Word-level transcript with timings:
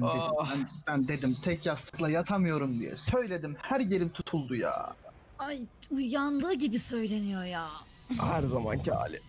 Ben, 0.00 0.68
ben 0.86 1.08
dedim 1.08 1.36
tek 1.44 1.66
yastıkla 1.66 2.10
yatamıyorum 2.10 2.78
diye. 2.80 2.96
Söyledim 2.96 3.56
her 3.58 3.80
yerim 3.80 4.08
tutuldu 4.08 4.54
ya. 4.54 4.96
Ay 5.38 5.60
uyandığı 5.90 6.52
gibi 6.52 6.78
söyleniyor 6.78 7.44
ya. 7.44 7.68
Her 8.20 8.42
zamanki 8.42 8.90
hali. 8.92 9.20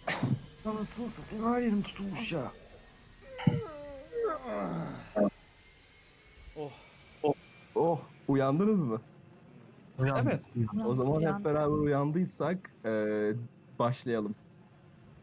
Anasını 0.66 1.08
satayım 1.08 1.54
her 1.54 1.62
yerim 1.62 1.82
tutulmuş 1.82 2.32
ya. 2.32 2.52
Oh. 6.56 6.72
Oh 7.76 8.00
uyandınız 8.28 8.84
mı? 8.84 9.02
Evet. 10.00 10.42
O 10.86 10.96
zaman 10.96 11.14
hep 11.14 11.22
Uyandım. 11.22 11.46
beraber 11.46 11.74
uyandıysak 11.74 12.72
e, 12.86 12.92
başlayalım. 13.80 14.36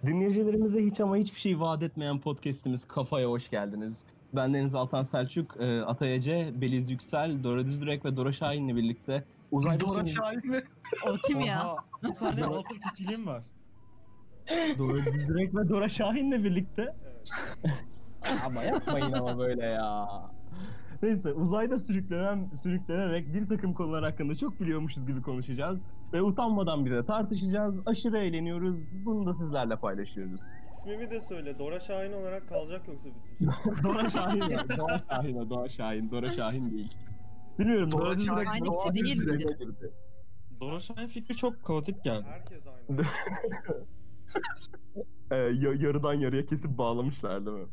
Dinleyicilerimize 0.06 0.84
hiç 0.84 1.00
ama 1.00 1.16
hiçbir 1.16 1.40
şey 1.40 1.60
vaat 1.60 1.82
etmeyen 1.82 2.20
podcastimiz 2.20 2.84
Kafaya 2.84 3.28
hoş 3.28 3.50
geldiniz. 3.50 4.04
Ben 4.34 4.54
Deniz 4.54 4.74
Altan 4.74 5.02
Selçuk, 5.02 5.56
e, 5.60 5.82
Atay 5.82 6.14
Ece, 6.14 6.52
Beliz 6.60 6.90
Yüksel, 6.90 7.44
Dora 7.44 7.66
Düzdürek 7.66 8.04
ve 8.04 8.16
Dora 8.16 8.32
Şahin'le 8.32 8.76
birlikte 8.76 9.24
uzayda 9.50 9.86
Dora 9.86 10.06
Şahin 10.06 10.50
mi? 10.50 10.62
O 11.06 11.16
kim 11.26 11.40
ya? 11.40 11.66
Oha, 11.66 11.84
Bir 12.02 12.14
tane 12.14 12.44
altın 12.44 12.80
kişiliğim 12.94 13.26
var. 13.26 13.42
Dora 14.78 14.96
Düzdürek 14.96 15.54
ve 15.54 15.68
Dora 15.68 15.88
Şahin'le 15.88 16.44
birlikte. 16.44 16.96
ama 18.46 18.62
yapmayın 18.62 19.12
ama 19.12 19.38
böyle 19.38 19.66
ya. 19.66 20.08
Neyse 21.02 21.32
uzayda 21.32 21.78
sürüklenen, 21.78 22.48
sürüklenerek 22.62 23.34
bir 23.34 23.48
takım 23.48 23.74
konular 23.74 24.04
hakkında 24.04 24.34
çok 24.34 24.60
biliyormuşuz 24.60 25.06
gibi 25.06 25.22
konuşacağız. 25.22 25.84
Ve 26.12 26.22
utanmadan 26.22 26.86
bir 26.86 26.90
de 26.90 27.04
tartışacağız. 27.06 27.82
Aşırı 27.86 28.18
eğleniyoruz. 28.18 28.82
Bunu 29.04 29.26
da 29.26 29.34
sizlerle 29.34 29.76
paylaşıyoruz. 29.76 30.40
İsmimi 30.70 31.10
de 31.10 31.20
söyle. 31.20 31.58
Dora 31.58 31.80
Şahin 31.80 32.12
olarak 32.12 32.48
kalacak 32.48 32.88
yoksa 32.88 33.08
bütün 33.38 33.50
şey. 33.74 33.82
Dora 33.84 34.10
Şahin 34.10 34.40
ya. 34.50 34.58
Doğa 34.78 34.98
Şahin 35.10 35.36
o. 35.36 35.50
Doğa 35.50 35.68
Şahin. 35.68 36.10
Dora 36.10 36.28
Şahin 36.32 36.70
değil. 36.70 36.88
Bilmiyorum. 37.58 37.92
Dora 37.92 38.04
Dora 38.04 38.18
Şahin 38.18 38.64
Doğa 38.66 38.94
değil 38.94 39.14
Düzdürek'e 39.14 39.44
midir? 39.44 39.58
girdi. 39.58 39.92
Dora 40.60 40.78
Şahin 40.80 41.06
fikri 41.06 41.36
çok 41.36 41.62
kaotik 41.62 42.04
geldi. 42.04 42.26
Herkes 42.28 42.62
aynı. 42.66 43.02
Ee, 45.30 45.36
ya- 45.36 45.74
yarıdan 45.78 46.14
yarıya 46.14 46.46
kesip 46.46 46.78
bağlamışlar 46.78 47.46
değil 47.46 47.56
mi? 47.56 47.66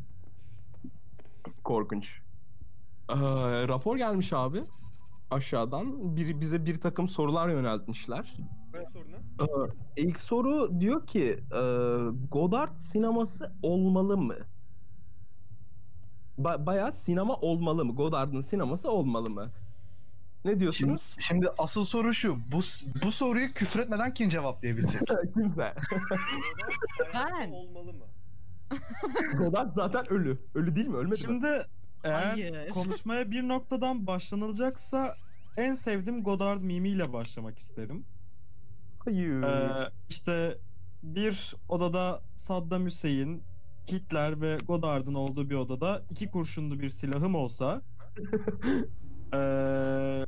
Korkunç. 1.64 2.22
Ee, 3.09 3.16
rapor 3.67 3.97
gelmiş 3.97 4.33
abi. 4.33 4.63
Aşağıdan 5.31 6.16
bir, 6.16 6.41
bize 6.41 6.66
bir 6.66 6.81
takım 6.81 7.08
sorular 7.08 7.50
yöneltmişler. 7.50 8.33
Ne 8.73 8.86
sorunu? 8.86 9.16
Ee, 9.97 10.02
ilk 10.02 10.19
soru 10.19 10.80
diyor 10.81 11.08
ki 11.08 11.39
e, 11.53 11.59
Godard 12.31 12.75
sineması 12.75 13.53
olmalı 13.63 14.18
mı? 14.18 14.35
Ba- 16.40 16.66
bayağı 16.66 16.91
sinema 16.91 17.35
olmalı 17.35 17.85
mı? 17.85 17.95
Godard'ın 17.95 18.41
sineması 18.41 18.91
olmalı 18.91 19.29
mı? 19.29 19.51
Ne 20.45 20.51
Şimdi, 20.51 20.59
diyorsunuz? 20.59 21.16
şimdi 21.19 21.50
asıl 21.57 21.85
soru 21.85 22.13
şu. 22.13 22.38
Bu, 22.51 22.59
bu 23.06 23.12
soruyu 23.12 23.53
küfretmeden 23.53 24.13
kim 24.13 24.29
cevaplayabilecek? 24.29 25.01
Kimse. 25.34 25.75
Ben. 27.13 27.51
olmalı 27.51 27.94
mı? 27.94 28.06
Godard 29.38 29.75
zaten 29.75 30.03
ölü. 30.09 30.38
Ölü 30.56 30.75
değil 30.75 30.88
mi? 30.88 30.95
Ölmedi 30.97 31.28
mi? 31.28 31.41
Eğer 32.07 32.40
Hayır. 32.40 32.69
konuşmaya 32.73 33.31
bir 33.31 33.47
noktadan 33.47 34.07
başlanılacaksa 34.07 35.16
en 35.57 35.73
sevdiğim 35.73 36.23
Godard 36.23 36.62
mimiyle 36.62 37.13
başlamak 37.13 37.59
isterim. 37.59 38.06
Hayır. 39.06 39.44
Ee, 39.44 39.90
işte 40.09 40.57
bir 41.03 41.53
odada 41.68 42.22
Saddam 42.35 42.85
Hüseyin, 42.85 43.44
Hitler 43.91 44.41
ve 44.41 44.57
Godard'ın 44.68 45.13
olduğu 45.13 45.50
bir 45.50 45.56
odada 45.56 46.06
iki 46.09 46.31
kurşunlu 46.31 46.79
bir 46.79 46.90
silahım 46.90 47.35
olsa 47.35 47.81
ee, 49.34 50.25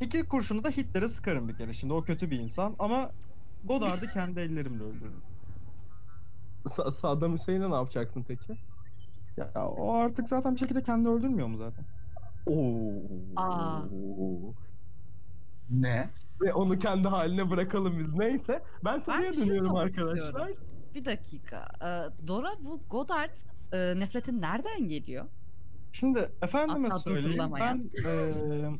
iki 0.00 0.28
kurşunu 0.28 0.64
da 0.64 0.70
Hitler'e 0.70 1.08
sıkarım 1.08 1.48
bir 1.48 1.56
kere. 1.56 1.72
Şimdi 1.72 1.92
o 1.94 2.04
kötü 2.04 2.30
bir 2.30 2.38
insan 2.40 2.76
ama 2.78 3.12
Godard'ı 3.62 4.10
kendi 4.10 4.40
ellerimle 4.40 4.84
öldürürüm. 4.84 5.24
Sa- 6.68 6.92
Saddam 6.92 7.34
Hüseyin'e 7.34 7.70
ne 7.70 7.74
yapacaksın 7.74 8.24
peki? 8.28 8.58
Ya 9.36 9.52
o 9.68 9.92
artık 9.94 10.28
zaten 10.28 10.54
bir 10.54 10.60
şekilde 10.60 10.82
kendi 10.82 11.08
öldürmüyor 11.08 11.48
mu 11.48 11.56
zaten? 11.56 11.84
Oo. 12.46 13.02
Aa. 13.36 13.82
ne? 15.68 16.10
Ve 16.42 16.52
onu 16.54 16.78
kendi 16.78 17.08
haline 17.08 17.50
bırakalım 17.50 17.98
biz. 17.98 18.14
Neyse. 18.14 18.62
Ben 18.84 18.98
soruya 18.98 19.30
bir 19.30 19.36
şey 19.36 19.44
dönüyorum 19.46 19.66
sormak 19.66 19.84
arkadaşlar. 19.84 20.26
istiyorum. 20.26 20.56
Bir 20.94 21.04
dakika. 21.04 21.66
Ee, 21.82 22.26
Dora 22.26 22.48
bu 22.60 22.82
Godard 22.90 23.36
e, 23.72 24.00
nefretin 24.00 24.40
nereden 24.40 24.88
geliyor? 24.88 25.28
Şimdi 25.92 26.28
efendime 26.42 26.86
Asla 26.86 26.98
söyleyeyim 26.98 27.26
durdurulamayan. 27.28 27.90
ben 27.94 28.04
eee 28.04 28.70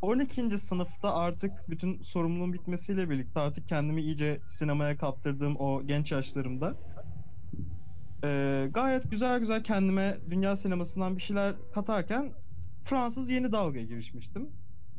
12. 0.00 0.58
sınıfta 0.58 1.14
artık 1.14 1.50
bütün 1.68 2.00
sorumluluğum 2.02 2.52
bitmesiyle 2.52 3.10
birlikte 3.10 3.40
artık 3.40 3.68
kendimi 3.68 4.02
iyice 4.02 4.40
sinemaya 4.46 4.96
kaptırdığım 4.96 5.56
o 5.58 5.82
genç 5.86 6.12
yaşlarımda 6.12 6.74
eee, 8.24 8.66
gayet 8.74 9.10
güzel 9.10 9.40
güzel 9.40 9.62
kendime 9.62 10.18
dünya 10.30 10.56
sinemasından 10.56 11.16
bir 11.16 11.22
şeyler 11.22 11.56
katarken 11.74 12.32
Fransız 12.84 13.30
yeni 13.30 13.52
dalgaya 13.52 13.84
girişmiştim. 13.84 14.50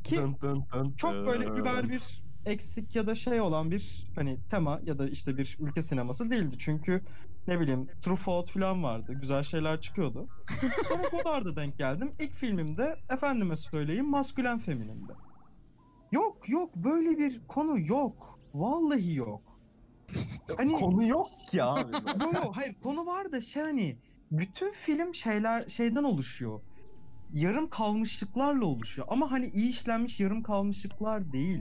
Ki 0.04 0.16
Dın 0.18 0.38
dın 0.42 0.64
dın 0.74 0.94
çok 0.98 1.12
böyle 1.28 1.46
über 1.48 1.90
bir 1.90 2.24
eksik 2.46 2.96
ya 2.96 3.08
da 3.08 3.16
şey 3.16 3.42
olan 3.42 3.72
bir 3.72 4.08
hani 4.16 4.40
tema 4.50 4.80
ya 4.84 5.00
da 5.00 5.10
işte 5.10 5.38
bir 5.38 5.58
ülke 5.60 5.82
sineması 5.82 6.30
değildi. 6.30 6.56
Çünkü 6.60 7.02
ne 7.48 7.60
bileyim 7.60 7.88
Truffaut 8.02 8.52
falan 8.52 8.84
vardı. 8.84 9.14
Güzel 9.22 9.44
şeyler 9.44 9.80
çıkıyordu. 9.80 10.30
Sonra 10.84 11.08
Godard'a 11.08 11.56
denk 11.56 11.78
geldim. 11.78 12.16
İlk 12.20 12.34
filmimde 12.36 12.96
efendime 13.12 13.58
söyleyeyim 13.58 14.10
maskülen 14.10 14.60
feminindi. 14.60 15.14
Yok 16.12 16.50
yok 16.50 16.76
böyle 16.76 17.18
bir 17.18 17.48
konu 17.48 17.80
yok. 17.80 18.40
Vallahi 18.54 19.16
yok. 19.16 19.42
Hani 20.58 20.80
Konu 20.80 21.08
yok 21.08 21.28
ki 21.52 21.64
abi. 21.64 21.92
Yo 22.24 22.32
yo 22.34 22.52
hayır 22.54 22.76
konu 22.84 23.06
var 23.06 23.32
da 23.32 23.42
şey 23.42 23.64
hani 23.64 23.98
bütün 24.32 24.72
film 24.72 25.16
şeyler 25.16 25.68
şeyden 25.70 26.04
oluşuyor. 26.04 26.62
Yarım 27.34 27.70
kalmışlıklarla 27.70 28.66
oluşuyor. 28.66 29.08
Ama 29.12 29.32
hani 29.32 29.46
iyi 29.46 29.70
işlenmiş 29.70 30.20
yarım 30.20 30.44
kalmışlıklar 30.44 31.34
değil. 31.34 31.60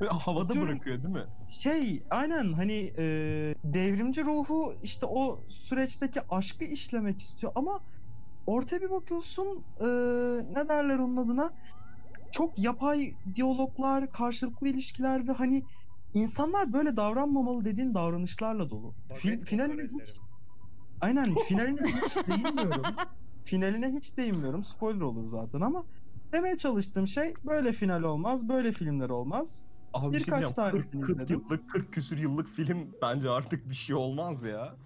Böyle 0.00 0.12
havada 0.12 0.44
Atıyorum. 0.50 0.68
bırakıyor 0.74 1.02
değil 1.02 1.14
mi? 1.14 1.26
Şey 1.48 2.02
aynen 2.10 2.52
hani 2.52 2.92
e, 2.98 3.04
devrimci 3.64 4.24
ruhu 4.24 4.72
işte 4.82 5.06
o 5.06 5.44
süreçteki 5.48 6.20
aşkı 6.28 6.64
işlemek 6.64 7.20
istiyor 7.20 7.52
ama 7.54 7.80
ortaya 8.46 8.80
bir 8.80 8.90
bakıyorsun 8.90 9.64
e, 9.80 9.86
ne 10.54 10.68
derler 10.68 10.96
onun 10.96 11.16
adına 11.16 11.52
çok 12.30 12.58
yapay 12.58 13.16
diyaloglar, 13.34 14.12
karşılıklı 14.12 14.68
ilişkiler 14.68 15.28
ve 15.28 15.32
hani 15.32 15.66
insanlar 16.14 16.72
böyle 16.72 16.96
davranmamalı 16.96 17.64
dediğin 17.64 17.94
davranışlarla 17.94 18.70
dolu. 18.70 18.94
Fin, 19.14 19.40
finaline 19.40 19.82
hiç, 19.82 20.12
aynen 21.00 21.34
finaline 21.48 21.88
hiç 21.88 22.16
değinmiyorum. 22.26 22.96
Finaline 23.44 23.88
hiç 23.88 24.18
değinmiyorum. 24.18 24.62
Spoiler 24.62 25.00
olur 25.00 25.28
zaten 25.28 25.60
ama 25.60 25.84
demeye 26.32 26.56
çalıştığım 26.56 27.08
şey 27.08 27.34
böyle 27.44 27.72
final 27.72 28.02
olmaz, 28.02 28.48
böyle 28.48 28.72
filmler 28.72 29.08
olmaz. 29.08 29.64
Abi 29.92 30.14
şey 30.14 30.20
Birkaç. 30.24 30.44
40, 30.46 30.56
tanesini 30.56 31.00
40 31.00 31.16
izledim. 31.16 31.40
yıllık, 31.40 31.70
40 31.70 31.92
küsür 31.92 32.18
yıllık 32.18 32.46
film 32.46 32.92
bence 33.02 33.30
artık 33.30 33.68
bir 33.68 33.74
şey 33.74 33.96
olmaz 33.96 34.42
ya. 34.42 34.76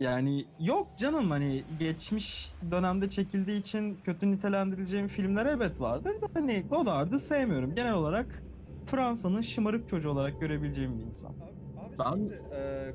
Yani 0.00 0.44
yok 0.60 0.98
canım 0.98 1.30
hani 1.30 1.64
geçmiş 1.80 2.52
dönemde 2.70 3.08
çekildiği 3.08 3.60
için 3.60 3.96
kötü 3.96 4.30
nitelendirileceğim 4.30 5.08
filmler 5.08 5.46
elbet 5.46 5.80
vardır 5.80 6.10
da 6.22 6.26
hani 6.34 6.62
Godard'ı 6.68 7.18
sevmiyorum. 7.18 7.74
Genel 7.74 7.94
olarak 7.94 8.44
Fransa'nın 8.86 9.40
şımarık 9.40 9.88
çocuğu 9.88 10.10
olarak 10.10 10.40
görebileceğim 10.40 10.98
bir 10.98 11.04
insan. 11.04 11.30
Abi, 11.30 11.36
abi 11.80 11.94
Ben- 11.98 12.12
şimdi 12.16 12.42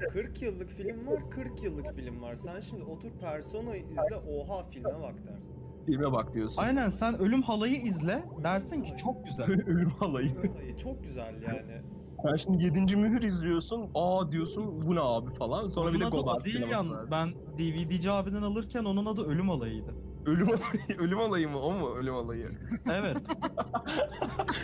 e, 0.05 0.07
40 0.07 0.41
yıllık 0.41 0.69
film 0.69 1.07
var, 1.07 1.29
40 1.29 1.63
yıllık 1.63 1.95
film 1.95 2.21
var. 2.21 2.35
Sen 2.35 2.59
şimdi 2.61 2.83
otur 2.83 3.11
Persona'yı 3.21 3.83
izle, 3.83 4.15
oha 4.15 4.63
filme 4.63 5.01
bak 5.01 5.15
dersin. 5.27 5.55
Filme 5.85 6.11
bak 6.11 6.33
diyorsun. 6.33 6.61
Aynen 6.61 6.89
sen 6.89 7.15
Ölüm 7.15 7.41
Halayı 7.41 7.75
izle 7.75 8.23
dersin 8.43 8.81
ki 8.81 8.95
çok 8.95 9.25
güzel. 9.25 9.45
Ölüm 9.67 9.89
halayı. 9.89 10.35
Vallahi 10.37 10.77
çok 10.77 11.03
güzel 11.03 11.41
yani. 11.41 11.81
Sen 12.21 12.35
şimdi 12.35 12.63
7. 12.63 12.95
mühür 12.95 13.21
izliyorsun. 13.21 13.89
Aa 13.95 14.31
diyorsun 14.31 14.87
bu 14.87 14.95
ne 14.95 14.99
abi 15.01 15.33
falan. 15.33 15.67
Sonra 15.67 15.85
Onun 15.85 15.95
bir 15.95 15.99
de 15.99 16.05
adı 16.05 16.17
o 16.17 16.23
Godard 16.23 16.45
değil 16.45 16.67
yalnız. 16.71 17.11
Ben 17.11 17.29
DVD'ci 17.57 18.11
abiden 18.11 18.41
alırken 18.41 18.83
onun 18.85 19.05
adı 19.05 19.25
Ölüm 19.25 19.49
Halayı'ydı. 19.49 19.95
Ölüm 20.25 20.47
halayı, 20.47 20.97
ölüm 20.99 21.17
halayı 21.17 21.49
mı? 21.49 21.59
O 21.59 21.71
mu 21.73 21.89
ölüm 21.95 22.13
halayı? 22.13 22.51
Evet. 22.91 23.27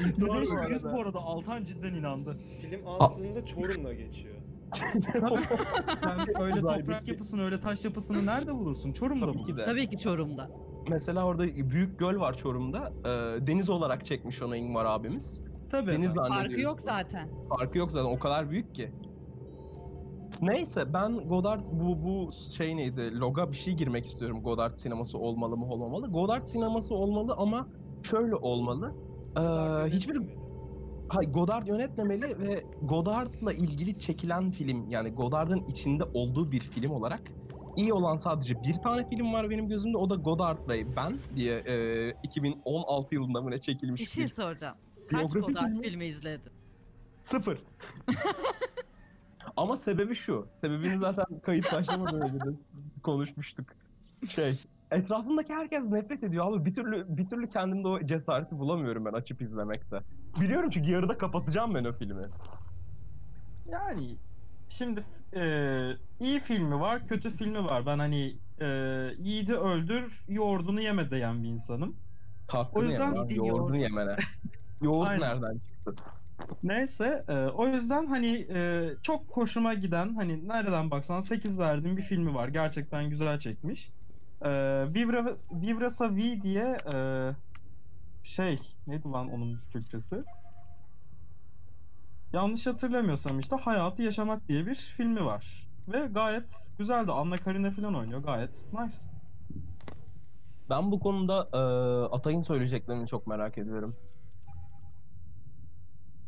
Doğru 0.01 0.07
Intimidation 0.07 0.65
bu 0.65 0.69
100 0.69 0.85
arada. 0.85 0.97
bu 0.97 1.01
arada 1.01 1.19
Altan 1.19 1.63
cidden 1.63 1.93
inandı. 1.93 2.37
Film 2.61 2.81
aslında 2.99 3.45
Çorum'da 3.45 3.93
geçiyor. 3.93 4.35
Sen 6.03 6.41
öyle 6.41 6.61
toprak 6.61 7.07
yapısını 7.07 7.43
öyle 7.43 7.59
taş 7.59 7.85
yapısını 7.85 8.25
nerede 8.25 8.53
bulursun? 8.55 8.91
Çorum'da 8.93 9.25
Tabii 9.25 9.31
ki 9.33 9.37
bulursun. 9.39 9.57
de. 9.57 9.63
Tabii 9.63 9.89
ki 9.89 9.97
Çorum'da. 9.97 10.51
Mesela 10.89 11.25
orada 11.25 11.43
büyük 11.69 11.99
göl 11.99 12.19
var 12.19 12.37
Çorum'da. 12.37 12.93
Ee, 13.05 13.47
deniz 13.47 13.69
olarak 13.69 14.05
çekmiş 14.05 14.41
onu 14.41 14.55
Ingvar 14.55 14.85
abimiz. 14.85 15.43
Tabii. 15.71 15.91
Deniz 15.91 16.11
zannediyoruz. 16.11 16.47
Farkı 16.49 16.61
yok 16.61 16.81
zaten. 16.81 17.29
Farkı 17.49 17.77
yok 17.77 17.91
zaten 17.91 18.09
o 18.09 18.19
kadar 18.19 18.49
büyük 18.51 18.75
ki. 18.75 18.91
Neyse 20.41 20.93
ben 20.93 21.27
Godard 21.27 21.61
bu 21.71 22.03
bu 22.03 22.31
şey 22.55 22.77
neydi? 22.77 23.19
Loga 23.19 23.51
bir 23.51 23.57
şey 23.57 23.73
girmek 23.73 24.05
istiyorum. 24.05 24.43
Godard 24.43 24.75
sineması 24.75 25.17
olmalı 25.17 25.57
mı 25.57 25.65
olmamalı? 25.65 26.11
Godard 26.11 26.45
sineması 26.45 26.95
olmalı 26.95 27.33
ama 27.37 27.67
şöyle 28.03 28.35
olmalı. 28.35 28.93
Ee, 29.37 29.41
hiçbir. 29.89 30.21
Hayır, 31.09 31.33
Godard 31.33 31.67
yönetmemeli 31.67 32.39
ve 32.39 32.63
Godard'la 32.81 33.53
ilgili 33.53 33.99
çekilen 33.99 34.51
film 34.51 34.89
yani 34.89 35.09
Godard'ın 35.09 35.63
içinde 35.69 36.03
olduğu 36.03 36.51
bir 36.51 36.59
film 36.59 36.91
olarak 36.91 37.21
iyi 37.75 37.93
olan 37.93 38.15
sadece 38.15 38.63
bir 38.63 38.73
tane 38.73 39.09
film 39.09 39.33
var 39.33 39.49
benim 39.49 39.67
gözümde 39.67 39.97
o 39.97 40.09
da 40.09 40.15
Godard 40.15 40.69
ve 40.69 40.95
Ben 40.95 41.19
diye 41.35 41.55
e, 41.55 42.11
2016 42.23 43.15
yılında 43.15 43.41
mı 43.41 43.51
ne 43.51 43.57
çekilmiş 43.57 44.01
Bir 44.01 44.05
şey 44.05 44.27
soracağım. 44.27 44.77
Kaç 45.09 45.19
Biyografi 45.19 45.53
Godard 45.53 45.67
filmi. 45.67 45.83
filmi 45.83 46.05
izledin? 46.05 46.51
sıfır. 47.23 47.57
Ama 49.57 49.75
sebebi 49.75 50.15
şu. 50.15 50.47
Sebebini 50.61 50.99
zaten 50.99 51.25
kayıt 51.39 51.73
başlamadan 51.73 52.21
önce 52.21 52.39
de 52.39 52.49
konuşmuştuk. 53.03 53.65
Şey, 54.29 54.63
etrafımdaki 54.91 55.53
herkes 55.53 55.89
nefret 55.89 56.23
ediyor 56.23 56.45
abi. 56.53 56.65
Bir 56.65 56.73
türlü 56.73 57.17
bir 57.17 57.27
türlü 57.29 57.49
kendimde 57.49 57.87
o 57.87 58.05
cesareti 58.05 58.59
bulamıyorum 58.59 59.05
ben 59.05 59.13
açıp 59.13 59.41
izlemekte. 59.41 59.99
Biliyorum 60.41 60.69
çünkü 60.69 60.91
yarıda 60.91 61.17
kapatacağım 61.17 61.75
ben 61.75 61.85
o 61.85 61.93
filmi. 61.93 62.23
Yani 63.71 64.15
şimdi 64.69 65.03
e, 65.33 65.41
iyi 66.19 66.39
filmi 66.39 66.79
var, 66.79 67.07
kötü 67.07 67.31
filmi 67.31 67.65
var. 67.65 67.85
Ben 67.85 67.99
hani 67.99 68.37
e, 68.61 68.67
yiğidi 69.19 69.53
öldür, 69.55 70.23
yoğurdunu 70.27 70.81
yeme 70.81 71.11
diyen 71.11 71.43
bir 71.43 71.49
insanım. 71.49 71.95
Hakkını 72.47 72.79
O 72.79 72.83
yüzden- 72.83 73.15
yeme 73.15 73.33
yoğurdunu 73.33 73.57
yoğurdu. 73.57 73.75
yemene. 73.75 74.15
Yoğurt 74.81 75.09
nereden 75.09 75.59
çıktı? 75.59 75.95
Neyse, 76.63 77.23
e, 77.27 77.33
o 77.33 77.67
yüzden 77.67 78.07
hani 78.07 78.47
e, 78.51 78.89
çok 79.01 79.37
hoşuma 79.37 79.73
giden, 79.73 80.15
hani 80.15 80.47
nereden 80.47 80.91
baksan 80.91 81.19
8 81.19 81.59
verdiğim 81.59 81.97
bir 81.97 82.01
filmi 82.01 82.33
var. 82.33 82.47
Gerçekten 82.47 83.09
güzel 83.09 83.39
çekmiş. 83.39 83.91
E, 84.41 84.49
Vivra, 84.93 85.35
Vivra 85.51 85.89
Sa 85.89 86.15
Vi 86.15 86.41
diye 86.41 86.77
e, 86.93 86.97
şey, 88.23 88.59
neydi 88.87 89.07
lan 89.09 89.29
onun 89.29 89.59
Türkçesi? 89.71 90.23
Yanlış 92.33 92.67
hatırlamıyorsam 92.67 93.39
işte 93.39 93.55
Hayatı 93.55 94.03
Yaşamak 94.03 94.47
diye 94.49 94.65
bir 94.65 94.75
filmi 94.75 95.25
var. 95.25 95.67
Ve 95.87 96.07
gayet 96.07 96.69
güzeldi. 96.79 97.11
Anna 97.11 97.35
Karina 97.35 97.71
falan 97.71 97.95
oynuyor. 97.95 98.23
Gayet 98.23 98.69
nice. 98.73 98.97
Ben 100.69 100.91
bu 100.91 100.99
konuda 100.99 101.49
e, 101.53 101.57
Atay'ın 102.15 102.41
söyleyeceklerini 102.41 103.07
çok 103.07 103.27
merak 103.27 103.57
ediyorum. 103.57 103.97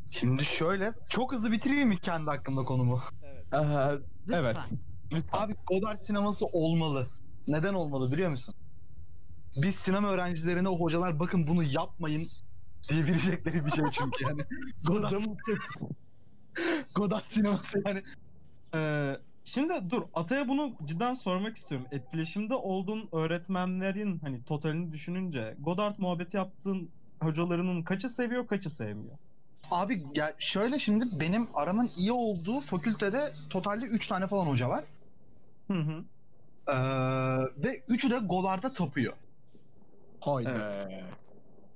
Şimdi 0.10 0.46
şöyle 0.46 0.94
çok 1.10 1.34
hızlı 1.34 1.52
bitireyim 1.52 1.88
mi 1.88 1.98
kendi 1.98 2.30
hakkımda 2.30 2.64
konumu? 2.64 3.02
Evet. 3.24 3.46
Ee, 3.54 3.58
Lütfen. 4.28 4.42
evet. 4.42 4.58
Lütfen. 5.14 5.40
Abi 5.40 5.56
Godard 5.68 5.98
sineması 5.98 6.46
olmalı. 6.46 7.08
Neden 7.48 7.74
olmalı 7.74 8.12
biliyor 8.12 8.30
musun? 8.30 8.56
Biz 9.56 9.76
sinema 9.76 10.10
öğrencilerine 10.10 10.70
o 10.70 10.80
hocalar 10.80 11.20
bakın 11.20 11.48
bunu 11.48 11.64
yapmayın 11.64 12.30
diyebilecekleri 12.90 13.66
bir 13.66 13.72
şey 13.72 13.86
çünkü 13.92 14.24
yani. 14.24 14.42
Godard, 14.88 15.16
Godard 16.96 17.24
sineması 17.24 17.82
yani. 17.86 18.04
Ee, 18.76 19.18
şimdi 19.44 19.90
dur 19.90 20.04
Atay'a 20.14 20.48
bunu 20.48 20.78
cidden 20.86 21.14
sormak 21.14 21.58
istiyorum. 21.58 21.88
Etkileşimde 21.92 22.56
olduğun 22.56 23.10
öğretmenlerin 23.14 24.20
hani 24.20 24.44
totalini 24.44 24.92
düşününce 24.92 25.56
Godard 25.60 25.96
muhabbeti 25.98 26.38
yaptığın 26.38 26.90
hocalarının 27.24 27.84
kaçı 27.84 28.10
seviyor 28.10 28.48
kaçı 28.48 28.70
sevmiyor? 28.70 29.18
Abi 29.72 30.04
ya 30.16 30.34
şöyle 30.40 30.80
şimdi 30.80 31.20
benim 31.20 31.48
aramın 31.54 31.90
iyi 31.98 32.12
olduğu 32.12 32.60
fakültede 32.60 33.32
totalde 33.50 33.86
3 33.86 34.08
tane 34.08 34.28
falan 34.28 34.46
hoca 34.46 34.70
var. 34.70 34.84
Hı 35.68 35.74
hı. 35.74 36.04
Ee, 36.68 36.74
ve 37.64 37.82
üçü 37.88 38.10
de 38.12 38.18
Godard'a 38.18 38.74
tapıyor. 38.74 39.14
Haydi. 40.20 40.50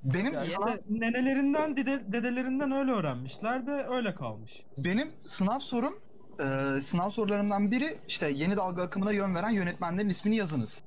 Benim 0.04 0.34
Yani 0.34 0.46
sınav, 0.46 0.68
İşte 0.68 0.82
nenelerinden 0.90 1.78
dede, 1.78 2.14
dedelerinden 2.14 2.72
öyle 2.72 2.92
öğrenmişler 2.92 3.68
de 3.68 3.72
öyle 3.72 4.16
kalmış. 4.16 4.64
benim 4.78 5.12
sınav 5.24 5.60
sorum 5.60 6.00
e, 6.40 6.82
sınav 6.82 7.10
sorularımdan 7.10 7.72
biri 7.72 7.98
işte 8.08 8.30
yeni 8.30 8.58
dalga 8.58 8.84
akımına 8.84 9.12
yön 9.12 9.36
veren 9.36 9.50
yönetmenlerin 9.50 10.10
ismini 10.10 10.36
yazınız 10.36 10.84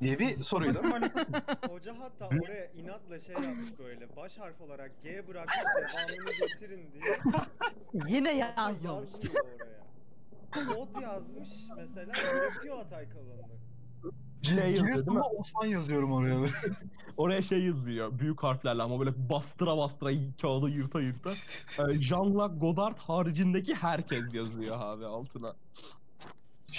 diye 0.00 0.18
bir 0.18 0.32
soruydu. 0.32 0.78
Hoca 1.68 1.94
hatta 1.98 2.26
oraya 2.26 2.72
inatla 2.72 3.20
şey 3.20 3.34
yapmış 3.34 3.78
böyle. 3.78 4.16
Baş 4.16 4.38
harf 4.38 4.60
olarak 4.60 5.02
G 5.02 5.28
bırakmış 5.28 5.56
devamını 5.76 6.48
getirin 6.48 6.90
diye. 6.92 7.18
Yine 8.08 8.36
yazmamış. 8.36 9.10
Yazmıyor 9.12 9.44
oraya. 9.44 11.02
Yazmış 11.02 11.50
mesela 11.76 12.12
bırakıyor 12.34 12.78
Atay 12.78 13.08
kalanını. 13.08 13.56
Şey 14.42 14.72
yazıyor 14.72 15.06
değil 15.06 15.18
mi? 15.18 15.20
Osman 15.20 15.66
yazıyorum 15.66 16.12
oraya. 16.12 16.40
böyle. 16.40 16.52
Oraya 17.16 17.42
şey 17.42 17.64
yazıyor 17.64 18.18
büyük 18.18 18.42
harflerle 18.42 18.82
ama 18.82 19.00
böyle 19.00 19.28
bastıra 19.30 19.76
bastıra 19.78 20.10
kağıdı 20.42 20.68
yırta 20.68 21.00
yırta. 21.00 21.30
Ee, 21.30 21.82
Jean-Luc 21.82 22.58
Godard 22.58 22.98
haricindeki 22.98 23.74
herkes 23.74 24.34
yazıyor 24.34 24.76
abi 24.78 25.06
altına. 25.06 25.56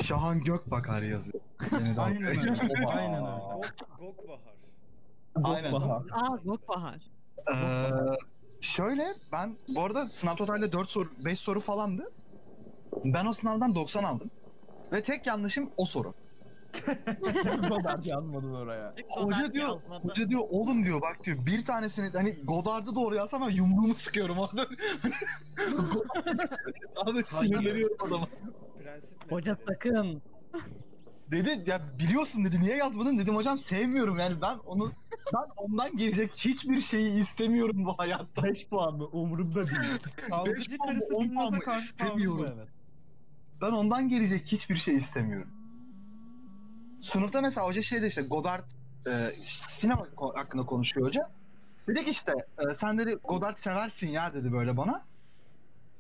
Şahan 0.03 0.39
Gökbakar 0.43 1.01
yazıyor. 1.01 1.39
Yeni 1.71 1.89
dalga. 1.95 2.01
Aynen 2.03 2.23
öyle. 2.25 2.41
Aynen 2.87 3.25
öyle. 3.25 3.37
Gok, 3.99 4.17
Gokbahar. 4.17 4.53
Aynen. 5.43 5.71
Gökbahar. 5.71 6.03
Aa 6.11 6.37
Gökbahar. 6.43 6.99
Ee, 7.53 7.55
şöyle 8.61 9.05
ben 9.31 9.55
bu 9.75 9.83
arada 9.83 10.05
sınav 10.05 10.35
totalde 10.35 10.71
4 10.71 10.89
soru 10.89 11.09
5 11.25 11.39
soru 11.39 11.59
falandı. 11.59 12.11
Ben 13.05 13.25
o 13.25 13.33
sınavdan 13.33 13.75
90 13.75 14.03
aldım. 14.03 14.29
Ve 14.93 15.03
tek 15.03 15.27
yanlışım 15.27 15.69
o 15.77 15.85
soru. 15.85 16.13
Godard 17.69 18.05
yazmadın 18.05 18.53
oraya. 18.53 18.93
Hoca 19.09 19.53
diyor, 19.53 19.81
hoca 20.03 20.29
diyor 20.29 20.41
oğlum 20.49 20.83
diyor 20.83 21.01
bak 21.01 21.23
diyor 21.23 21.37
bir 21.45 21.65
tanesini 21.65 22.09
hani 22.13 22.39
Godard'ı 22.43 22.95
doğru 22.95 23.15
yazsam 23.15 23.41
ben 23.41 23.49
yumruğumu 23.49 23.95
sıkıyorum 23.95 24.37
orada. 24.39 24.61
Abi 26.95 27.23
sinirleniyorum 27.23 27.97
adama. 27.99 28.27
Prensip 28.87 29.31
Hoca 29.31 29.51
meselesi. 29.51 29.73
sakın. 29.73 30.21
Dedi 31.31 31.69
ya 31.69 31.81
biliyorsun 31.99 32.45
dedi 32.45 32.59
niye 32.59 32.75
yazmadın 32.77 33.17
dedim 33.17 33.35
hocam 33.35 33.57
sevmiyorum 33.57 34.19
yani 34.19 34.41
ben 34.41 34.57
onu 34.57 34.91
ben 35.33 35.45
ondan 35.57 35.97
gelecek 35.97 36.35
hiçbir 36.35 36.81
şeyi 36.81 37.21
istemiyorum 37.21 37.85
bu 37.85 37.93
hayatta. 37.97 38.43
5 38.43 38.67
puan 38.67 38.97
mı 38.97 39.05
umurumda 39.05 39.67
değil. 39.67 39.99
Puan 40.29 40.47
mı, 40.47 40.55
karısı 40.85 41.17
on 41.17 41.27
mı? 41.27 41.59
karşı 41.59 41.95
tavrı 41.95 42.11
bu 42.11 42.15
İstemiyorum. 42.15 42.53
evet. 42.57 42.69
Ben 43.61 43.71
ondan 43.71 44.09
gelecek 44.09 44.51
hiçbir 44.51 44.77
şey 44.77 44.95
istemiyorum. 44.95 45.51
Sınıfta 46.97 47.41
mesela 47.41 47.67
hoca 47.67 47.81
şeyde 47.81 48.07
işte 48.07 48.21
Godard 48.21 48.65
e, 49.07 49.31
sinema 49.41 50.01
ko- 50.01 50.37
hakkında 50.37 50.65
konuşuyor 50.65 51.07
hoca. 51.07 51.29
Dedi 51.87 52.03
ki 52.03 52.09
işte 52.09 52.33
e, 52.57 52.73
sen 52.73 52.97
dedi 52.97 53.15
Godard 53.23 53.57
seversin 53.57 54.07
ya 54.07 54.33
dedi 54.33 54.51
böyle 54.51 54.77
bana. 54.77 55.05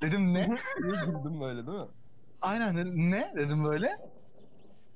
Dedim 0.01 0.33
ne? 0.33 0.49
Niye 0.81 1.05
güldüm 1.05 1.41
böyle 1.41 1.67
değil 1.67 1.77
mi? 1.77 1.87
Aynen 2.41 2.75
ne 3.11 3.33
dedim 3.35 3.65
böyle. 3.65 3.97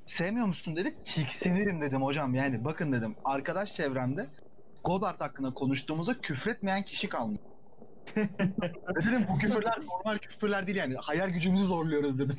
Sevmiyor 0.06 0.46
musun 0.46 0.76
dedi. 0.76 0.98
Tiksinirim 1.06 1.82
dedim 1.82 2.02
hocam 2.02 2.36
yani 2.36 2.66
bakın 2.66 2.92
dedim 2.94 3.16
arkadaş 3.24 3.74
çevremde 3.74 4.30
Godard 4.84 5.22
hakkında 5.22 5.54
konuştuğumuzda 5.54 6.22
küfretmeyen 6.22 6.84
kişi 6.84 7.10
kalmıyor. 7.10 7.40
dedim 9.06 9.26
bu 9.30 9.38
küfürler 9.38 9.74
normal 9.82 10.18
küfürler 10.18 10.68
değil 10.68 10.78
yani 10.78 10.96
hayal 10.96 11.30
gücümüzü 11.30 11.64
zorluyoruz 11.66 12.20
dedim. 12.20 12.38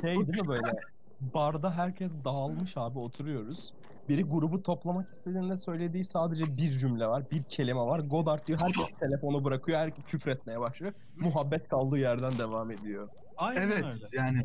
Şey 0.00 0.16
değil 0.16 0.42
mi 0.42 0.48
böyle? 0.48 0.72
Barda 1.20 1.76
herkes 1.76 2.14
dağılmış 2.24 2.76
abi 2.76 2.98
oturuyoruz. 2.98 3.72
Biri 4.08 4.22
grubu 4.22 4.62
toplamak 4.62 5.14
istediğinde 5.14 5.56
söylediği 5.56 6.04
sadece 6.04 6.56
bir 6.56 6.72
cümle 6.72 7.06
var, 7.06 7.30
bir 7.30 7.44
kelime 7.44 7.80
var. 7.80 8.00
Godard 8.00 8.46
diyor, 8.46 8.60
herkes 8.62 8.86
telefonu 9.00 9.44
bırakıyor, 9.44 9.78
herkes 9.78 10.04
küfretmeye 10.04 10.60
başlıyor. 10.60 10.92
Muhabbet 11.16 11.68
kaldığı 11.68 11.98
yerden 11.98 12.38
devam 12.38 12.70
ediyor. 12.70 13.08
Aynen 13.36 13.62
Evet 13.62 13.84
öyle. 13.84 14.06
yani. 14.12 14.38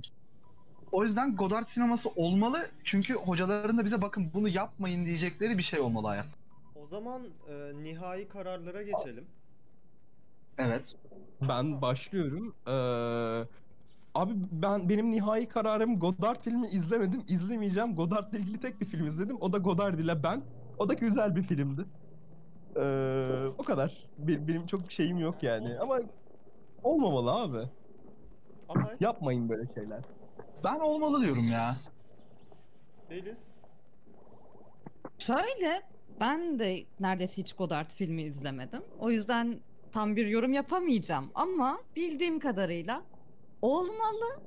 O 0.92 1.04
yüzden 1.04 1.36
Godard 1.36 1.64
sineması 1.64 2.10
olmalı. 2.16 2.68
Çünkü 2.84 3.14
hocaların 3.14 3.78
da 3.78 3.86
bize 3.86 4.02
bakın 4.02 4.32
bunu 4.34 4.50
yapmayın 4.50 5.06
diyecekleri 5.06 5.58
bir 5.58 5.64
şey 5.64 5.80
olmalı 5.80 6.08
hayat. 6.08 6.26
O 6.76 6.88
zaman 6.88 7.22
e, 7.50 7.84
nihai 7.84 8.28
kararlara 8.28 8.82
geçelim. 8.82 9.28
Evet. 10.58 10.94
Ben 11.42 11.82
başlıyorum. 11.82 12.56
Ee, 12.68 12.72
abi 14.14 14.34
ben 14.52 14.90
benim 14.90 15.12
nihai 15.12 15.48
kararım 15.48 16.00
Godard 16.00 16.44
filmi 16.44 16.68
izlemedim, 16.68 17.24
izlemeyeceğim. 17.28 17.96
Godard'la 17.96 18.38
ilgili 18.38 18.60
tek 18.60 18.82
bir 18.82 18.86
film 18.86 19.08
izledim. 19.08 19.38
O 19.42 19.54
da 19.54 19.58
Godard 19.58 20.00
ile 20.00 20.24
ben. 20.24 20.44
O 20.78 20.90
da 20.90 20.94
güzel 20.94 21.36
bir 21.36 21.44
filmdi. 21.44 21.86
Ee, 22.76 23.48
o 23.58 23.64
kadar. 23.64 24.08
Bir- 24.18 24.48
benim 24.48 24.66
çok 24.66 24.92
şeyim 24.92 25.18
yok 25.18 25.44
yani. 25.44 25.80
Ama 25.80 26.00
olmamalı 26.84 27.32
abi. 27.32 27.70
Atay, 28.80 28.98
Yapmayın 29.00 29.50
böyle 29.50 29.74
şeyler. 29.74 30.02
Ben 30.64 30.80
olmalı 30.80 31.22
diyorum 31.26 31.48
ya. 31.48 31.76
Deniz, 33.10 33.48
Şöyle 35.20 35.82
ben 36.20 36.60
de 36.60 36.86
neredeyse 37.00 37.42
hiç 37.42 37.54
Godard 37.54 37.92
filmi 37.92 38.22
izlemedim. 38.24 38.84
O 39.00 39.12
yüzden 39.12 39.60
tam 39.92 40.16
bir 40.16 40.28
yorum 40.28 40.54
yapamayacağım 40.54 41.32
ama 41.36 41.80
bildiğim 41.96 42.40
kadarıyla 42.40 43.04
olmalı 43.62 44.40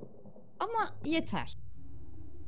Ama 0.60 0.88
yeter. 1.04 1.54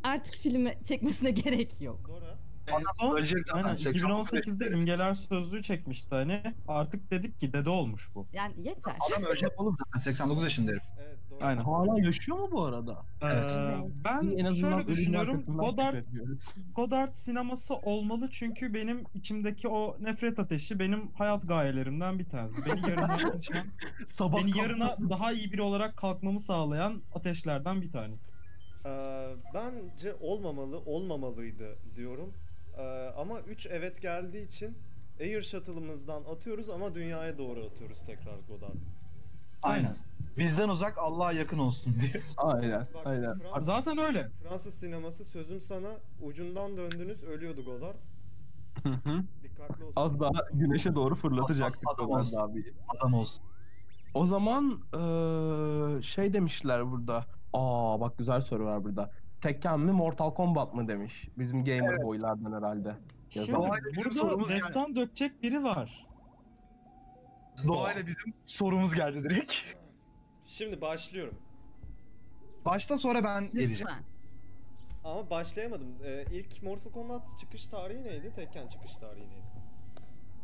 Artık 0.02 0.35
filmi 0.35 0.78
çekmesine 0.85 1.30
gerek 1.45 1.80
yok. 1.80 2.09
Dora. 2.09 2.37
En 2.68 2.83
son 3.00 3.16
Ölecek 3.16 3.38
zaten. 3.49 3.64
aynen 3.64 3.75
89 3.76 4.28
2018'de 4.38 4.71
imgeler 4.71 5.14
sözlüğü 5.14 5.62
çekmişti 5.62 6.09
hani. 6.14 6.42
Artık 6.68 7.11
dedik 7.11 7.40
ki 7.40 7.52
dede 7.52 7.71
olmuş 7.71 8.11
bu. 8.14 8.26
Yani 8.33 8.54
yeter. 8.68 8.95
Adam 9.11 9.25
ölecek 9.25 9.61
oğlum 9.61 9.76
zaten 9.78 9.99
89 10.00 10.45
yaşında 10.45 10.71
herif. 10.71 10.83
Evet. 11.06 11.15
Aynen. 11.40 11.62
Hala 11.62 12.00
yaşıyor 12.00 12.38
mu 12.38 12.49
bu 12.52 12.64
arada? 12.64 13.02
Evet. 13.23 13.50
Ee, 13.57 14.05
ben 14.05 14.38
En 14.38 14.45
azından 14.45 14.78
şöyle 14.78 14.88
düşünüyorum. 14.88 15.45
şükrediyoruz. 15.47 16.55
Godard 16.75 17.14
sineması 17.14 17.75
olmalı 17.76 18.28
çünkü 18.33 18.75
benim 18.75 19.05
içimdeki 19.14 19.69
o 19.69 19.97
nefret 20.00 20.38
ateşi 20.38 20.78
benim 20.78 21.09
hayat 21.12 21.49
gayelerimden 21.49 22.19
bir 22.19 22.28
tanesi. 22.28 22.66
Beni 22.66 22.90
yarına 22.90 23.16
taşıyan, 23.33 23.66
Sabah 24.09 24.43
beni 24.43 24.59
yarına 24.59 24.97
daha 25.11 25.33
iyi 25.33 25.52
biri 25.52 25.62
olarak 25.62 25.97
kalkmamı 25.97 26.40
sağlayan 26.40 27.02
ateşlerden 27.14 27.83
bir 27.83 27.90
tanesi. 27.90 28.33
Ee, 28.87 28.88
bence 29.55 30.14
olmamalı, 30.21 30.78
olmamalıydı 30.78 31.76
diyorum. 31.97 32.33
Ee, 32.78 32.83
ama 33.16 33.40
3 33.40 33.66
evet 33.66 34.02
geldiği 34.02 34.47
için 34.47 34.78
Air 35.21 35.43
Shuttle'ımızdan 35.43 36.25
atıyoruz 36.25 36.71
ama 36.71 36.95
dünyaya 36.95 37.38
doğru 37.38 37.64
atıyoruz 37.64 37.99
tekrar 38.07 38.38
Godard. 38.49 38.76
Aynen. 39.62 39.90
Bizden 40.38 40.69
uzak 40.69 40.99
Allah'a 40.99 41.33
yakın 41.33 41.59
olsun 41.59 41.95
diye. 42.00 42.23
Aynen, 42.37 42.81
Bak, 42.95 43.07
aynen. 43.07 43.35
Fransız, 43.35 43.66
Zaten 43.66 43.99
öyle. 43.99 44.26
Fransız 44.43 44.75
sineması 44.75 45.25
sözüm 45.25 45.61
sana 45.61 45.88
ucundan 46.23 46.76
döndünüz 46.76 47.23
ölüyordu 47.23 47.64
Godard. 47.64 47.95
Hı 48.83 48.88
hı. 48.88 49.23
Dikkatli 49.43 49.85
olsun. 49.85 49.93
Az 49.97 50.21
daha 50.21 50.43
güneşe 50.52 50.95
doğru 50.95 51.14
fırlatacaktık 51.14 51.88
Adam 51.95 52.11
olsun. 52.11 52.40
abi. 52.40 52.64
Adam 52.88 53.14
olsun. 53.14 53.45
O 54.14 54.26
zaman 54.26 54.81
eee, 54.95 56.02
şey 56.02 56.33
demişler 56.33 56.90
burada. 56.90 57.26
Aa 57.52 58.00
bak 58.00 58.19
güzel 58.19 58.40
soru 58.40 58.64
var 58.64 58.85
burada. 58.85 59.11
Tekken 59.40 59.81
mi 59.81 59.93
Mortal 59.93 60.35
Kombat 60.35 60.75
mı 60.75 60.88
demiş. 60.88 61.28
Bizim 61.38 61.64
gamer 61.64 62.02
boylardan 62.02 62.52
herhalde. 62.52 62.97
Şimdi 63.31 63.49
bizim 63.49 64.05
burada 64.05 64.14
sorumuz 64.14 64.50
yani. 64.50 64.61
destan 64.61 64.95
dökecek 64.97 65.43
biri 65.43 65.62
var. 65.64 66.07
Doğayla 67.69 68.07
bizim 68.07 68.35
sorumuz 68.47 68.95
geldi 68.95 69.25
direkt. 69.25 69.52
Şimdi 70.47 70.81
başlıyorum. 70.81 71.35
Başta 72.65 72.99
sonra 72.99 73.25
ben 73.25 73.45
geleceğim. 73.50 73.71
Lütfen. 73.81 74.03
Ama 75.05 75.31
başlayamadım. 75.31 75.88
Ee, 76.05 76.25
ilk 76.33 76.62
Mortal 76.62 76.91
Kombat 76.91 77.38
çıkış 77.41 77.67
tarihi 77.67 78.05
neydi? 78.05 78.33
Tekken 78.37 78.69
çıkış 78.69 78.97
tarihi 78.97 79.29
neydi? 79.29 79.47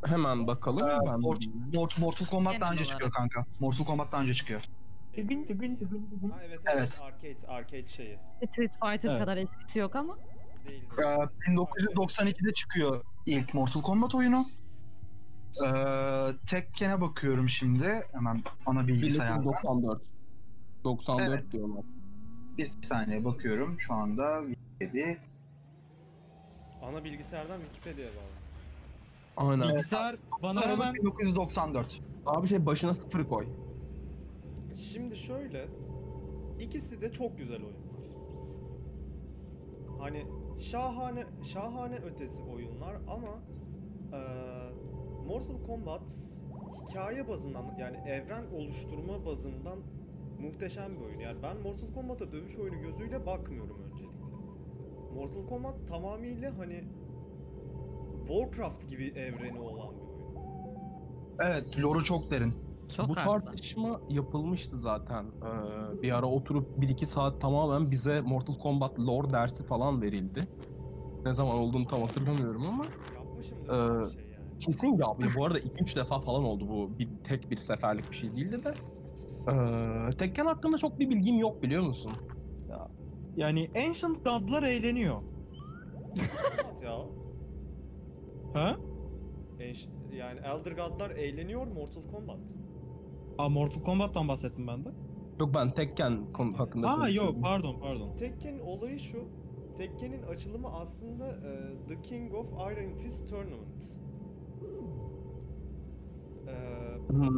Hemen 0.06 0.46
bakalım. 0.46 0.88
Ee, 0.88 1.06
ben 1.06 1.20
Mort- 1.20 1.72
Mort- 1.72 2.00
Mortal 2.00 2.26
Kombat 2.26 2.60
daha 2.60 2.72
önce 2.72 2.84
çıkıyor 2.84 3.10
kanka. 3.10 3.44
Mortal 3.60 3.84
Kombat 3.84 4.12
daha 4.12 4.22
önce 4.22 4.34
çıkıyor. 4.34 4.62
Tıgın 5.16 5.44
tıgın. 5.44 5.78
Ha, 6.32 6.40
evet, 6.46 6.60
Evet. 6.72 6.76
evet 6.76 7.00
arcade 7.02 7.46
arcade 7.52 7.86
şeyi. 7.86 8.18
Street 8.50 8.72
Fighter 8.72 9.08
Evet. 9.10 9.18
kadar 9.20 9.36
eskisi 9.36 9.78
yok 9.78 9.96
ama. 9.96 10.18
Değil. 10.68 10.84
Ee, 10.98 11.50
1992'de 11.50 12.52
çıkıyor 12.54 13.04
ilk 13.26 13.54
Mortal 13.54 13.82
Kombat 13.82 14.14
oyunu. 14.14 14.46
Ee, 15.60 16.32
Tekken'e 16.46 17.00
bakıyorum 17.00 17.48
şimdi. 17.48 18.02
Hemen 18.12 18.42
ana 18.66 18.88
bilgisayarda. 18.88 19.40
1994. 19.42 20.02
94 20.84 21.28
Evet. 21.28 21.52
diyorlar. 21.52 21.84
Bir 22.58 22.70
saniye 22.82 23.24
bakıyorum 23.24 23.80
şu 23.80 23.94
anda. 23.94 24.42
Wikipedia. 24.46 25.14
Ana 26.82 27.04
bilgisayardan 27.04 27.58
Wikipedia'ya 27.60 28.10
bağlı. 28.10 29.48
Aynen. 29.50 29.68
Bilgisayar 29.68 30.16
bana 30.42 30.60
Aralık 30.60 30.84
hemen 30.84 30.94
1994. 30.94 32.00
Abi 32.26 32.48
şey 32.48 32.66
başına 32.66 32.94
sıfır 32.94 33.28
koy. 33.28 33.46
Şimdi 34.76 35.16
şöyle, 35.16 35.68
ikisi 36.60 37.00
de 37.00 37.12
çok 37.12 37.38
güzel 37.38 37.60
oyunlar. 37.62 37.82
Hani 40.00 40.26
şahane 40.60 41.26
şahane 41.44 41.96
ötesi 41.96 42.42
oyunlar 42.42 42.94
ama 43.08 43.38
eee, 44.12 44.61
Mortal 45.32 45.64
Kombat 45.66 46.02
hikaye 46.88 47.28
bazından 47.28 47.64
yani 47.78 47.96
evren 47.96 48.44
oluşturma 48.56 49.26
bazından 49.26 49.78
muhteşem 50.40 50.96
bir 50.96 51.04
oyun. 51.04 51.20
Yani 51.20 51.42
ben 51.42 51.56
Mortal 51.56 51.92
Kombat'a 51.94 52.32
dövüş 52.32 52.58
oyunu 52.58 52.80
gözüyle 52.80 53.26
bakmıyorum 53.26 53.76
öncelikle. 53.82 54.16
Mortal 55.14 55.46
Kombat 55.48 55.88
tamamıyla 55.88 56.58
hani 56.58 56.84
Warcraft 58.28 58.88
gibi 58.88 59.08
evreni 59.08 59.60
olan 59.60 59.94
bir 59.94 60.00
oyun. 60.00 60.80
Evet, 61.40 61.78
lore'u 61.80 62.04
çok 62.04 62.30
derin. 62.30 62.54
Çok 62.96 63.08
Bu 63.08 63.16
haklı. 63.16 63.30
tartışma 63.46 64.00
yapılmıştı 64.08 64.78
zaten. 64.78 65.24
Ee, 65.24 66.02
bir 66.02 66.18
ara 66.18 66.26
oturup 66.26 66.78
1-2 66.78 67.06
saat 67.06 67.40
tamamen 67.40 67.90
bize 67.90 68.20
Mortal 68.20 68.58
Kombat 68.58 68.98
lore 68.98 69.32
dersi 69.32 69.64
falan 69.64 70.02
verildi. 70.02 70.48
Ne 71.24 71.34
zaman 71.34 71.56
olduğunu 71.56 71.86
tam 71.86 72.00
hatırlamıyorum 72.02 72.66
ama 72.66 72.86
Yapmışımdır 73.14 74.06
Ee, 74.06 74.10
şey. 74.12 74.31
Kesin 74.66 74.98
ya 74.98 75.06
bu 75.36 75.44
arada 75.44 75.58
2-3 75.58 75.96
defa 75.96 76.20
falan 76.20 76.44
oldu 76.44 76.68
bu. 76.68 76.98
Bir 76.98 77.08
tek 77.24 77.50
bir 77.50 77.56
seferlik 77.56 78.10
bir 78.10 78.16
şey 78.16 78.32
değildi 78.32 78.64
de. 78.64 78.74
Ee, 79.48 80.16
Tekken 80.18 80.46
hakkında 80.46 80.78
çok 80.78 80.98
bir 81.00 81.10
bilgim 81.10 81.38
yok 81.38 81.62
biliyor 81.62 81.82
musun? 81.82 82.12
yani 83.36 83.68
Ancient 83.76 84.24
God'lar 84.24 84.62
eğleniyor. 84.62 85.22
Ya. 86.82 86.98
Ha? 88.54 88.76
Yani 90.12 90.40
Elder 90.40 90.72
God'lar 90.72 91.10
eğleniyor 91.10 91.66
Mortal 91.66 92.02
Kombat. 92.02 92.54
Aa 93.38 93.48
Mortal 93.48 93.82
Kombat'tan 93.82 94.28
bahsettim 94.28 94.66
ben 94.66 94.84
de. 94.84 94.88
Yok 95.40 95.54
ben 95.54 95.70
Tekken 95.70 96.32
konu 96.32 96.58
hakkında 96.58 96.90
Aa 96.90 97.08
yok 97.08 97.42
pardon 97.42 97.80
pardon. 97.80 98.16
Tekken'in 98.16 98.60
olayı 98.60 99.00
şu. 99.00 99.24
Tekken'in 99.76 100.22
açılımı 100.22 100.68
aslında 100.68 101.28
e, 101.28 101.86
The 101.88 102.02
King 102.02 102.34
of 102.34 102.46
Iron 102.46 102.98
Fist 102.98 103.28
Tournament. 103.30 103.98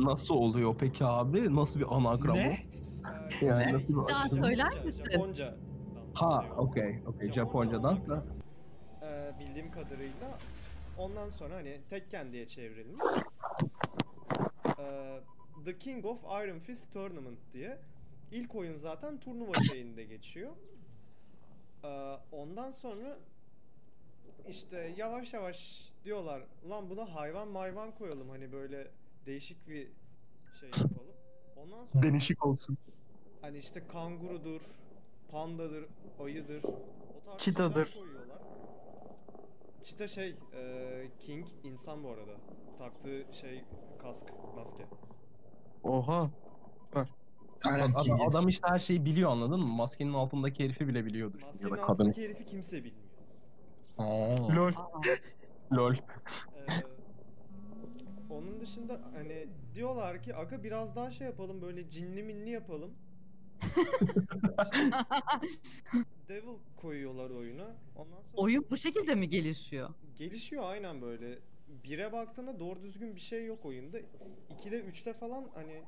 Nasıl 0.05 0.35
oluyor 0.35 0.75
peki 0.81 1.05
abi? 1.05 1.57
Nasıl 1.57 1.81
bir 1.81 1.87
anagram 1.97 2.37
Ne? 2.37 2.59
bu? 3.41 3.45
Yani 3.47 3.73
nasıl 3.73 4.03
bir 4.03 4.09
Daha 4.09 4.23
açılım? 4.23 4.45
söyler 4.45 4.85
misin? 4.85 5.05
Japonca. 5.13 5.55
Ha 6.15 6.45
okey 6.57 6.99
okey 7.07 7.33
Japoncadan 7.33 8.07
da. 8.09 8.25
e, 9.03 9.33
bildiğim 9.41 9.71
kadarıyla 9.71 10.39
ondan 10.99 11.31
sonra 11.31 11.55
hani 11.55 11.81
Tekken 11.91 12.33
diye 12.33 12.47
çevrilmiş. 12.47 13.05
E, 14.79 15.21
The 15.65 15.79
King 15.79 16.05
of 16.07 16.19
Iron 16.25 16.59
Fist 16.59 16.93
Tournament 16.93 17.39
diye. 17.53 17.79
İlk 18.33 18.55
oyun 18.55 18.77
zaten 18.77 19.21
turnuva 19.21 19.55
şeyinde 19.69 20.05
geçiyor. 20.05 20.51
E, 21.85 22.17
ondan 22.33 22.71
sonra 22.73 23.19
işte 24.49 24.95
yavaş 24.97 25.33
yavaş 25.35 25.89
diyorlar 26.05 26.43
lan 26.71 26.91
buna 26.91 27.15
hayvan 27.15 27.49
mayvan 27.49 27.91
koyalım 27.99 28.29
hani 28.31 28.53
böyle 28.53 28.87
değişik 29.27 29.69
bir 29.69 29.89
şey 30.61 30.69
yapalım. 30.81 31.15
Ondan 31.57 31.85
sonra 31.93 32.03
Denişik 32.03 32.47
olsun. 32.47 32.77
Hani 33.41 33.59
işte 33.59 33.83
kangurudur, 33.93 34.63
pandadır, 35.31 35.85
ayıdır. 36.21 36.65
O 36.65 37.25
tarz 37.27 37.43
Çitadır. 37.43 37.87
şeyler 37.87 38.07
koyuyorlar. 38.07 38.39
Çita 39.83 40.09
şey, 40.09 40.35
e, 40.55 41.07
King 41.21 41.47
insan 41.65 42.05
bu 42.05 42.09
arada. 42.09 42.33
Taktığı 42.79 43.25
şey 43.33 43.65
kask, 44.03 44.27
maske. 44.57 44.85
Oha. 45.85 46.31
Aynen. 47.65 47.93
Adam, 47.93 48.03
King. 48.03 48.21
adam 48.29 48.49
işte 48.49 48.69
her 48.71 48.79
şeyi 48.79 49.05
biliyor 49.05 49.31
anladın 49.31 49.61
mı? 49.61 49.67
Maskenin 49.67 50.13
altındaki 50.13 50.65
herifi 50.65 50.89
bile 50.89 51.05
biliyordur. 51.05 51.41
Ya 51.41 51.47
Maskenin 51.47 51.71
da 51.71 51.77
kadın. 51.77 51.93
altındaki 51.93 52.23
herifi 52.23 52.47
kimse 52.47 52.85
bilmiyor. 52.85 53.05
Aa, 53.99 54.57
LOL. 54.57 54.73
Lol. 55.73 55.95
Ee, 55.95 56.67
onun 58.31 58.61
dışında 58.61 59.01
hani 59.15 59.47
diyorlar 59.75 60.23
ki 60.23 60.37
aga 60.37 60.63
biraz 60.65 60.97
daha 60.97 61.11
şey 61.11 61.27
yapalım 61.27 61.63
böyle 61.63 61.89
cinli 61.89 62.23
minli 62.23 62.51
yapalım. 62.51 62.95
İşte 63.63 64.91
Devil 66.29 66.59
koyuyorlar 66.77 67.31
oyuna. 67.31 67.77
Ondan 67.97 68.17
sonra 68.23 68.43
Oyun 68.43 68.67
bu 68.71 68.77
şekilde 68.77 69.15
mi 69.15 69.29
gelişiyor? 69.29 69.91
Gelişiyor 70.19 70.63
aynen 70.65 71.03
böyle. 71.03 71.39
Bire 71.85 72.13
baktığında 72.13 72.61
doğru 72.61 72.83
düzgün 72.83 73.15
bir 73.17 73.21
şey 73.21 73.47
yok 73.47 73.65
oyunda. 73.65 73.99
2'de 74.51 74.81
3'te 74.81 75.13
falan 75.13 75.45
hani 75.55 75.83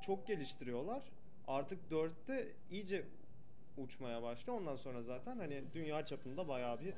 çok 0.00 0.26
geliştiriyorlar. 0.26 1.02
Artık 1.46 1.90
4'te 1.90 2.48
iyice 2.70 3.04
uçmaya 3.76 4.22
başlıyor. 4.22 4.58
Ondan 4.60 4.76
sonra 4.76 5.02
zaten 5.02 5.38
hani 5.38 5.64
dünya 5.74 6.04
çapında 6.04 6.48
bayağı 6.48 6.80
bir 6.80 6.94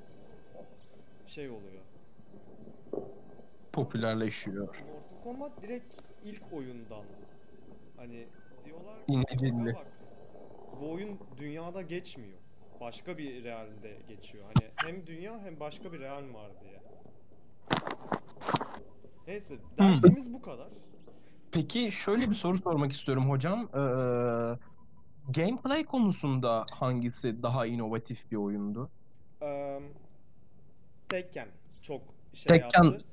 şey 1.26 1.50
oluyor. 1.50 1.82
Popülerleşiyor. 3.78 4.84
Kombat 5.24 5.62
direkt 5.62 5.94
ilk 6.24 6.52
oyundan. 6.52 7.04
Hani 7.96 8.26
diyorlar 8.64 9.06
ki 9.06 9.12
İncecinli. 9.12 9.74
"Bak, 9.74 9.86
bu 10.80 10.92
oyun 10.92 11.18
dünyada 11.36 11.82
geçmiyor. 11.82 12.38
Başka 12.80 13.18
bir 13.18 13.44
realde 13.44 13.96
geçiyor. 14.08 14.44
Hani 14.44 14.64
hem 14.88 15.06
dünya 15.06 15.38
hem 15.44 15.60
başka 15.60 15.92
bir 15.92 16.00
real 16.00 16.34
var 16.34 16.50
diye. 16.64 16.80
Neyse 19.26 19.54
dersimiz 19.78 20.34
bu 20.34 20.42
kadar. 20.42 20.68
Peki 21.52 21.92
şöyle 21.92 22.30
bir 22.30 22.34
soru 22.34 22.58
sormak 22.58 22.92
istiyorum 22.92 23.30
hocam. 23.30 23.60
Ee, 23.74 23.78
gameplay 25.32 25.84
konusunda 25.84 26.64
hangisi 26.78 27.42
daha 27.42 27.66
inovatif 27.66 28.30
bir 28.30 28.36
oyundu? 28.36 28.90
Eee, 29.42 29.80
Tekken 31.08 31.48
çok 31.82 32.00
şey 32.34 32.48
Tekken- 32.58 32.84
yaptı. 32.84 33.04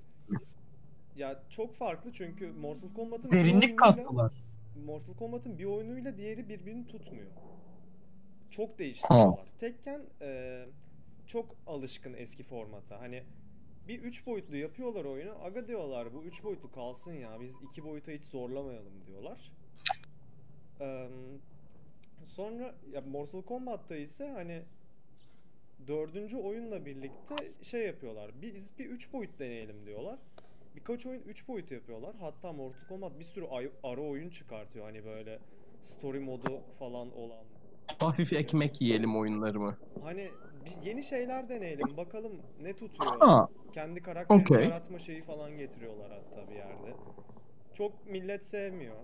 Ya 1.15 1.43
çok 1.49 1.73
farklı 1.75 2.11
çünkü 2.13 2.51
Mortal 2.51 2.93
Kombat'ın 2.93 3.31
Derinlik 3.31 3.77
kattılar. 3.77 4.31
Mortal 4.85 5.13
Kombat'ın 5.13 5.57
bir 5.59 5.65
oyunuyla 5.65 6.17
diğeri 6.17 6.49
birbirini 6.49 6.87
tutmuyor. 6.87 7.27
Çok 8.51 8.79
değiştiriyorlar. 8.79 9.45
Tekken 9.57 10.01
eee, 10.21 10.65
çok 11.27 11.55
alışkın 11.67 12.13
eski 12.13 12.43
formata. 12.43 12.99
Hani 12.99 13.23
bir 13.87 13.99
üç 14.01 14.25
boyutlu 14.27 14.57
yapıyorlar 14.57 15.05
oyunu. 15.05 15.43
Aga 15.43 15.67
diyorlar 15.67 16.13
bu 16.13 16.23
üç 16.23 16.43
boyutlu 16.43 16.71
kalsın 16.71 17.13
ya. 17.13 17.41
Biz 17.41 17.61
iki 17.69 17.83
boyuta 17.85 18.11
hiç 18.11 18.23
zorlamayalım 18.23 19.05
diyorlar. 19.07 19.51
Eee, 20.79 21.09
sonra 22.27 22.75
ya 22.91 23.01
Mortal 23.01 23.41
Kombat'ta 23.41 23.95
ise 23.95 24.27
hani 24.29 24.61
dördüncü 25.87 26.37
oyunla 26.37 26.85
birlikte 26.85 27.35
şey 27.63 27.85
yapıyorlar. 27.85 28.31
Biz 28.41 28.79
bir 28.79 28.85
üç 28.85 29.13
boyut 29.13 29.39
deneyelim 29.39 29.85
diyorlar. 29.85 30.19
Birkaç 30.75 31.05
oyun 31.05 31.21
3 31.21 31.47
boyut 31.47 31.71
yapıyorlar. 31.71 32.15
Hatta 32.19 32.53
Mortal 32.53 32.87
Kombat 32.89 33.19
bir 33.19 33.23
sürü 33.23 33.45
ara 33.83 34.01
oyun 34.01 34.29
çıkartıyor. 34.29 34.85
Hani 34.85 35.05
böyle 35.05 35.39
story 35.81 36.19
modu 36.19 36.59
falan 36.79 37.17
olan. 37.17 37.45
Hafif 37.99 38.33
ekmek 38.33 38.81
yiyelim 38.81 39.17
oyunları 39.17 39.59
mı? 39.59 39.77
Hani 40.03 40.31
bir 40.65 40.89
yeni 40.89 41.03
şeyler 41.03 41.49
deneyelim. 41.49 41.97
Bakalım 41.97 42.31
ne 42.61 42.73
tutuyor. 42.73 43.19
Ha, 43.19 43.45
Kendi 43.73 44.01
karakterini 44.01 44.41
okey. 44.41 44.69
yaratma 44.69 44.99
şeyi 44.99 45.21
falan 45.21 45.57
getiriyorlar 45.57 46.11
hatta 46.11 46.49
bir 46.49 46.55
yerde. 46.55 46.93
Çok 47.73 48.05
millet 48.05 48.45
sevmiyor. 48.45 48.95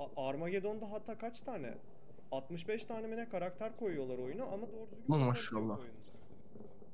A- 0.00 0.28
Armageddon'da 0.28 0.90
hatta 0.90 1.18
kaç 1.18 1.40
tane? 1.40 1.74
65 2.32 2.84
tane 2.84 3.06
mi 3.06 3.16
ne 3.16 3.28
karakter 3.28 3.76
koyuyorlar 3.76 4.18
oyuna 4.18 4.44
ama 4.44 4.62
doğru 4.72 4.90
düzgün 4.98 5.16
Maşallah. 5.26 5.78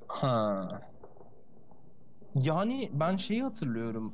ha. 0.08 0.82
Yani 2.34 2.90
ben 2.92 3.16
şeyi 3.16 3.42
hatırlıyorum. 3.42 4.12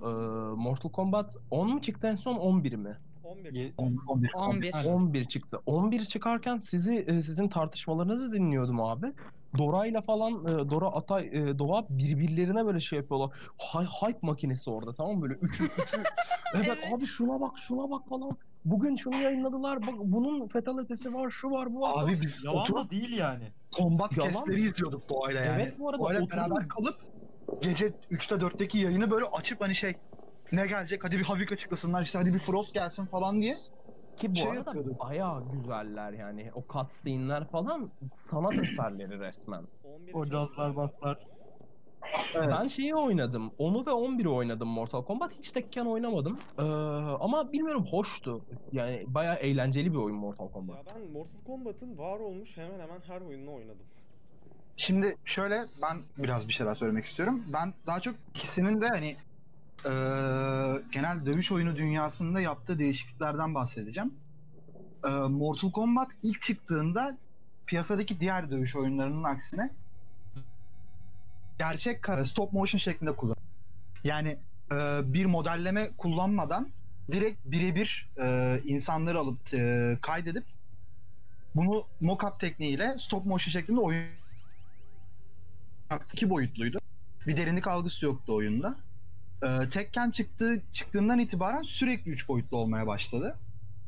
Mortal 0.59 0.89
Kombat 0.91 1.37
10 1.51 1.71
mu 1.71 1.81
çıktı 1.81 2.07
en 2.07 2.17
son 2.17 2.35
11 2.37 2.73
mi? 2.75 2.97
11 3.25 3.53
Ye- 3.53 3.67
çıktı. 3.69 3.83
11. 3.83 4.31
11. 4.35 4.75
11 4.87 5.25
çıktı. 5.25 5.61
11 5.67 6.05
çıkarken 6.05 6.59
sizi 6.59 7.07
sizin 7.23 7.49
tartışmalarınızı 7.49 8.33
dinliyordum 8.33 8.81
abi. 8.81 9.13
Dora'yla 9.59 10.01
falan 10.01 10.33
e, 10.45 10.71
Dora 10.71 10.87
Atay 10.89 11.31
Doğa 11.59 11.87
birbirlerine 11.91 12.67
böyle 12.67 12.81
şey 12.81 12.99
yapıyorlar. 12.99 13.31
Hay, 13.59 13.85
hype 13.87 14.19
makinesi 14.23 14.71
orada 14.71 14.93
tamam 14.95 15.17
mı? 15.17 15.23
Böyle 15.23 15.35
üçü 15.35 15.65
üçü. 15.65 15.97
evet, 16.55 16.67
Evet. 16.67 16.93
abi 16.97 17.05
şuna 17.07 17.41
bak 17.41 17.59
şuna 17.59 17.91
bak 17.91 18.09
falan. 18.09 18.31
Bugün 18.65 18.97
şunu 18.97 19.17
yayınladılar. 19.23 19.83
Bak 19.87 19.95
bunun 19.99 20.49
fatalitesi 20.49 21.15
var, 21.15 21.31
şu 21.31 21.51
var, 21.51 21.75
bu 21.75 21.81
var. 21.81 22.05
Abi 22.05 22.21
biz 22.23 22.45
Yalan 22.45 22.59
oturup 22.63 22.87
da 22.87 22.91
değil 22.91 23.17
yani. 23.19 23.45
kombat 23.77 24.17
Yalan 24.17 24.31
kestleri 24.33 24.57
mı? 24.61 24.67
izliyorduk 24.67 25.09
doğayla 25.09 25.45
yani. 25.45 25.63
Evet 25.63 25.79
bu 25.79 25.89
arada 25.89 25.99
Doğayla 26.03 26.21
oturup- 26.23 26.31
beraber 26.37 26.69
kalıp 26.69 26.97
gece 27.61 27.95
3'te 28.11 28.41
4'teki 28.41 28.79
yayını 28.79 29.11
böyle 29.11 29.25
açıp 29.25 29.61
hani 29.61 29.75
şey 29.75 30.01
ne 30.53 30.67
gelecek 30.67 31.05
hadi 31.05 31.19
bir 31.19 31.25
Havik 31.25 31.53
açıklasınlar 31.53 32.03
işte 32.03 32.19
hadi 32.19 32.35
bir 32.35 32.39
Frost 32.39 32.75
gelsin 32.75 33.07
falan 33.07 33.43
diye. 33.43 33.57
Ki 34.17 34.31
bu 34.31 34.39
şey 34.39 34.51
arada 34.51 34.71
yapıyorduk. 34.71 35.01
bayağı 35.01 35.51
güzeller 35.51 36.13
yani. 36.13 36.51
O 36.55 36.65
cutscene'ler 36.73 37.51
falan 37.51 37.93
sanat 38.15 38.59
eserleri 38.63 39.19
resmen. 39.19 39.67
11 39.83 40.13
O 40.15 40.27
cazlar 40.27 40.77
baslar. 40.77 41.19
Evet. 42.35 42.49
Ben 42.51 42.67
şeyi 42.67 42.95
oynadım. 42.95 43.55
Onu 43.59 43.87
ve 43.87 43.91
11'i 43.91 44.29
oynadım 44.29 44.69
Mortal 44.69 45.05
Kombat. 45.05 45.39
Hiç 45.39 45.53
Tekken 45.53 45.87
oynamadım. 45.87 46.39
Ee, 46.59 46.63
ama 47.21 47.53
bilmiyorum 47.53 47.85
hoştu. 47.91 48.47
Yani 48.73 49.05
bayağı 49.07 49.37
eğlenceli 49.37 49.93
bir 49.93 49.99
oyun 49.99 50.17
Mortal 50.17 50.51
Kombat. 50.51 50.77
Ya 50.77 50.87
ben 50.87 51.11
Mortal 51.11 51.43
Kombat'ın 51.45 51.99
var 51.99 52.21
olmuş 52.21 52.57
hemen 52.57 52.81
hemen 52.81 53.01
her 53.01 53.21
oyununu 53.21 53.55
oynadım. 53.55 53.87
Şimdi 54.79 55.17
şöyle 55.25 55.67
ben 55.83 55.99
biraz 56.19 56.49
bir 56.49 56.53
şeyler 56.53 56.75
söylemek 56.75 57.05
istiyorum. 57.05 57.45
Ben 57.53 57.75
daha 57.87 58.01
çok 58.01 58.17
ikisinin 58.35 58.81
de 58.81 58.89
hani 58.89 59.07
eee, 59.87 60.83
genel 60.93 61.27
dövüş 61.27 61.53
oyunu 61.53 61.77
dünyasında 61.77 62.41
yaptığı 62.41 62.79
değişikliklerden 62.79 63.55
bahsedeceğim. 63.55 64.15
Eee, 65.07 65.11
Mortal 65.13 65.73
Kombat 65.73 66.11
ilk 66.23 66.43
çıktığında 66.43 67.19
piyasadaki 67.67 68.21
diğer 68.21 68.51
dövüş 68.51 68.77
oyunlarının 68.77 69.25
aksine 69.25 69.71
gerçek 71.59 72.05
stop 72.25 72.53
motion 72.53 72.79
şeklinde 72.79 73.13
kullan. 73.17 73.37
Yani 74.05 74.39
eee, 74.73 75.01
bir 75.05 75.27
modelleme 75.27 75.89
kullanmadan 75.99 76.73
direkt 77.13 77.45
birebir 77.45 78.13
eee, 78.19 78.61
insanları 78.65 79.19
alıp 79.19 79.41
eee, 79.53 79.99
kaydedip 80.03 80.47
bunu 81.55 81.87
mock-up 82.01 82.39
tekniğiyle 82.39 82.97
stop 82.99 83.27
motion 83.27 83.53
şeklinde 83.53 83.81
oyun 83.81 84.18
iki 86.13 86.31
boyutluydu. 86.31 86.79
Bir 87.27 87.37
derinlik 87.37 87.69
algısı 87.69 88.07
yoktu 88.07 88.35
oyunda. 88.35 88.77
Ee, 89.43 89.69
Tekken 89.69 90.11
çıktığı 90.11 90.63
çıktığından 90.73 91.19
itibaren 91.19 91.63
sürekli 91.63 92.11
üç 92.11 92.29
boyutlu 92.29 92.57
olmaya 92.57 92.87
başladı. 92.87 93.37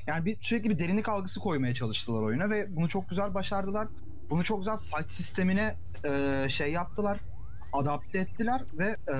Yani 0.06 0.24
bir 0.24 0.36
sürekli 0.40 0.70
bir 0.70 0.78
derinlik 0.78 1.08
algısı 1.08 1.40
koymaya 1.40 1.74
çalıştılar 1.74 2.22
oyuna 2.22 2.50
ve 2.50 2.76
bunu 2.76 2.88
çok 2.88 3.08
güzel 3.08 3.34
başardılar. 3.34 3.88
Bunu 4.30 4.44
çok 4.44 4.58
güzel 4.58 4.76
fight 4.76 5.12
sistemine 5.12 5.76
e, 6.04 6.46
şey 6.48 6.72
yaptılar, 6.72 7.20
adapte 7.72 8.18
ettiler 8.18 8.62
ve 8.78 8.86
e, 8.86 9.16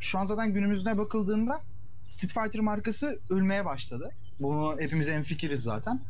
şu 0.00 0.18
an 0.18 0.24
zaten 0.24 0.52
günümüzde 0.54 0.98
bakıldığında 0.98 1.62
Street 2.08 2.32
Fighter 2.32 2.60
markası 2.60 3.18
ölmeye 3.30 3.64
başladı. 3.64 4.10
Bunu 4.40 4.76
hepimiz 4.80 5.08
en 5.08 5.22
fikiriz 5.22 5.62
zaten. 5.62 6.00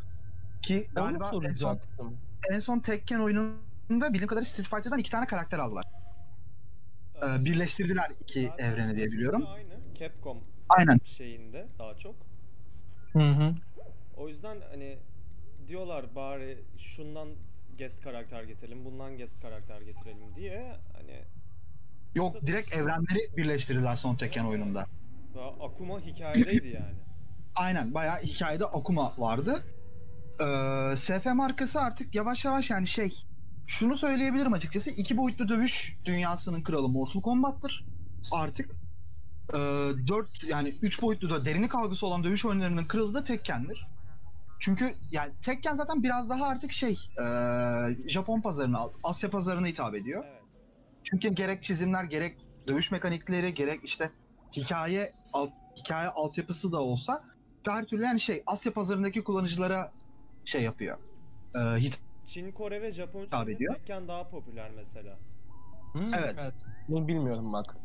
Ki 0.62 0.88
galiba 0.94 1.31
en 1.44 1.54
son, 1.54 1.78
en 2.52 2.61
son 2.61 2.78
Tekken 2.78 3.20
oyununda 3.90 4.12
bildiğim 4.12 4.29
kadarıyla 4.29 4.51
Street 4.51 4.68
Fighter'dan 4.68 4.98
iki 4.98 5.11
tane 5.11 5.27
karakter 5.27 5.59
aldılar. 5.59 5.85
Ee, 7.16 7.44
birleştirdiler 7.44 8.11
iki 8.20 8.42
Zaten 8.42 8.64
evreni 8.64 8.96
diye 8.96 9.07
biliyorum. 9.07 9.46
Aynı 9.46 9.74
Capcom 9.98 10.38
Aynen. 10.68 10.98
şeyinde 11.05 11.66
daha 11.79 11.98
çok. 11.98 12.14
Hı 13.12 13.18
hı. 13.18 13.55
O 14.16 14.29
yüzden 14.29 14.57
hani 14.70 14.98
diyorlar 15.68 16.14
bari 16.14 16.64
şundan 16.79 17.29
guest 17.79 18.03
karakter 18.03 18.42
getirelim, 18.42 18.85
bundan 18.85 19.16
guest 19.16 19.40
karakter 19.42 19.81
getirelim 19.81 20.35
diye 20.37 20.77
hani 20.92 21.24
Yok 22.14 22.46
direkt 22.46 22.77
evrenleri 22.77 23.37
birleştirdiler 23.37 23.96
son 23.96 24.16
Tekken 24.16 24.44
oyununda. 24.44 24.87
ve 25.35 25.40
Akuma 25.64 26.01
hikayedeydi 26.01 26.68
yani. 26.68 26.94
Aynen 27.55 27.94
bayağı 27.94 28.22
hikayede 28.22 28.64
Akuma 28.64 29.14
vardı. 29.18 29.64
Ee, 30.40 30.96
SF 30.96 31.27
markası 31.35 31.81
artık 31.81 32.14
yavaş 32.14 32.44
yavaş 32.44 32.70
yani 32.70 32.87
şey 32.87 33.28
şunu 33.68 33.96
söyleyebilirim 33.96 34.52
açıkçası 34.52 34.90
iki 34.90 35.16
boyutlu 35.16 35.48
dövüş 35.48 35.96
dünyasının 36.04 36.62
kralı 36.62 36.88
Mortal 36.88 37.20
Kombat'tır 37.20 37.85
artık. 38.33 38.70
Ee, 39.54 39.59
dört 40.07 40.44
yani 40.44 40.68
üç 40.83 41.02
boyutlu 41.02 41.31
da 41.31 41.44
derinlik 41.44 41.74
algısı 41.74 42.07
olan 42.07 42.24
dövüş 42.24 42.44
oyunlarının 42.44 42.85
kralı 42.85 43.14
da 43.14 43.24
Tekken'dir. 43.24 43.87
Çünkü 44.61 44.94
yani 45.11 45.33
Tekken 45.42 45.76
zaten 45.76 46.02
biraz 46.02 46.31
daha 46.31 46.46
artık 46.46 46.72
şey 46.72 46.98
ee, 47.20 47.24
Japon 48.09 48.40
pazarına, 48.40 48.88
Asya 49.04 49.31
pazarına 49.31 49.66
hitap 49.66 49.94
ediyor. 49.94 50.24
Çünkü 51.02 51.28
gerek 51.28 51.62
çizimler, 51.62 52.04
gerek 52.04 52.37
dövüş 52.68 52.90
mekanikleri, 52.90 53.54
gerek 53.54 53.81
işte 53.85 54.11
hikaye 54.57 55.12
alt, 55.33 55.50
hikaye 55.76 56.09
altyapısı 56.09 56.72
da 56.72 56.81
olsa 56.81 57.24
her 57.68 57.85
türlü 57.85 58.02
yani 58.02 58.20
şey 58.20 58.42
Asya 58.46 58.72
pazarındaki 58.72 59.24
kullanıcılara 59.24 59.92
şey 60.44 60.62
yapıyor. 60.62 60.98
Ee, 61.54 61.59
hit- 61.59 62.08
Çin, 62.29 62.53
Kore 62.53 62.83
ve 62.83 62.93
Hitap 62.93 62.97
Japonca'da 62.97 63.51
ediyor. 63.51 63.75
Tekken 63.75 64.09
daha 64.09 64.29
popüler 64.29 64.71
mesela. 64.71 65.19
Hı, 65.93 65.99
evet. 66.19 66.67
Bunu 66.88 67.09
bilmiyorum 67.09 67.53
bak. 67.53 67.77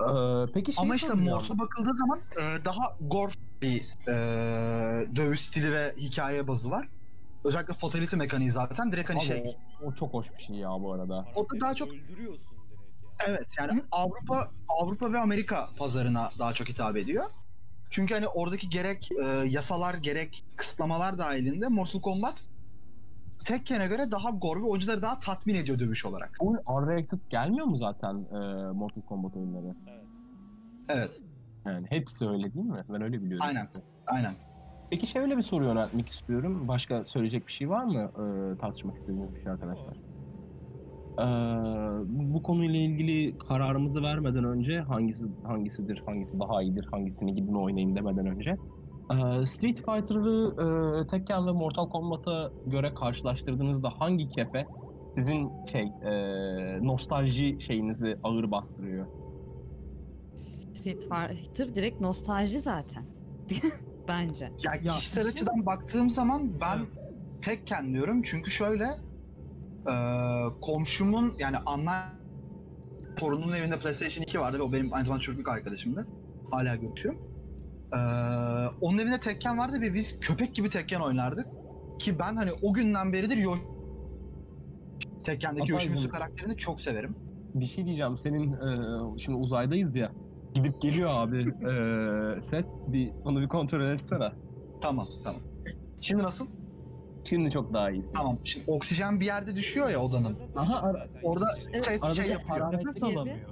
Ee, 0.00 0.52
peki 0.54 0.72
şey 0.72 0.82
Ama 0.82 0.96
işte. 0.96 1.14
Mort'a 1.14 1.58
bakıldığı 1.58 1.94
zaman 1.94 2.22
e, 2.36 2.64
daha 2.64 2.96
gore 3.00 3.32
bir 3.62 3.94
e, 4.08 4.14
dövüş 5.16 5.40
stili 5.40 5.72
ve 5.72 5.94
hikaye 5.96 6.48
bazı 6.48 6.70
var. 6.70 6.88
Özellikle 7.44 7.74
fatality 7.74 8.16
mekaniği 8.16 8.50
zaten 8.50 8.92
direkt 8.92 9.10
hani 9.10 9.18
Abi 9.18 9.26
şey. 9.26 9.56
o, 9.82 9.86
o 9.86 9.94
çok 9.94 10.14
hoş 10.14 10.38
bir 10.38 10.42
şey 10.42 10.56
ya 10.56 10.70
bu 10.70 10.92
arada. 10.92 11.26
O 11.34 11.44
da 11.44 11.60
daha 11.60 11.74
çok- 11.74 11.88
öldürüyorsun 11.88 12.58
direkt 12.70 13.02
yani. 13.02 13.36
Evet 13.36 13.48
yani 13.58 13.82
Avrupa 13.90 14.50
Avrupa 14.68 15.12
ve 15.12 15.18
Amerika 15.18 15.68
pazarına 15.78 16.30
daha 16.38 16.52
çok 16.52 16.68
hitap 16.68 16.96
ediyor. 16.96 17.24
Çünkü 17.90 18.14
hani 18.14 18.28
oradaki 18.28 18.68
gerek 18.70 19.08
e, 19.12 19.24
yasalar 19.26 19.94
gerek 19.94 20.44
kısıtlamalar 20.56 21.18
dahilinde 21.18 21.68
Mortal 21.68 22.00
Kombat 22.00 22.44
Tekken'e 23.44 23.86
göre 23.86 24.10
daha 24.10 24.30
gore 24.30 24.60
ve 24.60 24.64
oyuncuları 24.64 25.02
daha 25.02 25.20
tatmin 25.20 25.54
ediyor 25.54 25.78
dövüş 25.78 26.06
olarak. 26.06 26.30
Bu 26.40 26.56
R-rated 26.56 27.18
gelmiyor 27.30 27.66
mu 27.66 27.76
zaten 27.76 28.14
e, 28.14 28.72
Mortal 28.72 29.02
Kombat 29.02 29.36
oyunları? 29.36 29.74
Evet. 29.88 30.06
Evet, 30.88 31.20
Yani 31.66 31.86
hepsi 31.90 32.28
öyle 32.28 32.54
değil 32.54 32.66
mi? 32.66 32.84
Ben 32.88 33.02
öyle 33.02 33.22
biliyorum. 33.22 33.46
Aynen. 33.48 33.68
aynen. 34.06 34.34
Peki 34.90 35.06
şöyle 35.06 35.36
bir 35.36 35.42
soru 35.42 35.64
yöneltmek 35.64 36.08
istiyorum. 36.08 36.68
Başka 36.68 37.04
söyleyecek 37.04 37.46
bir 37.46 37.52
şey 37.52 37.68
var 37.68 37.84
mı 37.84 38.00
e, 38.54 38.56
tartışmak 38.58 38.96
istediğiniz 38.96 39.34
bir 39.34 39.40
şey 39.40 39.52
arkadaşlar? 39.52 39.96
Ee, 41.18 41.22
bu 42.06 42.42
konuyla 42.42 42.80
ilgili 42.80 43.38
kararımızı 43.38 44.02
vermeden 44.02 44.44
önce 44.44 44.80
hangisi 44.80 45.24
hangisidir, 45.42 46.02
hangisi 46.06 46.40
daha 46.40 46.62
iyidir, 46.62 46.86
hangisini 46.90 47.34
gidin 47.34 47.54
oynayın 47.54 47.96
demeden 47.96 48.26
önce 48.26 48.50
Ee, 48.50 48.56
Street 49.46 49.76
Fighter'ı 49.76 51.02
e, 51.02 51.06
Tekken 51.06 51.46
ve 51.46 51.52
Mortal 51.52 51.88
Kombat'a 51.88 52.52
göre 52.66 52.94
karşılaştırdığınızda 52.94 53.90
hangi 53.98 54.28
kepe 54.28 54.66
sizin 55.18 55.52
şey 55.72 55.82
e, 56.02 56.12
nostalji 56.86 57.58
şeyinizi 57.60 58.18
ağır 58.22 58.50
bastırıyor? 58.50 59.06
Street 60.34 61.02
Fighter 61.08 61.74
direkt 61.74 62.00
nostalji 62.00 62.60
zaten. 62.60 63.06
Bence. 64.08 64.44
Ya, 64.64 64.72
Ya 64.82 64.94
kişisel 64.94 65.20
işin- 65.20 65.30
açıdan 65.30 65.66
baktığım 65.66 66.10
zaman 66.10 66.60
ben 66.60 66.78
Evet. 66.78 67.12
Tekken 67.40 67.92
diyorum 67.92 68.22
çünkü 68.22 68.50
şöyle 68.50 68.84
e, 69.88 69.94
komşumun 70.60 71.34
yani 71.38 71.56
anne 71.66 71.90
torununun 73.16 73.52
evinde 73.52 73.78
PlayStation 73.78 74.22
2 74.22 74.40
vardı 74.40 74.58
ve 74.58 74.62
o 74.62 74.72
benim 74.72 74.92
aynı 74.94 75.04
zamanda 75.04 75.22
çocukluk 75.22 75.48
arkadaşımdı. 75.48 76.06
Hala 76.50 76.76
görüşüyorum. 76.76 77.20
E, 77.94 77.98
onun 78.80 78.98
evinde 78.98 79.20
Tekken 79.20 79.58
vardı 79.58 79.80
ve 79.80 79.94
biz 79.94 80.20
köpek 80.20 80.54
gibi 80.54 80.70
Tekken 80.70 81.00
oynardık. 81.00 81.46
Ki 81.98 82.18
ben 82.18 82.36
hani 82.36 82.50
o 82.62 82.72
günden 82.72 83.12
beridir 83.12 83.36
Yo 83.36 83.54
Tekken'deki 85.24 85.62
Atay 85.62 85.74
Yoshimitsu 85.74 86.08
karakterini 86.08 86.56
çok 86.56 86.80
severim. 86.80 87.14
Bir 87.54 87.66
şey 87.66 87.84
diyeceğim. 87.86 88.18
Senin 88.18 88.52
e, 88.52 89.18
şimdi 89.18 89.38
uzaydayız 89.38 89.94
ya. 89.96 90.12
Gidip 90.54 90.80
geliyor 90.80 91.10
abi 91.12 91.38
e, 91.40 92.42
ses. 92.42 92.78
Bir 92.86 93.12
onu 93.24 93.40
bir 93.40 93.48
kontrol 93.48 93.80
etsene. 93.90 94.32
Tamam 94.80 95.08
tamam. 95.24 95.40
Şimdi 96.00 96.22
nasıl? 96.22 96.46
Şimdi 97.24 97.50
çok 97.50 97.72
daha 97.72 97.90
iyisin. 97.90 98.18
Tamam. 98.18 98.38
Şimdi 98.44 98.64
oksijen 98.68 99.20
bir 99.20 99.24
yerde 99.26 99.56
düşüyor 99.56 99.88
ya 99.88 99.98
odanın. 100.02 100.36
Aha, 100.56 100.80
ara- 100.82 101.08
Orada 101.22 101.48
Evet, 101.72 101.84
ses 101.84 102.16
şey 102.16 102.26
yapıyor. 102.26 102.72
Nefes 102.72 103.02
alamıyor. 103.02 103.48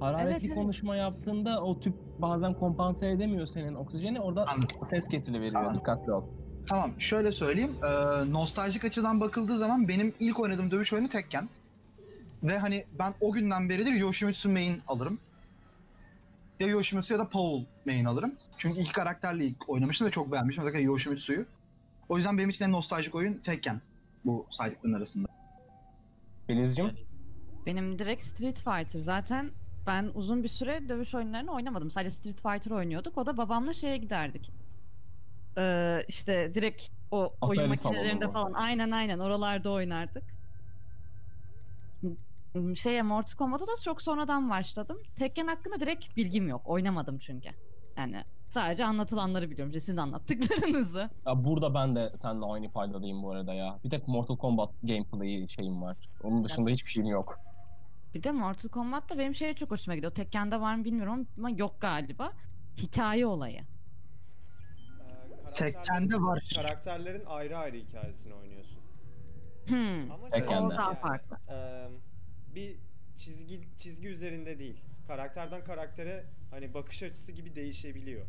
Hararetli 0.00 0.30
Evet, 0.32 0.42
evet. 0.44 0.54
konuşma 0.54 0.96
yaptığında 0.96 1.62
o 1.62 1.80
tüp 1.80 1.94
bazen 2.18 2.54
kompanse 2.54 3.08
edemiyor 3.10 3.46
senin 3.46 3.74
oksijeni. 3.74 4.20
Orada 4.20 4.48
Anladım. 4.48 4.84
ses 4.84 5.08
kesiliveriyor. 5.08 5.54
Anladım. 5.60 5.80
Dikkatli 5.80 6.12
ol. 6.12 6.24
Tamam 6.68 6.90
şöyle 7.00 7.32
söyleyeyim. 7.32 7.72
Ee, 7.84 8.32
nostaljik 8.32 8.84
açıdan 8.84 9.20
bakıldığı 9.20 9.58
zaman 9.58 9.88
benim 9.88 10.14
ilk 10.20 10.40
oynadığım 10.40 10.70
dövüş 10.70 10.92
oyunu 10.92 11.08
Tekken. 11.08 11.48
Ve 12.42 12.58
hani 12.58 12.84
ben 12.98 13.14
o 13.20 13.32
günden 13.32 13.68
beridir 13.68 13.92
Yoshimitsu 13.92 14.50
main 14.50 14.80
alırım. 14.88 15.18
Ya 16.60 16.66
Yoshimitsu 16.66 17.12
ya 17.12 17.18
da 17.18 17.28
Paul 17.28 17.64
main 17.86 18.04
alırım. 18.04 18.32
Çünkü 18.56 18.80
iki 18.80 18.92
karakterle 18.92 19.44
ilk 19.44 19.68
oynamıştım 19.68 20.06
ve 20.06 20.10
çok 20.10 20.32
beğenmiştim. 20.32 20.64
Özellikle 20.64 20.84
Yoshimitsu'yu. 20.86 21.44
O 22.08 22.16
yüzden 22.16 22.38
benim 22.38 22.50
için 22.50 22.64
en 22.64 22.72
nostaljik 22.72 23.14
oyun 23.14 23.34
Tekken. 23.34 23.80
Bu 24.24 24.46
saydıkların 24.50 24.92
arasında. 24.94 25.28
Filizcim. 26.46 26.90
Benim 27.66 27.98
direkt 27.98 28.22
Street 28.24 28.56
Fighter. 28.56 29.00
Zaten 29.00 29.50
ben 29.88 30.10
uzun 30.14 30.42
bir 30.42 30.48
süre 30.48 30.88
dövüş 30.88 31.14
oyunlarını 31.14 31.52
oynamadım. 31.52 31.90
Sadece 31.90 32.10
Street 32.10 32.40
Fighter 32.42 32.70
oynuyorduk. 32.70 33.18
O 33.18 33.26
da 33.26 33.36
babamla 33.36 33.74
şeye 33.74 33.96
giderdik. 33.96 34.52
Ee, 35.58 36.02
işte 36.08 36.54
direkt 36.54 36.88
o 37.10 37.32
Atari 37.40 37.58
oyun 37.58 37.68
makinelerinde 37.68 38.30
falan. 38.30 38.52
Aynen 38.52 38.90
aynen 38.90 39.18
oralarda 39.18 39.70
oynardık. 39.70 40.24
Şeye 42.74 43.02
Mortal 43.02 43.36
Kombat'a 43.36 43.66
da 43.66 43.72
çok 43.84 44.02
sonradan 44.02 44.50
başladım. 44.50 44.98
Tekken 45.16 45.46
hakkında 45.46 45.80
direkt 45.80 46.16
bilgim 46.16 46.48
yok. 46.48 46.62
Oynamadım 46.64 47.18
çünkü. 47.18 47.48
Yani 47.96 48.24
sadece 48.48 48.84
anlatılanları 48.84 49.50
biliyorum. 49.50 49.70
İşte 49.70 49.80
sizin 49.80 49.96
anlattıklarınızı. 49.96 51.10
Ya 51.26 51.44
burada 51.44 51.74
ben 51.74 51.96
de 51.96 52.12
seninle 52.16 52.46
aynı 52.46 52.70
paydadayım 52.70 53.22
bu 53.22 53.30
arada 53.30 53.54
ya. 53.54 53.78
Bir 53.84 53.90
tek 53.90 54.08
Mortal 54.08 54.36
Kombat 54.36 54.70
gameplay'i 54.82 55.48
şeyim 55.48 55.82
var. 55.82 55.96
Onun 56.24 56.44
dışında 56.44 56.70
hiçbir 56.70 56.90
şeyim 56.90 57.08
yok. 57.08 57.47
Bir 58.14 58.22
de 58.22 58.30
Mortal 58.32 58.68
Kombat'ta 58.68 59.18
benim 59.18 59.34
şeye 59.34 59.54
çok 59.54 59.70
hoşuma 59.70 59.94
gidiyor. 59.94 60.12
Tekken'de 60.14 60.60
var 60.60 60.74
mı 60.74 60.84
bilmiyorum 60.84 61.26
ama 61.38 61.50
yok 61.50 61.80
galiba. 61.80 62.32
Hikaye 62.76 63.26
olayı. 63.26 63.60
Ee, 65.48 65.52
Tekken'de 65.54 66.16
var. 66.16 66.50
Karakterlerin 66.54 67.24
ayrı 67.26 67.58
ayrı 67.58 67.76
hikayesini 67.76 68.34
oynuyorsun. 68.34 68.78
Hmm. 69.68 70.10
Ama 70.10 70.28
Tekken'de. 70.28 70.68
şey 70.68 70.76
Daha 70.78 70.88
yani, 70.90 70.98
farklı. 71.00 71.38
eee, 71.48 71.88
bir 72.54 72.76
çizgi 73.16 73.68
çizgi 73.76 74.08
üzerinde 74.08 74.58
değil. 74.58 74.80
Karakterden 75.06 75.64
karaktere 75.64 76.24
hani 76.50 76.74
bakış 76.74 77.02
açısı 77.02 77.32
gibi 77.32 77.54
değişebiliyor. 77.54 78.26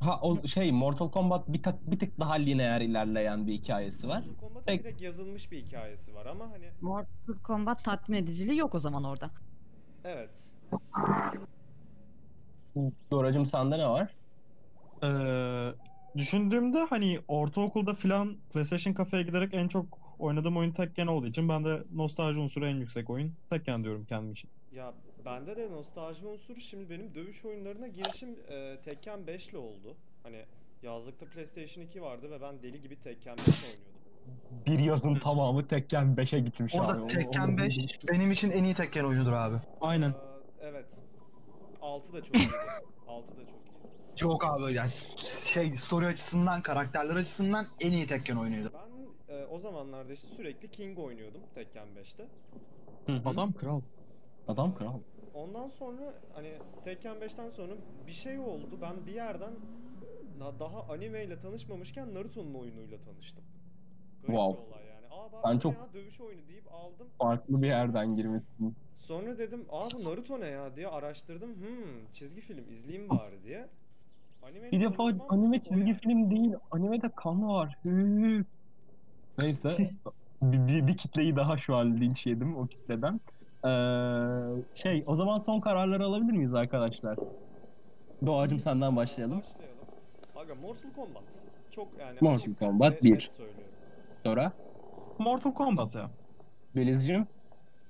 Ha 0.00 0.20
o 0.22 0.46
şey 0.46 0.72
Mortal 0.72 1.10
Kombat 1.10 1.48
bir 1.48 1.62
tık 1.62 1.86
bir 1.90 1.98
tık 1.98 2.18
daha 2.20 2.34
lineer 2.34 2.80
ilerleyen 2.80 3.46
bir 3.46 3.52
hikayesi 3.52 4.08
var. 4.08 4.18
Mortal 4.18 4.34
Kombat'a 4.40 4.66
Pek- 4.66 4.82
direkt 4.82 5.00
yazılmış 5.02 5.52
bir 5.52 5.58
hikayesi 5.66 6.14
var 6.14 6.26
ama 6.26 6.50
hani 6.50 6.72
Mortal 6.80 7.38
Kombat 7.42 7.84
tatmin 7.84 8.18
ediciliği 8.18 8.58
yok 8.58 8.74
o 8.74 8.78
zaman 8.78 9.04
orada. 9.04 9.30
evet. 10.04 10.52
Doracım 13.12 13.46
sende 13.46 13.78
ne 13.78 13.88
var? 13.88 14.16
Ee, 15.04 15.74
düşündüğümde 16.16 16.78
hani 16.90 17.20
ortaokulda 17.28 17.94
filan 17.94 18.40
PlayStation 18.52 18.94
kafeye 18.94 19.22
giderek 19.22 19.54
en 19.54 19.68
çok 19.68 19.98
oynadığım 20.18 20.56
oyun 20.56 20.72
Tekken 20.72 21.06
olduğu 21.06 21.26
için 21.26 21.48
ben 21.48 21.64
de 21.64 21.84
nostalji 21.90 22.40
unsuru 22.40 22.66
en 22.66 22.76
yüksek 22.76 23.10
oyun 23.10 23.38
Tekken 23.50 23.84
diyorum 23.84 24.06
kendim 24.06 24.32
için. 24.32 24.50
Ya 24.70 24.94
bende 25.24 25.56
de 25.56 25.70
nostalji 25.70 26.26
unsuru 26.26 26.60
şimdi 26.60 26.90
benim 26.90 27.14
dövüş 27.14 27.44
oyunlarına 27.44 27.88
girişim 27.88 28.36
eee, 28.50 28.80
Tekken 28.80 29.26
5 29.26 29.48
ile 29.48 29.58
oldu. 29.58 29.96
Hani 30.22 30.44
yazlıkta 30.82 31.26
PlayStation 31.26 31.84
2 31.84 32.02
vardı 32.02 32.30
ve 32.30 32.40
ben 32.40 32.62
deli 32.62 32.82
gibi 32.82 32.96
Tekken 33.00 33.36
5 33.36 33.46
oynuyordum. 33.46 34.02
Bir 34.66 34.78
yazın 34.78 35.14
tamamı 35.14 35.66
Tekken 35.68 36.16
5'e 36.16 36.40
gitmiş 36.40 36.74
abi. 36.74 36.82
Orada 36.82 37.02
O- 37.04 37.06
Tekken 37.08 37.54
o- 37.54 37.58
5 37.58 37.78
benim 38.12 38.32
için 38.32 38.50
en 38.50 38.64
iyi 38.64 38.74
Tekken 38.74 39.04
oyunudur 39.04 39.32
abi. 39.32 39.56
Aynen. 39.80 40.10
Eee, 40.10 40.16
evet. 40.60 41.02
6 41.80 42.12
da 42.12 42.22
çok 42.22 42.36
iyiydi. 42.36 42.52
6 43.08 43.36
da 43.36 43.46
çok 43.46 43.60
iyiydi. 43.60 43.72
Çok 44.16 44.44
abi 44.44 44.72
yani 44.72 44.90
şey 45.46 45.76
story 45.76 46.06
açısından, 46.06 46.62
karakterler 46.62 47.16
açısından 47.16 47.66
en 47.80 47.92
iyi 47.92 48.06
Tekken 48.06 48.36
oyunuydu. 48.36 48.70
Ben 48.74 49.34
eee, 49.34 49.46
o 49.50 49.58
zamanlarda 49.58 50.12
işte 50.12 50.28
sürekli 50.28 50.70
King 50.70 50.98
oynuyordum 50.98 51.40
Tekken 51.54 51.86
5'te. 51.96 52.22
Hı 53.06 53.12
hı. 53.12 53.28
Adam 53.28 53.52
kral. 53.52 53.80
Adam 54.48 54.74
kral. 54.74 55.00
Ondan 55.34 55.68
sonra 55.68 56.14
hani 56.34 56.52
Tekken 56.84 57.16
5'ten 57.16 57.50
sonra 57.50 57.72
bir 58.06 58.12
şey 58.12 58.38
oldu. 58.38 58.78
Ben 58.82 59.06
bir 59.06 59.12
yerden 59.12 59.52
daha 60.60 60.82
anime 60.92 61.24
ile 61.24 61.38
tanışmamışken 61.38 62.14
Naruto'nun 62.14 62.54
oyunuyla 62.54 62.98
tanıştım. 63.00 63.44
Garip 64.22 64.36
Wow. 64.36 64.62
olay 64.62 64.86
yani. 64.86 65.06
Aa 65.10 65.32
bak 65.32 65.44
Ben 65.44 65.58
çok- 65.58 65.72
ya 65.74 65.86
dövüş 65.94 66.20
oyunu 66.20 66.48
deyip 66.48 66.72
aldım. 66.74 67.06
Farklı 67.18 67.62
bir 67.62 67.66
yerden 67.66 68.16
girmişsin. 68.16 68.74
Sonra 68.96 69.38
dedim 69.38 69.64
aa 69.70 69.80
bu 69.80 70.10
Naruto 70.10 70.40
ne 70.40 70.46
ya 70.46 70.76
diye 70.76 70.88
araştırdım. 70.88 71.48
Hmm 71.50 72.12
çizgi 72.12 72.40
film 72.40 72.64
izleyeyim 72.72 73.10
bari 73.10 73.42
diye. 73.44 73.66
Anime 74.42 74.72
Bir 74.72 74.80
defa 74.80 75.04
anime 75.28 75.60
çizgi 75.60 75.94
film 75.94 76.30
değil, 76.30 76.54
animede 76.70 77.08
kan 77.16 77.48
var. 77.48 77.76
Hı. 77.82 78.44
Neyse. 79.38 79.76
bir, 80.42 80.68
bir, 80.68 80.86
bir 80.86 80.96
kitleyi 80.96 81.36
daha 81.36 81.58
şu 81.58 81.76
an 81.76 81.96
linç 81.96 82.26
yedim 82.26 82.56
o 82.56 82.66
kitleden. 82.66 83.20
Ee, 83.64 83.68
şey, 84.74 85.04
o 85.06 85.14
zaman 85.16 85.38
son 85.38 85.60
kararları 85.60 86.04
alabilir 86.04 86.32
miyiz 86.32 86.54
arkadaşlar? 86.54 87.18
Doğacım 88.26 88.60
senden 88.60 88.96
başlayalım. 88.96 89.38
Başlayalım. 89.38 89.76
Aga 90.36 90.54
Mortal 90.54 90.90
Kombat. 90.96 91.22
Çok 91.70 91.88
yani 92.00 92.18
Mortal 92.20 92.38
açık 92.40 92.58
Kombat 92.58 92.92
ve 92.92 93.02
bir. 93.02 93.12
net 93.14 93.22
söylüyorum. 93.22 93.62
Dora, 94.24 94.52
Mortal 95.18 95.52
Kombat 95.52 95.94
ya. 95.94 96.10
Belizciğim. 96.76 97.26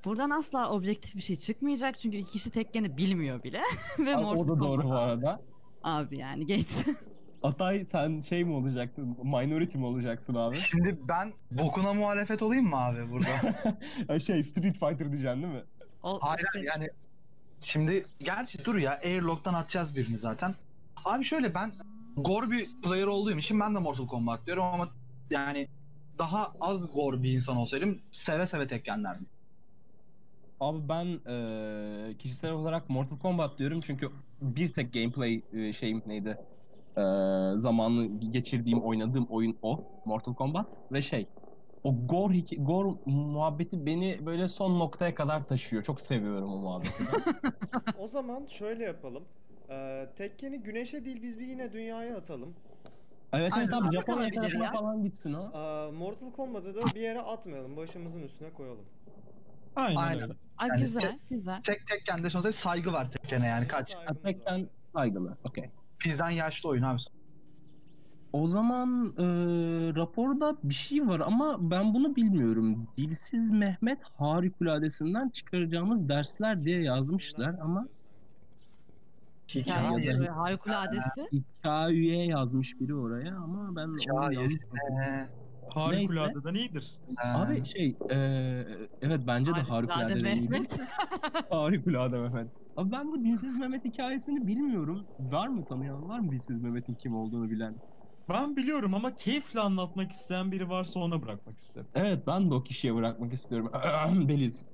Buradan 0.04 0.30
asla 0.30 0.70
objektif 0.70 1.14
bir 1.14 1.20
şey 1.20 1.36
çıkmayacak 1.36 1.98
çünkü 1.98 2.16
iki 2.16 2.32
kişi 2.32 2.50
Tekken'i 2.50 2.96
bilmiyor 2.96 3.42
bile. 3.42 3.60
Ve 3.98 4.16
Aa, 4.16 4.20
Mortal 4.20 4.44
O 4.44 4.48
da 4.48 4.60
doğru 4.60 4.82
Kombat 4.82 4.96
bu 4.96 4.98
arada. 4.98 5.40
Abi 5.82 6.18
yani 6.18 6.46
geç. 6.46 6.68
Atay 7.42 7.84
sen 7.84 8.20
şey 8.20 8.44
mi 8.44 8.52
olacaktın? 8.52 9.16
Minority 9.22 9.78
mi 9.78 9.86
olacaksın 9.86 10.34
abi? 10.34 10.54
Şimdi 10.56 10.98
ben 11.08 11.32
bokuna 11.50 11.94
muhalefet 11.94 12.42
olayım 12.42 12.66
mı 12.68 12.76
abi 12.76 13.10
burada? 13.10 13.28
Ha, 14.08 14.18
şey 14.18 14.42
Street 14.42 14.72
Fighter 14.78 15.12
diyeceksin 15.12 15.42
değil 15.42 15.54
mi? 15.54 15.62
O, 16.02 16.18
Hayır 16.22 16.46
sen- 16.52 16.62
yani 16.64 16.88
şimdi 17.60 18.06
gerçi 18.20 18.64
dur 18.64 18.76
ya 18.76 19.00
Airlock'tan 19.04 19.54
atacağız 19.54 19.96
birini 19.96 20.18
zaten. 20.18 20.54
Abi 21.04 21.24
şöyle 21.24 21.54
ben 21.54 21.72
gore 22.16 22.50
bir 22.50 22.68
player 22.82 23.06
olduğum 23.06 23.38
için 23.38 23.60
ben 23.60 23.74
de 23.74 23.78
Mortal 23.78 24.06
Kombat 24.06 24.46
diyorum 24.46 24.64
ama 24.64 24.88
yani 25.30 25.68
daha 26.18 26.52
az 26.60 26.90
gore 26.92 27.22
bir 27.22 27.32
insan 27.32 27.56
olsaydım 27.56 28.00
seve 28.12 28.46
seve 28.46 28.66
Tekken 28.66 29.04
derdim. 29.04 29.26
Abi 30.60 30.88
ben 30.88 31.06
eee, 31.26 32.16
kişisel 32.18 32.50
olarak 32.52 32.88
Mortal 32.90 33.18
Kombat 33.18 33.58
diyorum 33.58 33.80
çünkü 33.80 34.10
bir 34.40 34.72
tek 34.72 34.92
gameplay 34.92 35.42
eee, 35.52 35.72
şeyim 35.72 36.02
neydi? 36.06 36.38
Eee 36.96 37.52
zamanı 37.56 38.20
geçirdiğim, 38.32 38.82
oynadığım 38.82 39.26
oyun 39.30 39.58
o. 39.62 39.84
Mortal 40.04 40.34
Kombat 40.34 40.78
ve 40.92 41.02
şey 41.02 41.26
o 41.84 42.06
gore, 42.06 42.38
gore 42.58 42.98
muhabbeti 43.06 43.86
beni 43.86 44.26
böyle 44.26 44.48
son 44.48 44.78
noktaya 44.78 45.14
kadar 45.14 45.46
taşıyor. 45.46 45.82
Çok 45.82 46.00
seviyorum 46.00 46.52
o 46.52 46.56
muhabbeti. 46.58 47.04
O 47.98 48.06
zaman 48.08 48.46
şöyle 48.46 48.84
yapalım. 48.84 49.24
Ee, 49.70 50.08
Tekken'i 50.16 50.58
güneşe 50.58 51.04
değil 51.04 51.22
biz 51.22 51.38
bir 51.38 51.46
yine 51.46 51.72
dünyaya 51.72 52.16
atalım. 52.16 52.54
evet 53.32 53.52
evet 53.56 53.72
Aynen. 53.72 53.72
abi 53.88 53.96
Japonya 53.96 54.30
tarafına 54.30 54.64
ya. 54.64 54.72
falan 54.72 55.02
gitsin 55.02 55.32
o. 55.32 55.50
Ee, 55.58 55.90
Mortal 55.92 56.32
Kombat'ı 56.32 56.74
da 56.74 56.80
bir 56.94 57.00
yere 57.00 57.20
atmayalım. 57.20 57.76
Başımızın 57.76 58.22
üstüne 58.22 58.50
koyalım. 58.50 58.84
Aynen, 59.76 59.96
Aynen. 59.96 60.22
öyle. 60.22 60.32
Ay 60.58 60.68
Yani 60.68 60.80
güzel 60.80 61.18
güzel. 61.30 61.60
Tek 61.60 61.86
Tekken'de 61.86 62.30
sonuçta 62.30 62.52
saygı 62.52 62.92
var 62.92 63.10
Tekken'e 63.10 63.46
yani 63.46 63.66
kaç. 63.68 63.90
Saygımız 63.90 64.16
var. 64.16 64.22
Tekken 64.22 64.68
saygılı. 64.94 65.36
Okey. 65.48 65.70
Bizden 66.04 66.30
yaşlı 66.30 66.68
oyun 66.68 66.82
abi. 66.82 67.00
O 68.32 68.46
zaman 68.46 69.14
e, 69.18 69.24
raporda 69.96 70.56
bir 70.64 70.74
şey 70.74 71.06
var 71.06 71.20
ama 71.20 71.70
ben 71.70 71.94
bunu 71.94 72.16
bilmiyorum. 72.16 72.88
Dilsiz 72.96 73.52
Mehmet 73.52 74.00
Harikuladesinden 74.02 75.28
çıkaracağımız 75.28 76.08
dersler 76.08 76.64
diye 76.64 76.82
yazmışlar 76.82 77.54
ama 77.62 77.86
Hikaye. 79.54 80.20
Ve 80.20 80.26
harikuladesi. 80.28 81.28
hikaye 81.32 82.26
yazmış 82.26 82.80
biri 82.80 82.94
oraya 82.94 83.36
ama 83.36 83.76
ben 83.76 83.88
onu 83.88 83.96
Hikayesi. 83.98 84.40
yanlış 84.40 84.56
okudum. 84.64 85.32
Harikuladeden 85.74 86.54
iyidir. 86.54 86.98
Abi 87.24 87.64
şey 87.66 87.96
e, 88.10 88.16
evet 89.00 89.20
bence 89.26 89.54
de 89.54 89.60
Harikulade 89.60 90.02
harikulade. 90.02 90.34
Mehmet. 90.34 90.80
Harikulade 91.50 92.18
Mehmet. 92.18 92.52
Abi 92.76 92.92
ben 92.92 93.12
bu 93.12 93.24
Dilsiz 93.24 93.56
Mehmet 93.56 93.84
hikayesini 93.84 94.46
bilmiyorum. 94.46 95.06
Var 95.18 95.48
mı 95.48 95.64
tanıyan? 95.64 96.08
Var 96.08 96.20
mı 96.20 96.30
Dilsiz 96.30 96.60
Mehmet'in 96.60 96.94
kim 96.94 97.14
olduğunu 97.14 97.50
bilen? 97.50 97.82
Ben 98.28 98.56
biliyorum 98.56 98.94
ama 98.94 99.16
keyifle 99.16 99.60
anlatmak 99.60 100.12
isteyen 100.12 100.52
biri 100.52 100.68
varsa 100.68 101.00
ona 101.00 101.22
bırakmak 101.22 101.58
isterim. 101.58 101.86
Evet 101.94 102.26
ben 102.26 102.50
de 102.50 102.54
o 102.54 102.62
kişiye 102.62 102.94
bırakmak 102.94 103.32
istiyorum. 103.32 103.70
Beliz. 104.28 104.66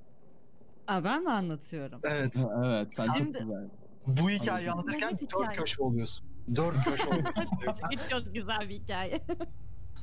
Aa, 0.87 1.03
ben 1.03 1.23
mi 1.23 1.31
anlatıyorum? 1.31 2.01
Evet. 2.03 2.45
Evet 2.65 2.87
sen 2.93 3.13
Şimdi- 3.17 3.31
çok 3.31 3.41
güzel. 3.41 3.69
Bu 4.07 4.29
hikayeyi 4.29 4.71
anlatırken 4.71 5.17
dört 5.39 5.57
köşe 5.57 5.83
oluyorsun. 5.83 6.27
Dört 6.55 6.83
köşe 6.85 7.07
oluyorsun. 7.07 7.33
çok, 8.09 8.09
çok 8.09 8.33
güzel 8.35 8.69
bir 8.69 8.75
hikaye. 8.75 9.19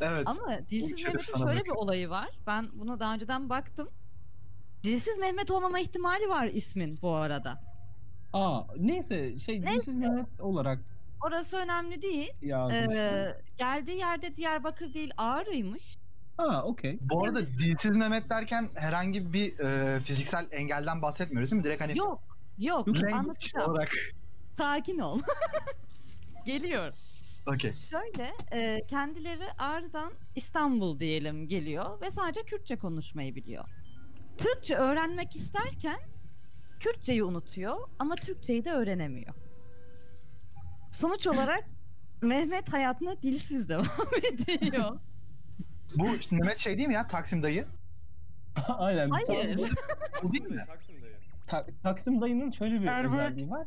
evet. 0.00 0.26
Ama 0.26 0.59
Dilsiz 0.70 1.04
Mehmet'in 1.04 1.38
şöyle 1.38 1.64
bir 1.64 1.70
olayı 1.70 2.11
var. 2.11 2.28
Ben 2.46 2.68
buna 2.72 3.00
daha 3.00 3.14
önceden 3.14 3.48
baktım. 3.48 3.88
Dilsiz 4.85 5.18
Mehmet 5.18 5.50
olmama 5.50 5.80
ihtimali 5.80 6.28
var 6.28 6.46
ismin 6.46 6.98
bu 7.02 7.14
arada. 7.14 7.61
Aa 8.32 8.62
neyse 8.78 9.38
şey 9.38 9.61
Neyse. 9.61 9.72
Dilsiz 9.74 9.98
Mehmet 9.98 10.40
olarak 10.40 10.78
Orası 11.22 11.57
önemli 11.57 12.02
değil. 12.02 12.31
yazmışlar. 12.42 13.26
Ee, 13.26 13.38
geldiği 13.59 13.98
yerde 13.98 14.37
Diyarbakır 14.37 14.94
değil 14.94 15.11
Ağrı'ymış. 15.16 15.96
Ha 16.37 16.62
okey. 16.64 16.98
Bu 17.00 17.24
arada 17.24 17.46
dilsiz 17.46 17.96
Mehmet 17.96 18.31
derken 18.31 18.70
herhangi 18.74 19.33
bir 19.33 19.59
e, 19.59 20.00
fiziksel 20.00 20.48
engelden 20.50 21.02
bahsetmiyoruz 21.02 21.50
değil 21.50 21.61
mi? 21.61 21.64
Direkt 21.64 21.83
hani 21.83 21.98
Yok. 21.98 22.22
Yok. 22.59 22.88
Anlatacağım. 23.12 23.70
olarak. 23.70 23.90
Sakin 24.59 24.98
ol. 24.98 25.20
Geliyor. 26.46 26.88
Okey. 27.55 27.74
Şöyle 27.74 28.33
e, 28.52 28.87
kendileri 28.87 29.52
Ağrı'dan 29.59 30.12
İstanbul 30.35 30.98
diyelim 30.98 31.48
geliyor 31.48 32.00
ve 32.00 32.11
sadece 32.11 32.42
Kürtçe 32.42 32.76
konuşmayı 32.76 33.35
biliyor. 33.35 33.64
Türkçe 34.38 34.76
öğrenmek 34.76 35.37
isterken 35.37 35.98
Kürtçeyi 36.81 37.24
unutuyor 37.24 37.76
ama 37.98 38.14
Türkçeyi 38.14 38.64
de 38.64 38.72
öğrenemiyor. 38.72 39.35
Sonuç 40.96 41.26
olarak 41.26 41.64
Mehmet 42.22 42.72
hayatına 42.72 43.22
dilsiz 43.22 43.68
devam 43.68 43.85
ediyor. 44.32 45.00
Bu 45.96 46.04
Mehmet 46.30 46.59
şey 46.59 46.76
değil 46.78 46.88
mi 46.88 46.94
ya? 46.94 47.06
Taksim 47.06 47.42
dayı. 47.42 47.66
Aynen. 48.68 49.11
Hayır. 49.11 49.61
Bu 50.22 50.32
değil 50.32 50.44
mi? 50.50 50.64
Taksim 50.66 51.02
dayı. 51.02 51.16
Ta- 51.46 51.66
Taksim 51.82 52.20
dayının 52.20 52.50
şöyle 52.50 52.80
bir 52.80 52.87
Evet. 52.87 53.04
özelliği 53.06 53.50
var. 53.50 53.66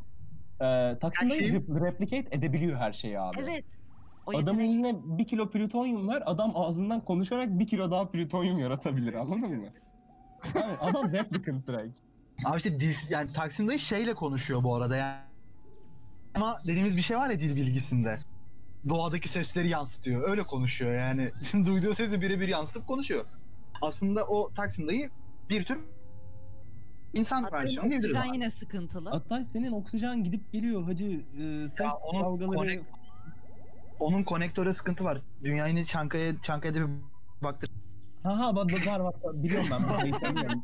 Ee, 0.61 0.99
Taksim 0.99 1.29
dayı 1.29 1.41
rep- 1.53 1.85
replicate 1.85 2.37
edebiliyor 2.37 2.77
her 2.77 2.93
şeyi 2.93 3.19
abi. 3.19 3.37
Evet. 3.41 3.65
O 4.25 4.37
Adamın 4.37 4.61
yetenek 4.61 4.85
eline 4.95 5.17
bir 5.17 5.27
kilo 5.27 5.49
plütonyum 5.49 6.09
ver, 6.09 6.23
adam 6.25 6.51
ağzından 6.55 7.05
konuşarak 7.05 7.59
bir 7.59 7.67
kilo 7.67 7.91
daha 7.91 8.11
plütonyum 8.11 8.59
yaratabilir 8.59 9.13
anladın 9.13 9.55
mı? 9.57 9.65
Yani 10.55 10.77
adam 10.77 11.13
replicant 11.13 11.67
direkt. 11.67 11.93
Ama 12.45 12.55
işte 12.57 12.79
dil, 12.79 12.93
yani 13.09 13.33
Taksim 13.33 13.67
dayı 13.67 13.79
şeyle 13.79 14.13
konuşuyor 14.13 14.63
bu 14.63 14.75
arada 14.75 14.95
yani. 14.95 15.28
Ama 16.39 16.61
dediğimiz 16.67 16.97
bir 16.97 17.01
şey 17.01 17.17
var 17.17 17.29
ya 17.29 17.39
dil 17.39 17.55
bilgisinde. 17.55 18.19
Doğadaki 18.89 19.29
sesleri 19.29 19.69
yansıtıyor. 19.69 20.29
Öyle 20.29 20.43
konuşuyor 20.43 20.95
yani. 20.95 21.31
Şimdi 21.43 21.69
duyduğu 21.69 21.95
sesi 21.95 22.21
birebir 22.21 22.47
yansıtıp 22.47 22.87
konuşuyor. 22.87 23.25
Aslında 23.81 24.25
o 24.27 24.49
Taksim 24.53 24.87
dayı 24.87 25.09
bir 25.49 25.63
tür 25.63 25.79
insan 27.13 27.43
Hatta 27.43 27.57
versiyonu 27.57 27.89
diyebiliriz. 27.89 28.15
oksijen 28.15 28.27
ona. 28.29 28.33
yine 28.35 28.51
sıkıntılı. 28.51 29.09
Hatta 29.09 29.43
senin 29.43 29.71
oksijen 29.71 30.23
gidip 30.23 30.51
geliyor 30.53 30.83
hacı. 30.83 31.05
Ee, 31.05 31.69
ses 31.69 31.87
onun 32.13 32.21
dalgaları... 32.21 32.69
connect- 32.69 32.83
Onun 33.99 34.23
konektöre 34.23 34.73
sıkıntı 34.73 35.03
var. 35.03 35.21
Dünyayı 35.43 35.85
Çankaya, 35.85 36.41
Çankaya'da 36.41 36.79
bir 36.79 36.87
baktır. 37.43 37.69
Ha 38.23 38.37
ha 38.39 38.55
bak 38.55 38.87
var 38.87 39.03
bak 39.03 39.15
biliyorum 39.33 39.67
ben 39.71 39.83
bu 39.83 39.97
kayıt 39.97 40.21
tanıyorum. 40.21 40.63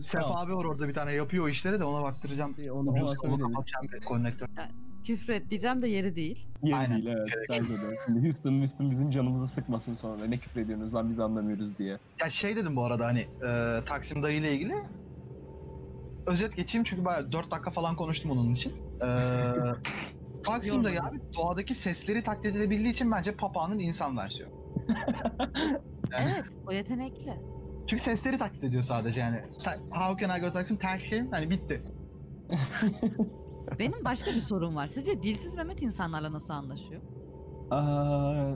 Sefa 0.00 0.24
Tamam. 0.24 0.36
abi 0.46 0.56
var 0.56 0.64
orada 0.64 0.88
bir 0.88 0.94
tane 0.94 1.12
yapıyor 1.12 1.44
o 1.44 1.48
işleri 1.48 1.80
de 1.80 1.84
ona 1.84 2.02
baktıracağım. 2.02 2.56
Onu 2.72 2.90
Ucuz 2.90 3.02
ona 3.02 3.08
onu 3.10 3.16
söyleriz. 3.16 3.42
kapatacağım 3.42 3.88
bir 3.92 4.04
konnektör. 4.04 4.48
Küfür 5.04 5.32
et 5.32 5.50
diyeceğim 5.50 5.82
de 5.82 5.88
yeri 5.88 6.16
değil. 6.16 6.46
Yeri 6.62 6.76
Aynen. 6.76 7.02
değil 7.02 7.06
evet. 7.06 7.28
Bence 7.50 7.74
de. 7.82 7.96
Şimdi 8.06 8.24
Houston, 8.26 8.58
Houston 8.58 8.90
bizim 8.90 9.10
canımızı 9.10 9.46
sıkmasın 9.46 9.94
sonra. 9.94 10.24
Ne 10.24 10.38
küfür 10.38 10.60
ediyorsunuz 10.60 10.94
lan 10.94 11.10
biz 11.10 11.20
anlamıyoruz 11.20 11.78
diye. 11.78 11.98
Ya 12.22 12.30
şey 12.30 12.56
dedim 12.56 12.76
bu 12.76 12.84
arada 12.84 13.06
hani 13.06 13.20
e, 13.20 13.80
Taksim 13.86 14.22
dayı 14.22 14.38
ile 14.38 14.52
ilgili. 14.54 14.74
Özet 16.26 16.56
geçeyim 16.56 16.84
çünkü 16.84 17.04
bayağı 17.04 17.32
4 17.32 17.50
dakika 17.50 17.70
falan 17.70 17.96
konuştum 17.96 18.30
onun 18.30 18.54
için. 18.54 18.74
E, 19.02 19.06
Taksim 20.42 20.84
dayı 20.84 21.00
abi 21.02 21.16
doğadaki 21.38 21.74
sesleri 21.74 22.22
taklit 22.22 22.56
edebildiği 22.56 22.92
için 22.92 23.12
bence 23.12 23.32
papağanın 23.32 23.78
insan 23.78 24.16
versiyonu. 24.16 24.52
Yani- 26.12 26.30
Evet, 26.36 26.44
o 26.66 26.72
yetenekli. 26.72 27.40
Çünkü 27.86 28.02
sesleri 28.02 28.38
taklit 28.38 28.64
ediyor 28.64 28.82
sadece 28.82 29.20
yani. 29.20 29.42
Ta- 29.64 29.80
How 29.90 30.26
can 30.26 30.38
I 30.38 30.40
go 30.40 30.50
Taksim? 30.50 30.76
Taksim 30.76 31.28
hani 31.30 31.50
bitti. 31.50 31.82
Benim 33.78 34.04
başka 34.04 34.30
bir 34.30 34.40
sorum 34.40 34.76
var. 34.76 34.86
Sizce 34.88 35.22
dilsiz 35.22 35.54
Mehmet 35.54 35.82
insanlarla 35.82 36.32
nasıl 36.32 36.54
anlaşıyor? 36.54 37.00
Aa, 37.70 38.54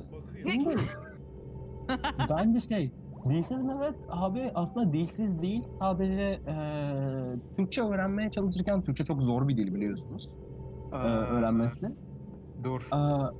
bence 2.30 2.60
şey, 2.60 2.90
dilsiz 3.28 3.62
Mehmet 3.62 3.94
abi 4.08 4.50
aslında 4.54 4.92
dilsiz 4.92 5.42
değil. 5.42 5.62
Sadece 5.78 6.40
eee, 6.46 7.36
Türkçe 7.56 7.82
öğrenmeye 7.82 8.30
çalışırken 8.30 8.82
Türkçe 8.82 9.04
çok 9.04 9.22
zor 9.22 9.48
bir 9.48 9.56
dil 9.56 9.74
biliyorsunuz. 9.74 10.28
eee, 10.92 10.98
öğrenmesi. 10.98 11.88
Dur. 12.64 12.88
Aa, 12.90 13.30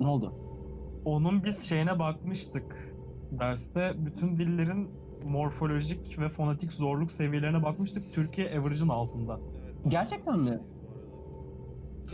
ne 0.00 0.06
oldu? 0.06 0.32
Onun 1.04 1.44
biz 1.44 1.58
şeyine 1.60 1.98
bakmıştık. 1.98 2.94
Derste 3.32 3.92
bütün 3.96 4.36
dillerin 4.36 4.90
morfolojik 5.24 6.18
ve 6.18 6.28
fonetik 6.28 6.72
zorluk 6.72 7.12
seviyelerine 7.12 7.62
bakmıştık. 7.62 8.12
Türkiye 8.12 8.58
average'ın 8.58 8.88
altında. 8.88 9.40
Gerçekten 9.88 10.38
mi? 10.38 10.60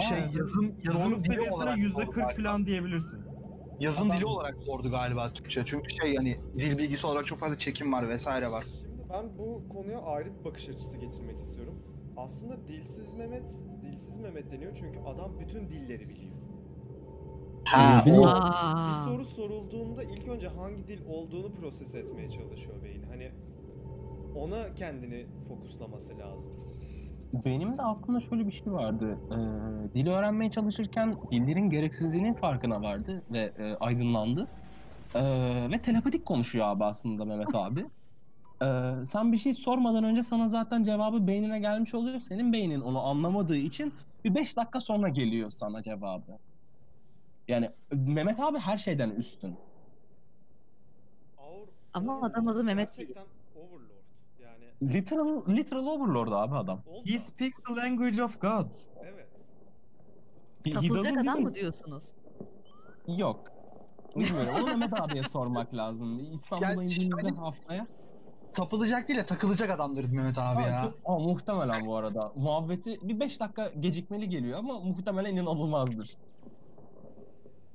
Şey 0.09 0.18
Aa, 0.18 0.31
yazım 0.38 0.74
yazım 0.85 1.03
Zorluk 1.03 1.18
dili 1.18 1.27
seviyesine 1.29 1.55
olarak 1.57 1.79
yüzde 1.79 1.92
zordu 2.03 2.11
40 2.11 2.16
galiba. 2.29 2.42
falan 2.42 2.66
diyebilirsin. 2.66 3.20
Yazım 3.81 4.07
Adam- 4.11 4.16
dili 4.18 4.27
olarak 4.27 4.57
zordu 4.57 4.90
galiba 4.90 5.33
Türkçe. 5.33 5.62
Çünkü 5.66 5.90
şey 5.90 6.16
hani 6.16 6.37
dil 6.59 6.79
bilgisi 6.79 7.07
olarak 7.07 7.27
çok 7.27 7.38
fazla 7.38 7.59
çekim 7.59 7.92
var 7.92 8.09
vesaire 8.09 8.50
var. 8.50 8.64
Şimdi 8.81 9.03
ben 9.11 9.38
bu 9.38 9.62
konuya 9.68 10.00
ayrı 10.03 10.38
bir 10.38 10.44
bakış 10.44 10.68
açısı 10.68 10.96
getirmek 10.98 11.38
istiyorum. 11.38 11.74
Aslında 12.16 12.68
dilsiz 12.68 13.14
Mehmet, 13.14 13.61
dilsiz 13.83 14.18
Mehmet 14.18 14.53
deniyor 14.53 14.72
çünkü 14.81 14.98
adam 15.00 15.31
bütün 15.40 15.68
dilleri 15.70 16.09
biliyor. 16.09 16.35
Ha, 17.64 18.03
Biliyor. 18.07 18.22
o- 18.22 18.27
Aa. 18.29 18.88
Bir 18.88 19.11
soru 19.12 19.24
sorulduğunda 19.24 20.03
ilk 20.05 20.29
önce 20.29 20.48
hangi 20.48 20.88
dil 20.88 21.00
olduğunu 21.09 21.53
proses 21.53 21.94
etmeye 21.94 22.31
çalışıyor 22.31 22.83
beyni. 22.85 23.07
Hani 23.07 23.31
ona 24.37 24.74
kendini 24.74 25.27
fokuslaması 25.48 26.18
lazım. 26.18 26.53
Benim 27.35 27.79
de 27.79 27.83
aklımda 27.83 28.20
şöyle 28.20 28.47
bir 28.47 28.53
şey 28.53 28.73
vardı. 28.73 29.18
Ee, 29.31 29.94
dili 29.94 30.11
öğrenmeye 30.11 30.51
çalışırken 30.51 31.16
dillerin 31.31 31.70
gereksizliğinin 31.70 32.35
farkına 32.35 32.83
vardı 32.83 33.23
ve 33.31 33.53
e, 33.59 33.75
aydınlandı. 33.75 34.47
Ee, 35.14 35.70
ve 35.70 35.83
telepatik 35.83 36.27
konuşuyor 36.27 36.66
abi 36.66 36.85
aslında 36.85 37.25
Mehmet 37.25 37.49
abi. 37.55 37.87
Ee, 38.62 39.05
sen 39.05 39.33
bir 39.33 39.37
şey 39.37 39.55
sormadan 39.55 40.05
önce 40.05 40.23
sana 40.23 40.49
zaten 40.49 40.83
cevabı 40.83 41.27
beynine 41.27 41.61
gelmiş 41.61 41.94
oluyor. 41.94 42.20
Senin 42.20 42.53
beynin 42.53 42.81
onu 42.81 43.03
anlamadığı 43.03 43.57
için 43.57 43.94
bir 44.25 44.35
5 44.35 44.57
dakika 44.57 44.81
sonra 44.81 45.09
geliyor 45.09 45.51
sana 45.51 45.83
cevabı. 45.83 46.38
Yani 47.49 47.70
Mehmet 47.92 48.40
abi 48.40 48.59
her 48.59 48.77
şeyden 48.77 49.11
üstün. 49.11 49.55
Ama 51.94 52.23
adam 52.23 52.49
adı 52.49 52.64
Mehmet 52.64 52.99
değil. 52.99 53.09
Gerçekten 53.09 53.43
Literal, 54.88 55.42
literal 55.49 55.87
overlord 55.87 56.33
abi 56.33 56.55
adam. 56.55 56.83
old 56.87 57.07
He 57.07 57.18
speaks 57.18 57.57
the 57.59 57.77
language 57.77 58.23
of 58.23 58.40
God. 58.40 58.66
Evet. 59.03 59.29
He- 60.64 60.70
he 60.70 60.75
Tapılacak 60.75 61.05
doesn't 61.05 61.18
adam 61.23 61.37
even- 61.37 61.42
mı 61.42 61.55
diyorsunuz? 61.55 62.14
Yok. 63.09 63.44
Bilmiyorum. 64.16 64.55
Onu 64.57 64.64
Mehmet 64.66 65.01
abiye 65.01 65.23
sormak 65.23 65.75
lazım. 65.75 66.35
İstanbul'a 66.35 66.68
Yani 66.70 66.85
indiğimizde 66.85 67.20
şöyle- 67.23 67.37
haftaya. 67.37 67.87
Tapılacak 68.53 69.09
değil 69.09 69.18
de 69.20 69.27
takılacak 69.27 69.70
adamdır 69.70 70.05
Mehmet 70.05 70.38
abi 70.38 70.62
Aa, 70.62 70.66
ya. 70.68 70.83
çok- 70.85 70.94
aa, 71.05 71.18
muhtemelen 71.18 71.87
bu 71.87 71.97
arada. 71.97 72.33
Muhabbeti 72.37 72.99
bir 73.03 73.20
5 73.20 73.40
dakika 73.40 73.68
gecikmeli 73.68 74.29
geliyor 74.29 74.59
ama 74.59 74.81
muhtemelen 74.81 75.37
inanılmazdır. 75.37 76.16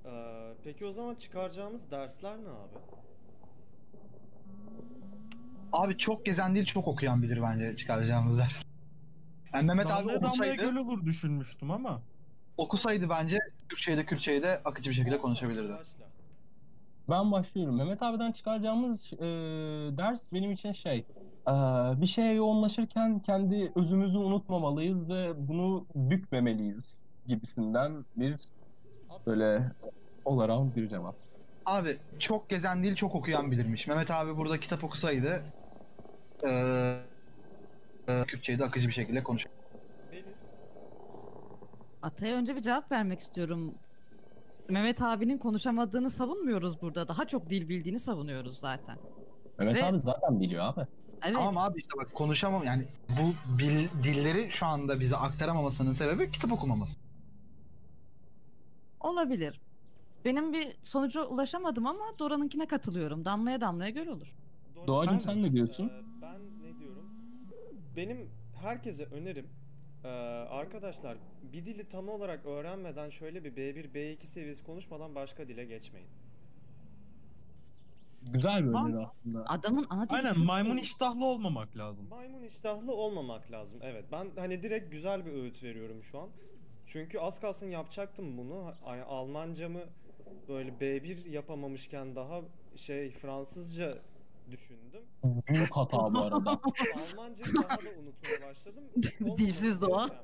Ee, 0.05 0.53
peki 0.63 0.85
o 0.85 0.91
zaman 0.91 1.15
çıkaracağımız 1.15 1.91
dersler 1.91 2.37
ne 2.37 2.49
abi? 2.49 2.79
Abi 5.73 5.97
çok 5.97 6.25
gezen 6.25 6.55
değil 6.55 6.65
çok 6.65 6.87
okuyan 6.87 7.21
bilir 7.21 7.41
bence 7.41 7.75
çıkaracağımız 7.75 8.37
ders. 8.37 8.63
Yani 9.53 9.65
Mehmet 9.65 9.85
abi 9.85 9.91
Damlaya 9.91 10.15
damlaya 10.21 10.31
olsaydı 10.31 10.55
göl 10.55 10.75
olur 10.75 11.05
düşünmüştüm 11.05 11.71
ama. 11.71 12.01
okusaydı 12.57 13.09
bence 13.09 13.37
Türkçeyi 13.69 13.97
de 13.97 14.05
Kürtçeyi 14.05 14.43
de 14.43 14.61
akıcı 14.65 14.89
bir 14.89 14.95
şekilde 14.95 15.17
konuşabilirdi. 15.17 15.73
Başla. 15.73 16.05
Ben 17.09 17.31
başlıyorum. 17.31 17.77
Mehmet 17.77 18.03
abiden 18.03 18.31
çıkaracağımız 18.31 19.13
e, 19.13 19.17
ders 19.97 20.33
benim 20.33 20.51
için 20.51 20.71
şey, 20.71 20.97
e, 21.47 21.51
bir 22.01 22.05
şeye 22.05 22.33
yoğunlaşırken 22.33 23.19
kendi 23.19 23.71
özümüzü 23.75 24.17
unutmamalıyız 24.17 25.09
ve 25.09 25.47
bunu 25.47 25.85
bükmemeliyiz 25.95 27.05
gibisinden 27.27 28.05
bir 28.15 28.35
böyle 29.25 29.71
all 30.25 30.39
around 30.39 30.75
bir 30.75 30.89
cevap. 30.89 31.15
Abi 31.65 31.97
çok 32.19 32.49
gezen 32.49 32.83
değil 32.83 32.95
çok 32.95 33.15
okuyan 33.15 33.51
bilirmiş. 33.51 33.87
Mehmet 33.87 34.11
abi 34.11 34.37
burada 34.37 34.59
kitap 34.59 34.83
okusaydı 34.83 35.43
eee 36.43 36.99
eee, 38.07 38.23
Kürtçeyi 38.27 38.59
de 38.59 38.65
akıcı 38.65 38.87
bir 38.87 38.93
şekilde 38.93 39.23
konuşur. 39.23 39.49
Beliz. 40.11 40.23
Atay'a 42.01 42.35
önce 42.35 42.55
bir 42.55 42.61
cevap 42.61 42.91
vermek 42.91 43.19
istiyorum. 43.19 43.73
Mehmet 44.69 45.01
abinin 45.01 45.37
konuşamadığını 45.37 46.09
savunmuyoruz 46.09 46.81
burada. 46.81 47.07
Daha 47.07 47.27
çok 47.27 47.49
dil 47.49 47.69
bildiğini 47.69 47.99
savunuyoruz 47.99 48.57
zaten. 48.59 48.97
Mehmet 49.59 49.75
Ve- 49.75 49.85
abi 49.85 49.99
zaten 49.99 50.39
biliyor 50.41 50.63
abi. 50.65 50.81
Evet. 51.23 51.35
Tamam 51.35 51.57
abi 51.57 51.79
işte 51.79 51.91
bak 51.97 52.13
konuşamam 52.13 52.63
yani 52.63 52.85
bu 53.09 53.57
bil, 53.59 53.87
dilleri 54.03 54.51
şu 54.51 54.65
anda 54.65 54.99
bize 54.99 55.15
aktaramamasının 55.15 55.91
sebebi 55.91 56.31
kitap 56.31 56.51
okumaması. 56.51 56.99
Olabilir. 58.99 59.61
Benim 60.25 60.53
bir 60.53 60.67
sonuca 60.83 61.23
ulaşamadım 61.23 61.87
ama 61.87 62.03
Dora'nınkine 62.19 62.67
katılıyorum. 62.67 63.25
Damlaya 63.25 63.61
damlaya 63.61 63.89
göl 63.89 64.07
olur. 64.07 64.35
Ben- 65.11 65.17
sen 65.17 65.43
ne 65.43 65.51
diyorsun? 65.51 65.91
Benim 67.99 68.29
herkese 68.61 69.05
önerim 69.05 69.47
ee, 70.03 70.07
arkadaşlar 70.49 71.17
bir 71.53 71.65
dili 71.65 71.89
tam 71.89 72.09
olarak 72.09 72.45
öğrenmeden 72.45 73.09
şöyle 73.09 73.43
bir 73.43 73.53
B1 73.53 73.93
B2 73.93 74.25
seviyesi 74.25 74.63
konuşmadan 74.63 75.15
başka 75.15 75.47
dile 75.47 75.65
geçmeyin. 75.65 76.07
Güzel 78.21 78.63
bir 78.63 78.69
öneri 78.69 79.05
aslında. 79.05 79.45
Adamın 79.47 79.87
ana 79.89 80.09
dili 80.09 80.15
Aynen 80.15 80.39
maymun 80.39 80.77
iştahlı 80.77 81.25
olmamak 81.25 81.77
lazım. 81.77 82.07
Maymun 82.09 82.43
iştahlı 82.43 82.95
olmamak 82.95 83.51
lazım. 83.51 83.79
Evet 83.81 84.05
ben 84.11 84.27
hani 84.35 84.63
direkt 84.63 84.91
güzel 84.91 85.25
bir 85.25 85.31
öğüt 85.31 85.63
veriyorum 85.63 86.03
şu 86.03 86.19
an. 86.19 86.29
Çünkü 86.87 87.19
az 87.19 87.39
kalsın 87.39 87.67
yapacaktım 87.67 88.37
bunu. 88.37 88.73
Hani 88.83 89.03
Almancamı 89.03 89.81
böyle 90.47 90.69
B1 90.69 91.29
yapamamışken 91.29 92.15
daha 92.15 92.41
şey 92.75 93.11
Fransızca 93.11 93.97
düşündüm. 94.51 95.01
Büyük 95.23 95.71
hata 95.71 96.13
bu 96.13 96.19
arada. 96.19 96.49
Almancayı 97.15 97.55
daha 97.55 97.69
da 97.69 97.89
unutmaya 98.01 98.49
başladım. 98.49 98.83
Dilsiz 99.37 99.81
doğa. 99.81 100.07
şey, 100.07 100.17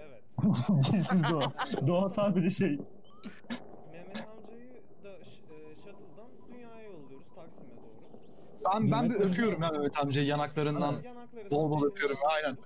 Evet. 0.00 0.22
Dilsiz 0.92 1.22
doğa. 1.24 1.52
Doğa 1.86 2.08
sadece 2.08 2.50
şey. 2.50 2.78
Mehmet 3.92 4.28
amcayı 4.28 4.82
da 5.04 5.08
e, 5.18 5.24
shuttle'dan 5.74 6.28
dünyaya 6.48 6.82
yolluyoruz 6.82 7.26
Taksim'e 7.34 7.70
doğru. 7.76 8.74
Ben 8.74 8.90
ben 8.92 9.10
bir 9.10 9.14
öpüyorum 9.14 9.62
ya 9.62 9.70
Mehmet 9.70 10.02
amcayı 10.02 10.26
yanaklarından. 10.26 10.92
Yanaklarından 11.02 11.50
bol 11.50 11.70
bol 11.70 11.84
öpüyorum, 11.84 12.16
aynen. 12.36 12.58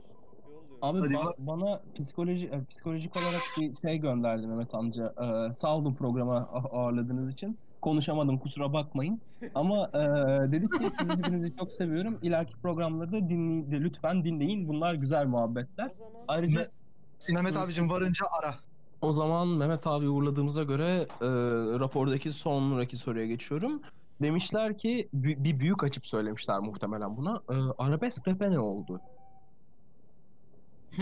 Abi 0.82 0.98
Hadi 0.98 1.14
ba- 1.14 1.34
bana 1.38 1.82
psikoloji 1.94 2.46
e, 2.46 2.64
psikolojik 2.64 3.16
olarak 3.16 3.40
bir 3.60 3.88
şey 3.88 3.98
gönderdi 3.98 4.46
Mehmet 4.46 4.74
amca. 4.74 5.14
Ee, 5.22 5.52
sağ 5.52 5.76
olun 5.76 5.94
programa 5.94 6.36
ağırladığınız 6.72 7.30
için. 7.30 7.58
Konuşamadım 7.82 8.38
kusura 8.38 8.72
bakmayın. 8.72 9.20
Ama 9.54 9.90
e, 9.94 9.98
dedi 10.52 10.68
ki 10.68 10.90
sizi 10.90 11.12
hepinizi 11.12 11.56
çok 11.56 11.72
seviyorum. 11.72 12.18
İleriki 12.22 12.54
programları 12.62 13.12
da 13.12 13.28
dinleyin, 13.28 13.70
de 13.70 13.80
lütfen 13.80 14.24
dinleyin. 14.24 14.68
Bunlar 14.68 14.94
güzel 14.94 15.26
muhabbetler. 15.26 15.90
Ayrıca 16.28 16.70
Mehmet 17.28 17.56
abicim 17.56 17.90
varınca 17.90 18.26
ara. 18.40 18.54
o 19.00 19.12
zaman 19.12 19.48
Mehmet 19.48 19.86
abi 19.86 20.08
uğurladığımıza 20.08 20.62
göre 20.62 21.06
e, 21.20 21.28
rapordaki 21.80 22.32
sonraki 22.32 22.96
soruya 22.96 23.26
geçiyorum. 23.26 23.82
Demişler 24.22 24.78
ki 24.78 25.08
bir 25.12 25.60
büyük 25.60 25.84
açıp 25.84 26.06
söylemişler 26.06 26.58
muhtemelen 26.58 27.16
buna. 27.16 27.42
E, 27.50 27.54
arabesk 27.78 28.28
rap'e 28.28 28.50
ne 28.50 28.58
oldu? 28.58 29.00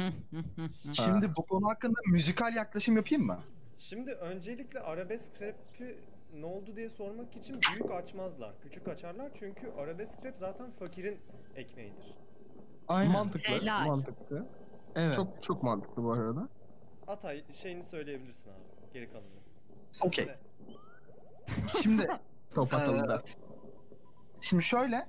Şimdi 0.93 1.31
bu 1.37 1.43
konu 1.43 1.69
hakkında 1.69 2.01
müzikal 2.13 2.57
yaklaşım 2.57 2.97
yapayım 2.97 3.27
mı? 3.27 3.39
Şimdi 3.79 4.11
öncelikle 4.11 4.81
arabesk 4.81 5.43
rap'i 5.43 5.99
ne 6.35 6.47
oldu 6.47 6.77
diye 6.77 6.91
sormak 6.91 7.37
için 7.37 7.61
büyük 7.71 7.91
açmazlar. 7.91 8.55
Küçük 8.63 8.89
açarlar 8.89 9.31
çünkü 9.35 9.71
arabesk 9.71 10.25
rap 10.25 10.39
zaten 10.39 10.71
fakirin 10.71 11.19
ekmeğidir. 11.57 12.15
Aynen. 12.89 13.13
Mantıklı, 13.13 13.55
Helal. 13.55 13.87
mantıklı. 13.87 14.47
Evet. 14.95 15.15
Çok 15.15 15.43
çok 15.43 15.63
mantıklı 15.63 16.05
bu 16.05 16.13
arada. 16.13 16.49
Atay 17.07 17.45
şeyini 17.53 17.85
söyleyebilirsin 17.85 18.51
abi. 18.51 18.93
Geri 18.93 19.11
kalanını. 19.11 19.41
Okey. 20.03 20.29
Şimdi 21.83 22.07
Top 22.55 22.75
atalım 22.75 23.09
da. 23.09 23.23
Şimdi 24.41 24.63
şöyle, 24.63 25.09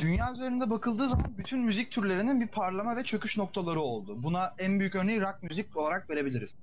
dünya 0.00 0.32
üzerinde 0.32 0.70
bakıldığı 0.70 1.08
zaman 1.08 1.38
bütün 1.38 1.60
müzik 1.60 1.92
türlerinin 1.92 2.40
bir 2.40 2.48
parlama 2.48 2.96
ve 2.96 3.04
çöküş 3.04 3.38
noktaları 3.38 3.80
oldu. 3.80 4.22
Buna 4.22 4.54
en 4.58 4.80
büyük 4.80 4.94
örneği 4.94 5.20
rock 5.20 5.42
müzik 5.42 5.76
olarak 5.76 6.10
verebiliriz. 6.10 6.54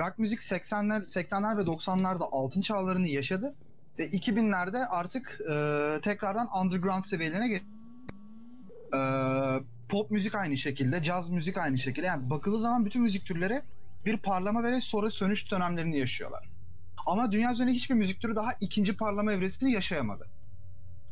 Rock 0.00 0.18
müzik 0.18 0.40
80'ler, 0.40 1.04
80'ler 1.04 1.58
ve 1.58 1.62
90'larda 1.62 2.28
altın 2.32 2.60
çağlarını 2.60 3.08
yaşadı 3.08 3.54
ve 3.98 4.06
2000'lerde 4.08 4.86
artık 4.86 5.40
e, 5.50 6.00
tekrardan 6.00 6.48
underground 6.62 7.02
seviyelerine 7.02 7.48
geldi. 7.48 7.64
E, 8.94 9.00
pop 9.88 10.10
müzik 10.10 10.34
aynı 10.34 10.56
şekilde, 10.56 11.02
caz 11.02 11.30
müzik 11.30 11.58
aynı 11.58 11.78
şekilde. 11.78 12.06
Yani 12.06 12.30
bakıldığı 12.30 12.60
zaman 12.60 12.84
bütün 12.84 13.02
müzik 13.02 13.26
türleri 13.26 13.62
bir 14.04 14.16
parlama 14.16 14.62
ve 14.62 14.80
sonra 14.80 15.10
sönüş 15.10 15.50
dönemlerini 15.50 15.98
yaşıyorlar. 15.98 16.48
Ama 17.06 17.32
dünya 17.32 17.52
üzerinde 17.52 17.72
hiçbir 17.72 17.94
müzik 17.94 18.20
türü 18.20 18.36
daha 18.36 18.52
ikinci 18.60 18.96
parlama 18.96 19.32
evresini 19.32 19.72
yaşayamadı. 19.72 20.26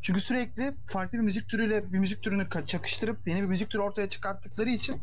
Çünkü 0.02 0.20
sürekli 0.20 0.74
farklı 0.86 1.18
bir 1.18 1.22
müzik 1.22 1.48
türüyle 1.48 1.92
bir 1.92 1.98
müzik 1.98 2.22
türünü 2.22 2.46
çakıştırıp 2.66 3.28
yeni 3.28 3.42
bir 3.42 3.46
müzik 3.46 3.70
türü 3.70 3.82
ortaya 3.82 4.08
çıkarttıkları 4.08 4.70
için 4.70 5.00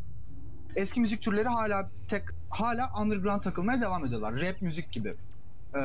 eski 0.76 1.00
müzik 1.00 1.22
türleri 1.22 1.48
hala 1.48 1.90
tek 2.08 2.22
hala 2.50 2.90
underground 3.02 3.42
takılmaya 3.42 3.80
devam 3.80 4.04
ediyorlar. 4.06 4.40
Rap 4.40 4.62
müzik 4.62 4.92
gibi, 4.92 5.14
e, 5.74 5.82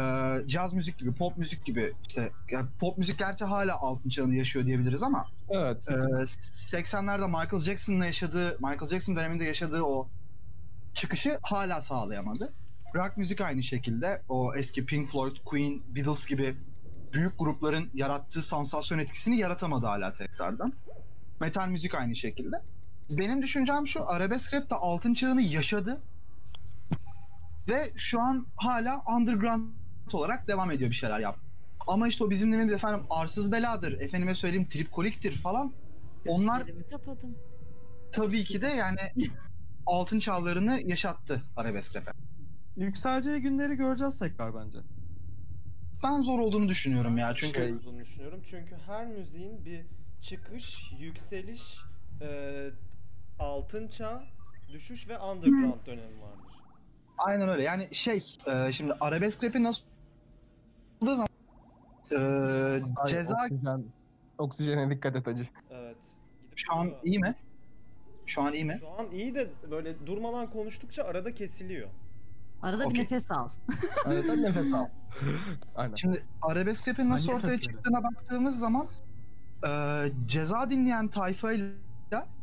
caz 0.47 0.73
müzik 0.73 0.97
gibi, 0.97 1.13
pop 1.13 1.37
müzik 1.37 1.65
gibi 1.65 1.93
işte 2.07 2.31
yani 2.51 2.67
pop 2.79 2.97
müzik 2.97 3.19
gerçi 3.19 3.45
hala 3.45 3.77
altın 3.79 4.09
çağını 4.09 4.35
yaşıyor 4.35 4.65
diyebiliriz 4.65 5.03
ama 5.03 5.25
Evet. 5.49 5.77
e, 5.87 5.91
80'lerde 5.91 7.25
Michael 7.25 7.63
Jackson'la 7.63 8.05
yaşadığı, 8.05 8.57
Michael 8.59 8.89
Jackson 8.89 9.15
döneminde 9.15 9.45
yaşadığı 9.45 9.83
o 9.83 10.07
çıkışı 10.93 11.39
hala 11.43 11.81
sağlayamadı. 11.81 12.53
Rock 12.95 13.17
müzik 13.17 13.41
aynı 13.41 13.63
şekilde 13.63 14.21
o 14.29 14.55
eski 14.55 14.85
Pink 14.85 15.11
Floyd, 15.11 15.35
Queen, 15.45 15.81
Beatles 15.95 16.25
gibi 16.25 16.55
büyük 17.13 17.39
grupların 17.39 17.89
yarattığı 17.93 18.41
sansasyon 18.41 18.99
etkisini 18.99 19.39
yaratamadı 19.39 19.85
hala 19.87 20.11
tekrardan. 20.11 20.73
Metal 21.39 21.67
müzik 21.67 21.95
aynı 21.95 22.15
şekilde. 22.15 22.55
Benim 23.09 23.41
düşüncem 23.41 23.87
şu, 23.87 24.09
arabesk 24.09 24.53
rap 24.53 24.69
de 24.69 24.75
altın 24.75 25.13
çağını 25.13 25.41
yaşadı. 25.41 26.01
Ve 27.69 27.91
şu 27.95 28.21
an 28.21 28.47
hala 28.55 29.01
underground 29.17 29.69
olarak 30.13 30.47
devam 30.47 30.71
ediyor 30.71 30.89
bir 30.89 30.95
şeyler 30.95 31.19
yap. 31.19 31.37
Ama 31.87 32.07
işte 32.07 32.23
o 32.23 32.29
bizim 32.29 32.51
dediğimiz 32.51 32.73
efendim 32.73 33.05
arsız 33.09 33.51
beladır, 33.51 34.01
efendime 34.01 34.35
söyleyeyim 34.35 34.67
tripkoliktir 34.69 35.35
falan. 35.35 35.73
Onlar 36.27 36.63
kapadım. 36.91 37.35
tabii 38.11 38.43
ki 38.43 38.61
de 38.61 38.67
yani 38.67 38.99
altın 39.85 40.19
çağlarını 40.19 40.81
yaşattı 40.85 41.41
arabesk 41.55 41.95
rap'e. 41.95 42.11
Yükseleceği 42.77 43.41
günleri 43.41 43.75
göreceğiz 43.75 44.19
tekrar 44.19 44.55
bence. 44.55 44.79
Ben 46.03 46.21
zor 46.21 46.39
olduğunu 46.39 46.69
düşünüyorum 46.69 47.17
ya 47.17 47.33
çünkü 47.35 47.59
şey 47.59 47.73
olduğunu 47.73 47.99
düşünüyorum. 47.99 48.41
Çünkü 48.49 48.75
her 48.85 49.07
müziğin 49.07 49.65
bir 49.65 49.85
çıkış, 50.21 50.91
yükseliş, 50.99 51.79
e, 52.21 52.69
altın 53.39 53.87
çağ, 53.87 54.23
düşüş 54.73 55.07
ve 55.09 55.19
underground 55.19 55.85
dönemi 55.85 56.21
vardır. 56.21 56.53
aynen 57.17 57.49
öyle. 57.49 57.63
Yani 57.63 57.87
şey 57.95 58.35
e, 58.47 58.71
şimdi 58.71 58.93
arabesk 58.93 59.43
rap'i 59.43 59.63
nasıl 59.63 59.83
olduğu 61.01 61.15
zaman 61.15 61.27
e, 62.11 62.15
Ay, 62.95 63.07
ceza 63.07 63.35
Oksijen, 63.35 63.83
oksijene 64.37 64.89
dikkat 64.89 65.15
et 65.15 65.27
acı. 65.27 65.47
Evet. 65.71 65.97
Gidip 66.43 66.57
şu 66.57 66.73
an 66.73 66.91
iyi 67.03 67.19
mi? 67.19 67.35
Şu 68.25 68.41
an 68.41 68.53
iyi 68.53 68.65
mi? 68.65 68.77
Şu 68.79 68.89
an 68.89 69.11
iyi 69.11 69.35
de 69.35 69.49
böyle 69.71 70.05
durmadan 70.05 70.49
konuştukça 70.49 71.03
arada 71.03 71.33
kesiliyor. 71.35 71.89
Arada 72.61 72.85
Okey. 72.85 72.93
bir 72.99 72.99
nefes 73.03 73.31
al. 73.31 73.49
Arada 74.05 74.35
nefes 74.35 74.73
al. 74.73 74.85
Aynen. 75.75 75.95
Şimdi 75.95 76.23
arabesk 76.41 76.87
rap'in 76.87 77.09
nasıl 77.09 77.27
Hangi 77.31 77.37
ortaya 77.37 77.51
sesleri? 77.57 77.73
çıktığına 77.75 78.03
baktığımız 78.03 78.59
zaman 78.59 78.87
e, 79.67 79.69
ceza 80.27 80.69
dinleyen 80.69 81.07
tayfayla 81.07 81.67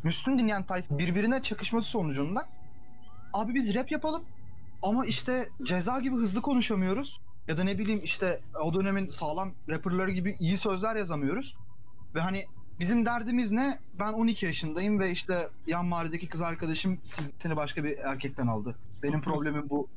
Müslüm 0.03 0.39
dinleyen 0.39 0.63
tayfa 0.63 0.99
birbirine 0.99 1.43
çakışması 1.43 1.89
sonucunda 1.89 2.47
abi 3.33 3.55
biz 3.55 3.75
rap 3.75 3.91
yapalım 3.91 4.25
ama 4.83 5.07
işte 5.07 5.49
ceza 5.63 6.01
gibi 6.01 6.17
hızlı 6.17 6.43
konuşamıyoruz 6.43 7.19
ya 7.49 7.59
da 7.59 7.65
ne 7.65 7.79
bileyim 7.79 8.01
işte 8.05 8.41
o 8.63 8.75
dönemin 8.75 9.09
sağlam 9.09 9.55
rapperları 9.69 10.11
gibi 10.11 10.37
iyi 10.41 10.59
sözler 10.59 10.97
yazamıyoruz 10.97 11.55
ve 12.15 12.21
hani 12.21 12.45
bizim 12.81 13.07
derdimiz 13.07 13.53
ne? 13.53 13.79
Ben 13.95 14.13
12 14.13 14.47
yaşındayım 14.47 15.01
ve 15.01 15.11
işte 15.11 15.49
yan 15.67 15.87
mahalledeki 15.87 16.29
kız 16.29 16.41
arkadaşım 16.41 16.99
seni 17.39 17.57
başka 17.57 17.85
bir 17.85 17.99
erkekten 17.99 18.47
aldı. 18.47 18.77
Benim 19.03 19.23
problemim 19.23 19.71
bu 19.71 19.89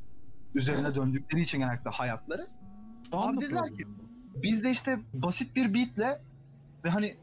üzerine 0.54 0.94
döndükleri 0.94 1.42
için 1.42 1.58
genellikle 1.58 1.90
hayatları. 1.90 2.46
Abi 3.12 3.40
dediler 3.40 3.68
ki-. 3.76 3.84
Biz 4.34 4.64
de 4.64 4.70
işte 4.70 4.98
basit 5.14 5.56
bir 5.56 5.74
beatle 5.74 6.18
ve 6.84 6.90
hani 6.90 7.18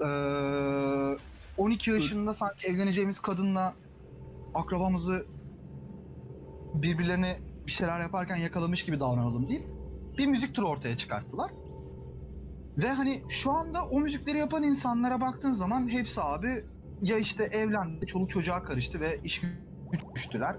eee 0.00 1.16
12 1.58 1.90
yaşında 1.90 2.34
sanki 2.34 2.66
evleneceğimiz 2.66 3.20
kadınla 3.20 3.74
akrabamızı 4.54 5.26
birbirlerine 6.74 7.38
bir 7.66 7.72
şeyler 7.72 8.00
yaparken 8.00 8.36
yakalamış 8.36 8.84
gibi 8.84 9.00
davranalım 9.00 9.48
deyip 9.48 9.66
bir 10.18 10.26
müzik 10.26 10.54
türü 10.54 10.66
ortaya 10.66 10.96
çıkarttılar. 10.96 11.50
Ve 12.78 12.88
hani 12.88 13.22
şu 13.28 13.52
anda 13.52 13.84
o 13.84 14.00
müzikleri 14.00 14.38
yapan 14.38 14.62
insanlara 14.62 15.20
baktığın 15.20 15.52
zaman 15.52 15.88
hepsi 15.88 16.22
abi 16.22 16.64
ya 17.02 17.18
işte 17.18 17.44
evlendi, 17.44 18.06
çoluk 18.06 18.30
çocuğa 18.30 18.64
karıştı 18.64 19.00
ve 19.00 19.20
iş 19.24 19.42
düştüler. 20.14 20.56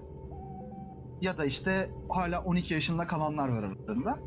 Ya 1.21 1.37
da 1.37 1.45
işte 1.45 1.89
hala 2.09 2.43
12 2.43 2.73
yaşında 2.73 3.07
kalanlar 3.07 3.49
var 3.49 3.63
aralarında. 3.63 4.19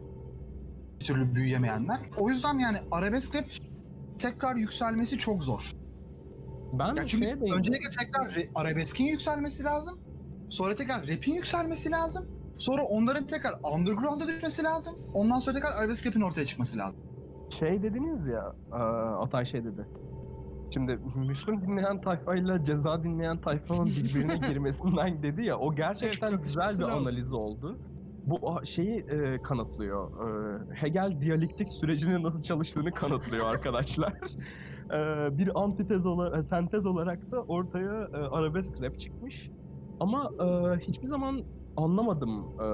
Bir 1.00 1.04
türlü 1.04 1.34
büyüyemeyenler. 1.34 2.00
O 2.16 2.30
yüzden 2.30 2.58
yani 2.58 2.78
arabesk 2.90 3.34
rap 3.34 3.44
tekrar 4.18 4.56
yükselmesi 4.56 5.18
çok 5.18 5.44
zor. 5.44 5.72
Ben 6.78 6.94
Ya 6.94 7.06
çünkü 7.06 7.24
şeye 7.24 7.40
değindim. 7.40 7.58
öncelikle 7.58 7.88
tekrar 7.88 8.44
arabeskin 8.54 9.04
yükselmesi 9.04 9.64
lazım. 9.64 9.98
Sonra 10.48 10.76
tekrar 10.76 11.02
rap'in 11.02 11.34
yükselmesi 11.34 11.90
lazım. 11.90 12.26
Sonra 12.54 12.82
onların 12.84 13.26
tekrar 13.26 13.54
underground'a 13.74 14.28
düşmesi 14.28 14.62
lazım. 14.62 14.94
Ondan 15.14 15.38
sonra 15.38 15.56
tekrar 15.56 15.72
arabesk 15.72 16.06
rap'in 16.06 16.20
ortaya 16.20 16.46
çıkması 16.46 16.78
lazım. 16.78 16.98
Şey 17.50 17.82
dediniz 17.82 18.26
ya, 18.26 18.52
e, 18.72 18.76
Atay 19.22 19.46
şey 19.46 19.64
dedi. 19.64 19.86
Şimdi 20.74 20.98
Müslüm 21.16 21.62
dinleyen 21.62 22.00
tayfayla 22.00 22.64
ceza 22.64 23.02
dinleyen 23.02 23.38
tayfanın 23.38 23.86
birbirine 23.86 24.36
girmesinden 24.48 25.22
dedi 25.22 25.44
ya, 25.44 25.58
o 25.58 25.74
gerçekten 25.74 26.42
güzel 26.42 26.78
bir 26.78 26.84
analiz 26.84 27.32
oldu. 27.32 27.78
Bu 28.26 28.60
şeyi 28.64 28.98
e, 28.98 29.42
kanıtlıyor. 29.42 30.10
E, 30.10 30.58
Hegel 30.74 31.20
diyalektik 31.20 31.68
sürecinin 31.68 32.22
nasıl 32.22 32.42
çalıştığını 32.42 32.92
kanıtlıyor 32.92 33.46
arkadaşlar. 33.54 34.12
E, 34.92 35.38
bir 35.38 35.60
antitez 35.62 36.06
olarak, 36.06 36.44
sentez 36.44 36.86
olarak 36.86 37.30
da 37.30 37.42
ortaya 37.42 38.08
e, 38.12 38.16
arabesk 38.16 38.82
rap 38.82 39.00
çıkmış. 39.00 39.50
Ama 40.00 40.30
e, 40.40 40.78
hiçbir 40.78 41.06
zaman 41.06 41.42
anlamadım 41.76 42.44
e, 42.60 42.64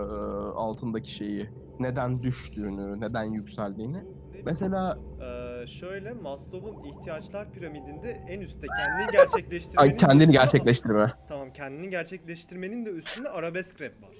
altındaki 0.56 1.14
şeyi. 1.14 1.50
Neden 1.80 2.22
düştüğünü, 2.22 3.00
neden 3.00 3.24
yükseldiğini. 3.24 4.04
Mesela-? 4.44 4.98
Ee, 5.20 5.66
şöyle 5.66 6.12
Maslow'un 6.12 6.84
ihtiyaçlar 6.84 7.52
piramidinde 7.52 8.24
en 8.28 8.40
üstte 8.40 8.66
kendini 8.78 9.12
gerçekleştirmenin 9.18 9.90
Ay, 9.90 9.96
kendini 9.96 10.32
gerçekleştirme. 10.32 11.12
Tamam 11.28 11.52
kendini 11.52 11.90
gerçekleştirmenin 11.90 12.86
de 12.86 12.90
üstünde 12.90 13.28
arabesk 13.28 13.80
rap 13.80 14.02
var. 14.02 14.10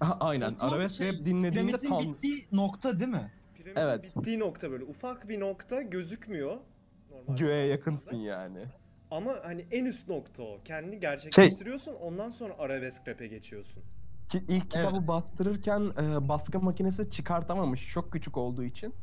Aha, 0.00 0.16
aynen. 0.20 0.56
Tam 0.56 0.70
Arabesk 0.70 0.94
şey, 0.94 1.08
rap 1.08 1.24
dinlediğimde 1.24 1.76
Piramidin 1.76 1.88
tam... 1.88 2.14
bittiği 2.14 2.34
nokta 2.52 2.98
değil 2.98 3.10
mi? 3.10 3.32
Piramidin 3.54 3.80
Evet. 3.80 4.04
bittiği 4.16 4.38
nokta 4.38 4.70
böyle 4.70 4.84
ufak 4.84 5.28
bir 5.28 5.40
nokta 5.40 5.82
gözükmüyor. 5.82 6.56
Göğe 7.28 7.66
yakınsın 7.66 8.16
yani. 8.16 8.64
Ama 9.10 9.34
hani 9.44 9.66
en 9.70 9.84
üst 9.84 10.08
nokta 10.08 10.42
o. 10.42 10.58
Kendini 10.64 11.00
gerçekleştiriyorsun 11.00 11.94
ondan 11.94 12.30
sonra 12.30 12.54
arabesk 12.58 13.08
rap'e 13.08 13.26
geçiyorsun. 13.26 13.82
Ki 14.28 14.44
ilk 14.48 14.70
kitabı 14.70 15.08
bastırırken 15.08 15.80
e, 16.02 16.28
baskı 16.28 16.60
makinesi 16.60 17.10
çıkartamamış 17.10 17.88
çok 17.88 18.12
küçük 18.12 18.36
olduğu 18.36 18.64
için. 18.64 18.94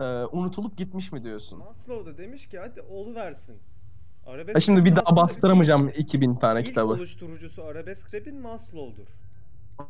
E, 0.00 0.04
unutulup 0.32 0.76
gitmiş 0.76 1.12
mi 1.12 1.24
diyorsun? 1.24 1.58
Maslow 1.58 2.12
da 2.12 2.18
demiş 2.18 2.46
ki 2.48 2.58
hadi 2.58 2.80
oluversin. 2.82 3.58
Arabesk 4.26 4.56
Ha, 4.56 4.60
şimdi 4.60 4.80
bir 4.80 4.84
rap'in 4.90 4.96
daha 4.96 5.04
aslında 5.06 5.22
bastıramayacağım 5.22 5.88
2000 5.88 6.34
tane 6.34 6.60
ilk 6.60 6.66
kitabı. 6.66 6.92
oluşturucusu 6.92 7.64
arabesk 7.64 8.14
rap'in 8.14 8.40
Maslow'dur. 8.40 9.08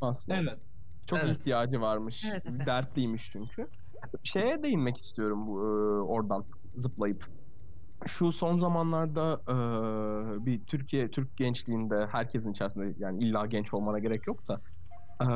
Aslında. 0.00 0.38
Evet. 0.38 0.86
Çok 1.06 1.18
Evet. 1.24 1.36
ihtiyacı 1.36 1.80
varmış. 1.80 2.24
Evet, 2.32 2.42
evet. 2.50 2.66
Dertliymiş 2.66 3.30
çünkü. 3.32 3.68
Şeye 4.22 4.62
değinmek 4.62 4.96
istiyorum 4.96 5.46
bu 5.46 5.60
e, 5.60 5.64
oradan 6.02 6.44
zıplayıp. 6.74 7.26
Şu 8.04 8.32
son 8.32 8.56
zamanlarda 8.56 9.42
e, 9.48 10.46
bir 10.46 10.64
Türkiye 10.66 11.10
Türk 11.10 11.36
gençliğinde 11.36 12.06
herkesin 12.12 12.52
içerisinde 12.52 12.94
yani 12.98 13.24
illa 13.24 13.46
genç 13.46 13.74
olmana 13.74 13.98
gerek 13.98 14.26
yok 14.26 14.48
da 14.48 14.60
e, 15.20 15.26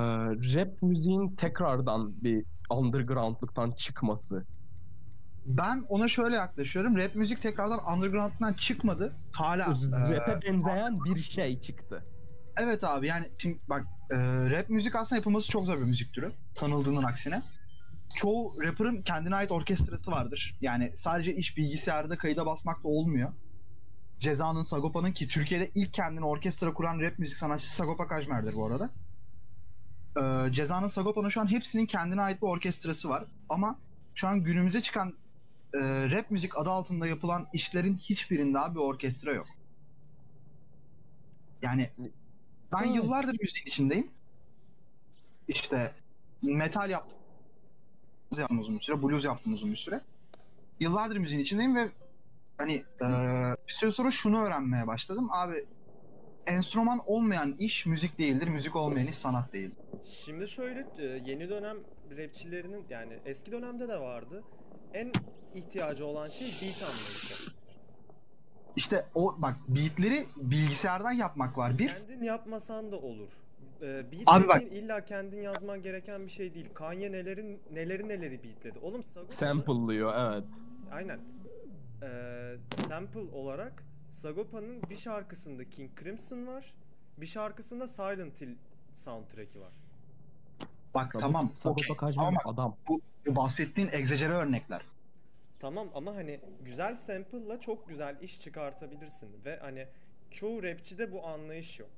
rap 0.54 0.82
müziğin 0.82 1.36
tekrardan 1.36 2.22
bir 2.22 2.44
undergroundluktan 2.70 3.70
çıkması. 3.70 4.44
Ben 5.46 5.84
ona 5.88 6.08
şöyle 6.08 6.36
yaklaşıyorum. 6.36 6.96
Rap 6.96 7.14
müzik 7.14 7.42
tekrardan 7.42 7.80
underground'dan 7.96 8.52
çıkmadı. 8.52 9.12
Hala 9.32 9.64
e, 9.92 10.16
Rap'e 10.16 10.46
benzeyen 10.46 11.04
bir 11.04 11.20
şey 11.20 11.61
çıktı. 11.61 12.04
Evet 12.61 12.84
abi 12.84 13.06
yani 13.06 13.26
şimdi 13.38 13.58
bak 13.68 13.86
e, 14.11 14.16
rap 14.50 14.68
müzik 14.68 14.96
aslında 14.96 15.18
yapılması 15.18 15.50
çok 15.50 15.64
zor 15.64 15.76
bir 15.76 15.84
müzik 15.84 16.12
türü. 16.12 16.32
Sanıldığının 16.54 17.02
aksine. 17.02 17.42
Çoğu 18.14 18.52
rapper'ın 18.62 19.02
kendine 19.02 19.34
ait 19.34 19.50
orkestrası 19.50 20.11
vardır. 20.11 20.56
Yani 20.61 20.92
sadece 20.94 21.34
iş 21.36 21.56
bilgisayarda 21.56 22.18
kayıda 22.18 22.46
basmakla 22.46 22.88
olmuyor. 22.88 23.32
Ceza'nın, 24.18 24.62
Sagopa'nın 24.62 25.12
ki 25.12 25.28
Türkiye'de 25.28 25.70
ilk 25.74 25.94
kendine 25.94 26.24
orkestra 26.24 26.74
kuran 26.74 27.00
rap 27.00 27.18
müzik 27.18 27.36
sanatçısı 27.38 27.74
Sagopa 27.74 28.08
Kajmer'dir 28.08 28.54
bu 28.54 28.66
arada. 28.66 28.90
E, 30.16 30.52
Ceza'nın, 30.52 30.86
Sagopa'nın 30.86 31.28
şu 31.28 31.40
an 31.40 31.50
hepsinin 31.50 31.86
kendine 31.86 32.22
ait 32.22 32.42
bir 32.42 32.46
orkestrası 32.46 33.08
var. 33.08 33.24
Ama 33.48 33.78
şu 34.14 34.28
an 34.28 34.44
günümüze 34.44 34.80
çıkan 34.82 35.08
e, 35.74 35.78
rap 36.11 36.30
müzik 36.30 36.58
adı 36.58 36.70
altında 36.70 37.06
yapılan 37.06 37.46
işlerin 37.52 37.96
hiçbirinde 37.96 38.58
abi 38.58 38.74
bir 38.74 38.80
orkestra 38.80 39.32
yok. 39.32 39.46
Yani 41.62 41.90
ben 42.72 42.84
Evet. 42.86 42.96
yıllardır 42.96 43.36
müziğin 43.40 43.66
içindeyim. 43.66 44.11
İşte 45.48 45.92
metal 46.42 46.90
yaptım. 46.90 47.18
Yaptım 48.39 48.59
uzun 48.59 48.74
bir 48.74 48.81
süre, 48.81 49.03
blues 49.03 49.24
yaptım 49.24 49.53
uzun 49.53 49.72
bir 49.72 49.76
süre. 49.76 50.01
Yıllardır 50.81 51.16
müziğin 51.16 51.41
içindeyim 51.43 51.76
ve 51.76 51.89
hani 52.59 52.72
eee, 52.72 53.55
bir 53.68 53.72
süre 53.72 53.91
sonra 53.91 54.11
şunu 54.11 54.43
öğrenmeye 54.43 54.87
başladım. 54.87 55.28
Abi 55.33 55.55
enstrüman 56.47 57.01
olmayan 57.07 57.53
iş 57.59 57.87
müzik 57.87 58.18
değildir, 58.18 58.49
müzik 58.49 58.76
olmayan 58.76 59.07
iş 59.07 59.16
sanat 59.16 59.53
değildir. 59.53 59.78
Şimdi 60.05 60.49
şöyle 60.49 60.87
e, 60.99 61.03
yeni 61.03 61.49
dönem 61.49 61.76
rapçilerinin 62.11 62.87
yani 62.91 63.18
eski 63.24 63.53
dönemde 63.53 63.89
de 63.89 64.01
vardı. 64.01 64.43
En 64.95 65.12
ihtiyacı 65.55 66.07
olan 66.07 66.28
şey 66.28 66.47
beat 66.47 66.83
anlayışı. 66.83 67.51
İşte 68.76 69.07
o 69.14 69.35
bak 69.39 69.57
beatleri 69.68 70.26
bilgisayardan 70.37 71.12
yapmak 71.12 71.59
var 71.59 71.78
bir. 71.78 71.87
Kendin 71.87 72.22
yapmasan 72.22 72.93
da 72.93 72.97
olur. 72.97 73.31
Ee, 73.83 74.12
beat 74.12 74.22
Abi 74.26 74.49
bak- 74.49 74.62
illa 74.62 75.05
kendin 75.05 75.43
yazman 75.43 75.83
gereken 75.83 76.26
bir 76.26 76.31
şey 76.31 76.55
değil. 76.55 76.68
Kanye 76.74 77.12
nelerin 77.12 77.61
neleri 77.72 78.09
neleri 78.09 78.43
beatledi. 78.45 78.78
Oğlum 78.78 79.03
Sagopa'nın- 79.03 79.31
Sample'lıyor 79.31 80.12
evet. 80.16 80.45
Aynen. 80.93 81.20
Ee, 82.03 82.57
sample 82.89 83.20
olarak 83.20 83.85
Sagopa'nın 84.09 84.83
bir 84.91 84.97
şarkısında 84.97 85.64
King 85.70 85.91
Crimson 86.01 86.47
var. 86.47 86.74
Bir 87.18 87.26
şarkısında 87.26 87.89
Silent 87.89 88.41
Hill 88.41 88.55
soundtrack'i 88.95 89.61
var. 89.61 89.72
Bak 90.95 91.14
tamam, 91.20 91.51
Sagopa. 91.55 91.97
Kajmer 91.97 92.24
Ama 92.24 92.41
adam. 92.45 92.76
bu 92.89 93.01
bahsettiğin 93.26 93.89
egzajere 93.93 94.33
örnekler. 94.33 94.83
Tamam 95.61 95.89
ama 95.95 96.14
hani 96.16 96.41
güzel 96.64 96.97
sample'la 96.97 97.61
çok 97.61 97.89
güzel 97.89 98.16
iş 98.22 98.41
çıkartabilirsin 98.41 99.28
ve 99.45 99.59
hani 99.61 99.87
çoğu 100.31 100.62
rapçide 100.62 101.12
bu 101.12 101.26
anlayış 101.26 101.78
yok. 101.81 101.91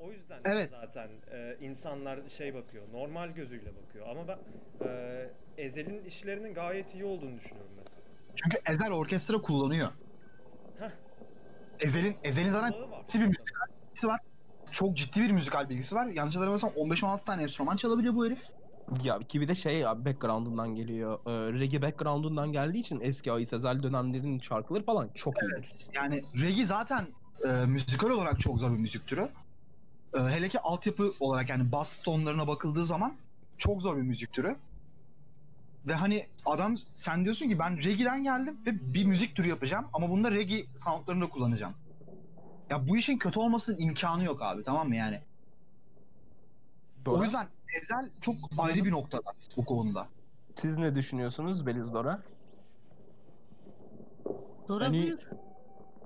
O 0.00 0.12
yüzden 0.12 0.40
Evet. 0.44 0.70
zaten 0.70 1.08
e, 1.32 1.56
insanlar 1.60 2.28
şey 2.28 2.54
bakıyor, 2.54 2.84
normal 2.92 3.28
gözüyle 3.28 3.70
bakıyor. 3.86 4.08
Ama 4.08 4.28
ben 4.28 4.38
e, 4.88 5.30
Ezel'in 5.58 6.04
işlerinin 6.04 6.54
gayet 6.54 6.94
iyi 6.94 7.04
olduğunu 7.04 7.36
düşünüyorum 7.36 7.72
mesela. 7.78 8.00
Çünkü 8.36 8.56
Ezel 8.66 8.92
orkestra 8.92 9.38
kullanıyor. 9.38 9.88
Heh. 10.78 10.90
Ezel'in 11.80 12.16
Ezel'in 12.24 12.50
zaten 12.50 12.72
ciddi 13.08 13.20
bir 13.22 13.26
müzikal 13.26 13.66
bilgisi 13.86 14.06
var. 14.06 14.20
Çok 14.72 14.96
ciddi 14.96 15.20
bir 15.20 15.30
müzikal 15.30 15.68
bilgisi 15.68 15.94
var. 15.94 16.06
Yanlış 16.06 16.34
hatırlamıyorsam 16.36 16.70
15-16 16.70 17.24
tane 17.24 17.42
enstrüman 17.42 17.76
çalabiliyor 17.76 18.14
bu 18.14 18.26
herif. 18.26 18.48
Ya 19.04 19.18
ki 19.18 19.40
bir 19.40 19.48
de 19.48 19.54
şey 19.54 19.86
abi 19.86 20.04
background'undan 20.04 20.74
geliyor. 20.74 21.18
Ee, 21.26 21.60
reggae 21.60 21.82
background'undan 21.82 22.52
geldiği 22.52 22.78
için 22.78 23.00
eski 23.00 23.32
Ayı 23.32 23.46
Sezel 23.46 23.82
dönemlerinin 23.82 24.40
şarkıları 24.40 24.84
falan 24.84 25.08
çok 25.14 25.42
iyi. 25.42 25.48
Evet. 25.56 25.88
Yani 25.94 26.22
reggae 26.42 26.64
zaten 26.66 27.06
e, 27.44 27.48
müzikal 27.66 28.10
olarak 28.10 28.40
çok 28.40 28.58
zor 28.58 28.72
bir 28.72 28.78
müzik 28.78 29.06
türü. 29.06 29.28
E, 30.14 30.18
hele 30.20 30.48
ki 30.48 30.60
altyapı 30.60 31.12
olarak 31.20 31.48
yani 31.48 31.72
bass 31.72 32.02
tonlarına 32.02 32.46
bakıldığı 32.48 32.84
zaman 32.84 33.16
çok 33.58 33.82
zor 33.82 33.96
bir 33.96 34.02
müzik 34.02 34.32
türü. 34.32 34.56
Ve 35.86 35.94
hani 35.94 36.26
adam 36.46 36.76
sen 36.92 37.24
diyorsun 37.24 37.48
ki 37.48 37.58
ben 37.58 37.78
reggae'den 37.78 38.22
geldim 38.22 38.56
ve 38.66 38.94
bir 38.94 39.04
müzik 39.04 39.36
türü 39.36 39.48
yapacağım 39.48 39.86
ama 39.92 40.10
bunda 40.10 40.30
reggae 40.30 40.66
soundlarını 40.76 41.24
da 41.24 41.28
kullanacağım. 41.28 41.74
Ya 42.70 42.88
bu 42.88 42.96
işin 42.96 43.18
kötü 43.18 43.40
olmasının 43.40 43.78
imkanı 43.78 44.24
yok 44.24 44.42
abi 44.42 44.62
tamam 44.62 44.88
mı 44.88 44.96
yani? 44.96 45.20
O 47.06 47.12
Dora, 47.14 47.24
yüzden 47.24 47.46
Ezel 47.82 48.10
çok 48.20 48.34
ayrı 48.58 48.84
bir 48.84 48.90
noktada 48.92 49.32
bu 49.56 49.64
konuda. 49.64 50.06
siz 50.56 50.76
ne 50.76 50.94
düşünüyorsunuz 50.94 51.66
Beliz 51.66 51.94
Dora? 51.94 52.22
Dora 54.68 54.84
Hani- 54.84 55.02
buyur. 55.02 55.20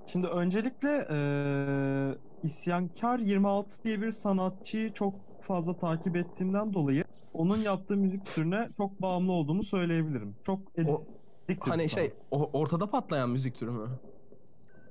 Şimdi 0.07 0.27
öncelikle 0.27 0.89
eee 1.09 2.17
İsyankar 2.45 3.19
26 3.19 3.83
diye 3.83 4.01
bir 4.01 4.11
sanatçıyı 4.11 4.93
çok 4.93 5.13
fazla 5.41 5.77
takip 5.77 6.15
ettiğimden 6.15 6.73
dolayı 6.73 7.03
onun 7.33 7.57
yaptığı 7.57 7.97
müzik 7.97 8.25
türüne 8.25 8.69
çok 8.77 9.01
bağımlı 9.01 9.31
olduğumu 9.31 9.63
söyleyebilirim. 9.63 10.35
Çok 10.43 10.59
ed- 10.77 10.89
O- 10.91 11.05
addictive 11.49 11.71
Hani 11.71 11.89
şey 11.89 12.13
o- 12.31 12.59
ortada 12.59 12.89
patlayan 12.91 13.29
müzik 13.29 13.55
türü 13.55 13.71
mü? 13.71 13.99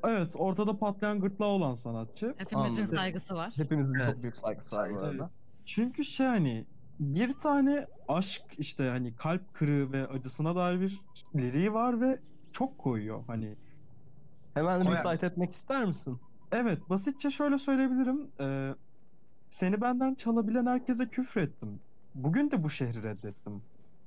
Evet, 0.05 0.35
ortada 0.39 0.79
patlayan 0.79 1.21
gırtlağı 1.21 1.49
olan 1.49 1.75
sanatçı. 1.75 2.35
Hepimizin 2.39 2.75
Anladım. 2.77 2.97
saygısı 2.97 3.35
var. 3.35 3.53
Hepimizin 3.57 3.95
Evet. 3.95 4.07
çok 4.07 4.23
büyük 4.23 4.37
saygısı 4.37 4.77
var 4.77 4.91
bu 4.91 4.99
arada. 4.99 5.31
Çünkü 5.65 6.05
şey 6.05 6.27
hani 6.27 6.67
bir 7.01 7.33
tane 7.41 7.87
aşk 8.09 8.43
işte 8.59 8.89
hani 8.89 9.15
kalp 9.15 9.55
kırığı 9.55 9.93
ve 9.93 10.09
acısına 10.09 10.57
dair 10.57 10.81
bir 10.81 11.01
liriği 11.37 11.73
var 11.73 12.01
ve 12.01 12.21
çok 12.53 12.79
koyuyor 12.79 13.25
hani. 13.27 13.57
Hemen 14.55 14.87
O 14.87 14.93
recite 14.93 15.27
etmek 15.27 15.53
ister 15.53 15.85
misin? 15.85 16.21
Evet, 16.55 16.91
basitçe 16.91 17.31
şöyle 17.31 17.59
söyleyebilirim. 17.59 18.33
Ee, 18.41 18.75
seni 19.51 19.83
benden 19.83 20.17
çalabilen 20.17 20.67
herkese 20.67 21.11
küfrettim. 21.11 21.85
Bugün 22.15 22.53
de 22.53 22.65
bu 22.65 22.71
şehri 22.71 23.05
reddettim. 23.05 23.67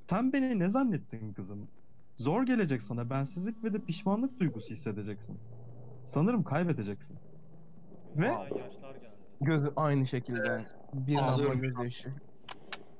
Sen 0.09 0.33
beni 0.33 0.59
ne 0.59 0.69
zannettin 0.69 1.33
kızım? 1.33 1.71
Zor 2.17 2.43
gelecek 2.47 2.83
sana 2.83 3.11
bensizlik 3.11 3.63
ve 3.65 3.73
de 3.73 3.85
pişmanlık 3.85 4.41
duygusu 4.41 4.73
hissedeceksin. 4.73 5.41
Sanırım 6.05 6.43
kaybedeceksin. 6.43 7.21
Ve- 8.15 8.27
Gözümden 8.27 8.63
yaşlar 8.63 8.95
geldi. 8.95 9.17
Gözü 9.41 9.73
aynı 9.77 10.07
şekilde. 10.07 10.67
Bir 10.93 11.17
damla 11.17 11.55
gözyaşı. 11.55 12.15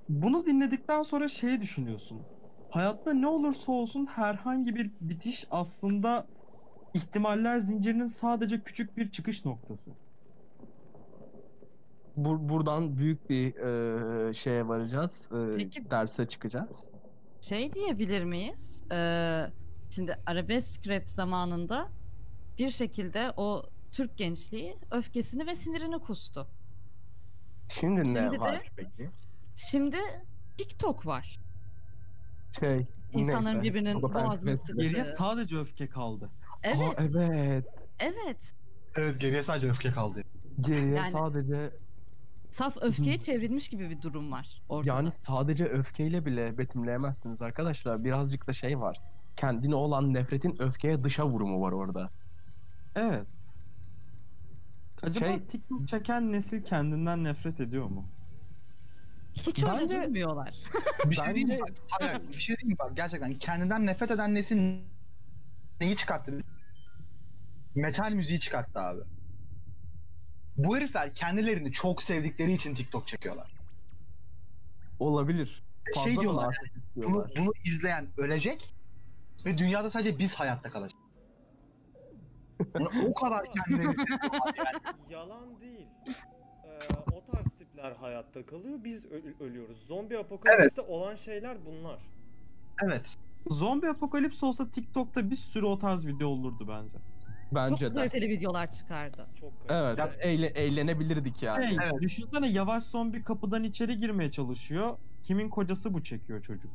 Bunu 0.10 0.46
dinledikten 0.46 1.04
sonra 1.04 1.30
şey 1.30 1.62
düşünüyorsun. 1.62 2.28
Hayatta 2.70 3.14
ne 3.14 3.28
olursa 3.28 3.72
olsun 3.72 4.06
herhangi 4.06 4.76
bir 4.76 4.92
bitiş 5.02 5.46
aslında 5.50 6.30
ihtimaller 6.94 7.60
zincirinin 7.60 8.06
sadece 8.06 8.62
küçük 8.64 8.98
bir 8.98 9.12
çıkış 9.12 9.46
noktası. 9.46 9.92
Bur- 12.18 12.50
buradan 12.50 12.98
büyük 12.98 13.30
bir 13.30 13.56
e, 13.56 14.34
şeye 14.34 14.68
varacağız. 14.68 15.30
E, 15.32 15.58
Peki- 15.58 15.90
derse 15.90 16.28
çıkacağız. 16.28 16.86
Şey 17.42 17.74
diyebilir 17.74 18.24
miyiz? 18.24 18.84
Ee, 18.92 19.42
şimdi 19.90 20.20
arabesk 20.26 20.88
rap 20.88 21.10
zamanında 21.12 21.88
bir 22.58 22.70
şekilde 22.70 23.32
o 23.38 23.64
Türk 23.92 24.18
gençliği 24.18 24.78
öfkesini 24.92 25.48
ve 25.48 25.56
sinirini 25.56 26.00
kustu. 26.00 26.48
Şimdi 27.70 28.00
ne 28.00 28.04
Şimdi 28.04 28.32
de- 28.36 28.40
var 28.40 28.72
peki? 28.76 29.10
Şimdi 29.56 29.98
TikTok 30.58 31.06
var. 31.06 31.40
Şey, 32.60 32.86
İnsanların 33.14 33.46
neyse. 33.46 33.62
birbirinin 33.64 33.96
O 33.96 34.02
da 34.10 34.16
ben 34.16 34.26
boğazını 34.26 34.52
Facebook- 34.52 34.82
Geriye 34.82 35.06
sadece 35.06 35.58
öfke 35.58 35.88
kaldı. 35.90 36.30
Evet, 36.64 36.78
Aa, 37.00 37.04
evet. 37.04 37.66
evet. 38.00 38.38
Evet 38.96 39.20
geriye 39.20 39.44
sadece 39.44 39.70
öfke 39.70 39.92
kaldı. 39.92 40.22
Geriye 40.62 40.94
Yani- 40.96 41.12
sadece 41.12 41.72
Saf 42.52 42.78
öfkeye 42.82 43.18
çevrilmiş 43.20 43.70
gibi 43.70 43.90
bir 43.90 44.02
durum 44.02 44.32
var 44.32 44.62
ortada. 44.70 44.90
yani 44.96 45.12
sadece 45.12 45.66
öfkeyle 45.66 46.26
bile 46.26 46.58
betimleyemezsiniz 46.58 47.42
arkadaşlar. 47.42 48.04
Birazcık 48.04 48.48
da 48.48 48.54
şey 48.54 48.80
var. 48.80 49.02
Kendine 49.36 49.76
olan 49.76 50.14
nefretin 50.14 50.56
öfkeye 50.62 51.04
dışa 51.04 51.28
vurumu 51.28 51.62
var 51.62 51.72
orada. 51.72 52.08
Evet. 52.96 53.28
Acaba 55.04 55.26
Şey- 55.26 55.46
TikTok 55.46 55.88
çeken 55.88 56.32
nesil 56.32 56.64
kendinden 56.64 57.24
nefret 57.24 57.60
ediyor 57.60 57.86
mu? 57.86 58.06
Hiç 59.34 59.64
öyle 59.64 59.72
Bence- 59.82 60.04
durmuyorlar. 60.04 60.56
Bir 61.06 61.16
şey 61.16 61.36
diyeyim 61.36 61.50
mi? 61.50 61.60
Hayır, 61.90 62.22
bir 62.30 62.42
şey 62.42 62.56
diyeyim 62.58 62.70
mi? 62.74 62.80
bak? 62.80 62.92
Gerçekten 62.96 63.34
kendinden 63.34 63.86
nefret 63.86 64.12
eden 64.12 64.34
nesil 64.36 64.80
neyi 65.82 65.98
çıkarttı? 65.98 66.42
Metal 67.76 68.12
müziği 68.12 68.40
çıkarttı 68.40 68.80
abi. 68.80 69.02
Bu 70.58 70.78
herifler 70.78 71.14
kendilerini 71.16 71.72
çok 71.72 72.04
sevdikleri 72.04 72.54
için 72.54 72.76
TikTok 72.76 73.08
çekiyorlar. 73.08 73.52
Olabilir. 75.00 75.64
Fazla 75.96 76.10
şey 76.10 76.22
diyorlar, 76.22 76.48
narsist 76.48 76.76
Bunu, 76.96 77.28
bunu 77.38 77.52
izleyen 77.66 78.08
ölecek 78.18 78.74
ve 79.46 79.58
dünyada 79.58 79.90
sadece 79.90 80.20
biz 80.20 80.36
hayatta 80.36 80.70
kalacağız. 80.70 81.04
Yani 82.80 83.08
o 83.10 83.14
kadar 83.14 83.46
seviyorlar 83.68 83.96
yani. 84.58 84.78
Yalan 85.10 85.60
değil. 85.62 85.88
Ee, 86.08 86.80
o 87.14 87.32
tarz 87.32 87.46
tipler 87.60 87.92
hayatta 87.92 88.46
kalıyor, 88.46 88.80
biz 88.84 89.06
ö- 89.06 89.34
ölüyoruz. 89.46 89.88
Zombi 89.88 90.18
apokalipste 90.18 90.82
olan 90.82 91.16
şeyler 91.16 91.66
bunlar. 91.66 92.00
Evet. 92.86 93.16
Zombi 93.50 93.88
apokalips 93.90 94.44
olsa 94.44 94.70
TikTok'ta 94.70 95.30
bir 95.32 95.36
sürü 95.36 95.66
o 95.66 95.78
tarz 95.78 96.08
video 96.08 96.28
olurdu 96.28 96.68
bence. 96.68 96.98
Bence 97.52 97.86
Çok 97.88 97.96
de. 97.96 98.00
kaliteli 98.00 98.30
videolar 98.30 98.72
çıkardı. 98.72 99.28
Çok 99.40 99.52
Evet, 99.70 99.98
Ya- 100.00 100.14
eğle- 100.22 100.54
eğlenebilirdik 100.56 101.44
yani. 101.44 101.68
Şey, 101.68 101.78
Evet. 101.84 102.02
düşünsene 102.02 102.50
yavaş 102.50 102.84
zombi 102.84 103.24
kapıdan 103.24 103.64
içeri 103.64 103.98
girmeye 103.98 104.32
çalışıyor. 104.32 104.98
Kimin 105.24 105.50
kocası 105.50 105.94
bu 105.94 106.04
çekiyor 106.04 106.42
çocuk. 106.42 106.72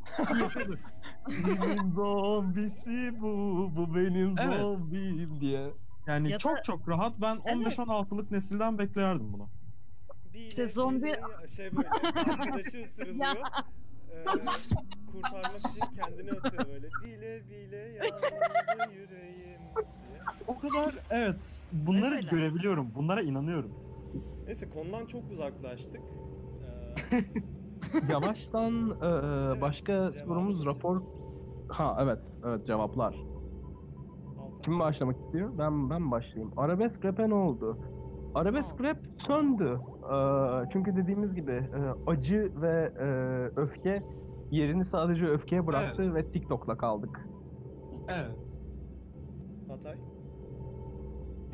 Benim 1.29 1.93
zombisi 1.95 3.21
bu, 3.21 3.71
bu 3.77 3.95
benim 3.95 4.35
Evet. 4.39 4.61
zombim 4.61 5.41
diye. 5.41 5.71
Yani 6.07 6.29
Ya 6.31 6.35
da- 6.35 6.39
çok 6.39 6.65
çok 6.65 6.89
rahat. 6.89 7.21
Ben 7.21 7.37
15-16'lık 7.37 8.31
nesilden 8.31 8.79
beklerdim 8.79 9.33
bunu. 9.33 9.49
İşte 10.35 10.65
zombi- 10.69 11.03
bile 11.03 11.49
şey 11.57 11.77
böyle 11.77 11.89
arkadaşı 12.31 12.83
ısırılıyor. 12.83 13.27
Ee, 14.13 14.25
kurtarmak 15.13 15.59
için 15.71 15.81
kendini 16.03 16.31
atıyor 16.33 16.67
böyle. 16.69 16.89
Bile 17.05 17.49
bile 17.49 17.77
yandı 17.77 18.93
yüreğim 18.95 19.35
diye. 19.39 19.59
O 20.47 20.59
kadar 20.59 20.95
evet. 21.11 21.69
Bunları 21.73 22.15
Mesela. 22.15 22.37
görebiliyorum. 22.37 22.95
Bunlara 22.95 23.23
inanıyorum. 23.23 23.71
Neyse 24.47 24.71
konudan 24.71 25.07
çok 25.07 25.31
uzaklaştık. 25.31 26.01
Ee, 27.13 27.23
Yavaştan 28.13 28.91
e, 28.91 29.61
başka 29.61 29.93
cevabı 29.93 30.13
sorumuz 30.13 30.59
lütfen. 30.59 30.75
rapor. 30.75 31.03
Ha 31.69 31.97
evet, 32.01 32.39
evet 32.47 32.67
cevaplar. 32.67 33.15
Altan. 34.39 34.63
Kim 34.63 34.79
başlamak 34.79 35.21
istiyor? 35.21 35.51
Ben 35.59 35.91
ben 35.91 36.11
başlayayım. 36.11 36.53
Arabesk 36.57 37.05
rap'e 37.05 37.29
ne 37.29 37.35
oldu? 37.35 37.79
Arabesk 38.35 38.81
rap 38.81 38.99
söndü. 39.27 39.79
Çünkü 40.73 40.97
dediğimiz 40.97 41.35
gibi 41.35 41.63
acı 42.07 42.53
ve 42.63 42.93
öfke 43.57 44.03
yerini 44.51 44.85
sadece 44.85 45.27
öfkeye 45.27 45.67
bıraktı 45.67 46.15
ve 46.15 46.31
TikTok'la 46.31 46.77
kaldık. 46.77 47.29
Evet. 48.09 48.37
Hatay. 49.69 49.97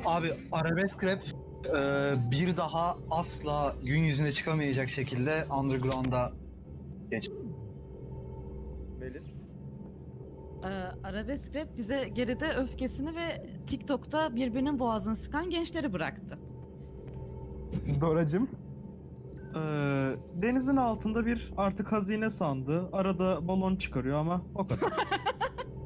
Abi 0.05 0.31
arabesk 0.51 1.03
rap 1.03 1.19
e, 1.65 1.81
bir 2.31 2.57
daha 2.57 2.95
asla 3.11 3.75
gün 3.83 3.99
yüzüne 3.99 4.31
çıkamayacak 4.31 4.89
şekilde 4.89 5.31
underground'a 5.59 6.31
Melis. 8.99 9.33
Ee, 10.63 10.67
arabesk 11.03 11.55
rap 11.55 11.77
bize 11.77 12.09
geride 12.09 12.53
öfkesini 12.53 13.15
ve 13.15 13.45
TikTok'ta 13.67 14.35
birbirinin 14.35 14.79
boğazını 14.79 15.15
sıkan 15.15 15.49
gençleri 15.49 15.93
bıraktı. 15.93 16.39
Doracım. 18.01 18.49
Ee, 19.55 19.59
denizin 20.41 20.75
altında 20.77 21.25
bir 21.25 21.51
artık 21.57 21.91
hazine 21.91 22.29
sandığı. 22.29 22.89
Arada 22.93 23.47
balon 23.47 23.75
çıkarıyor 23.75 24.19
ama 24.19 24.41
o 24.55 24.67
kadar. 24.67 24.89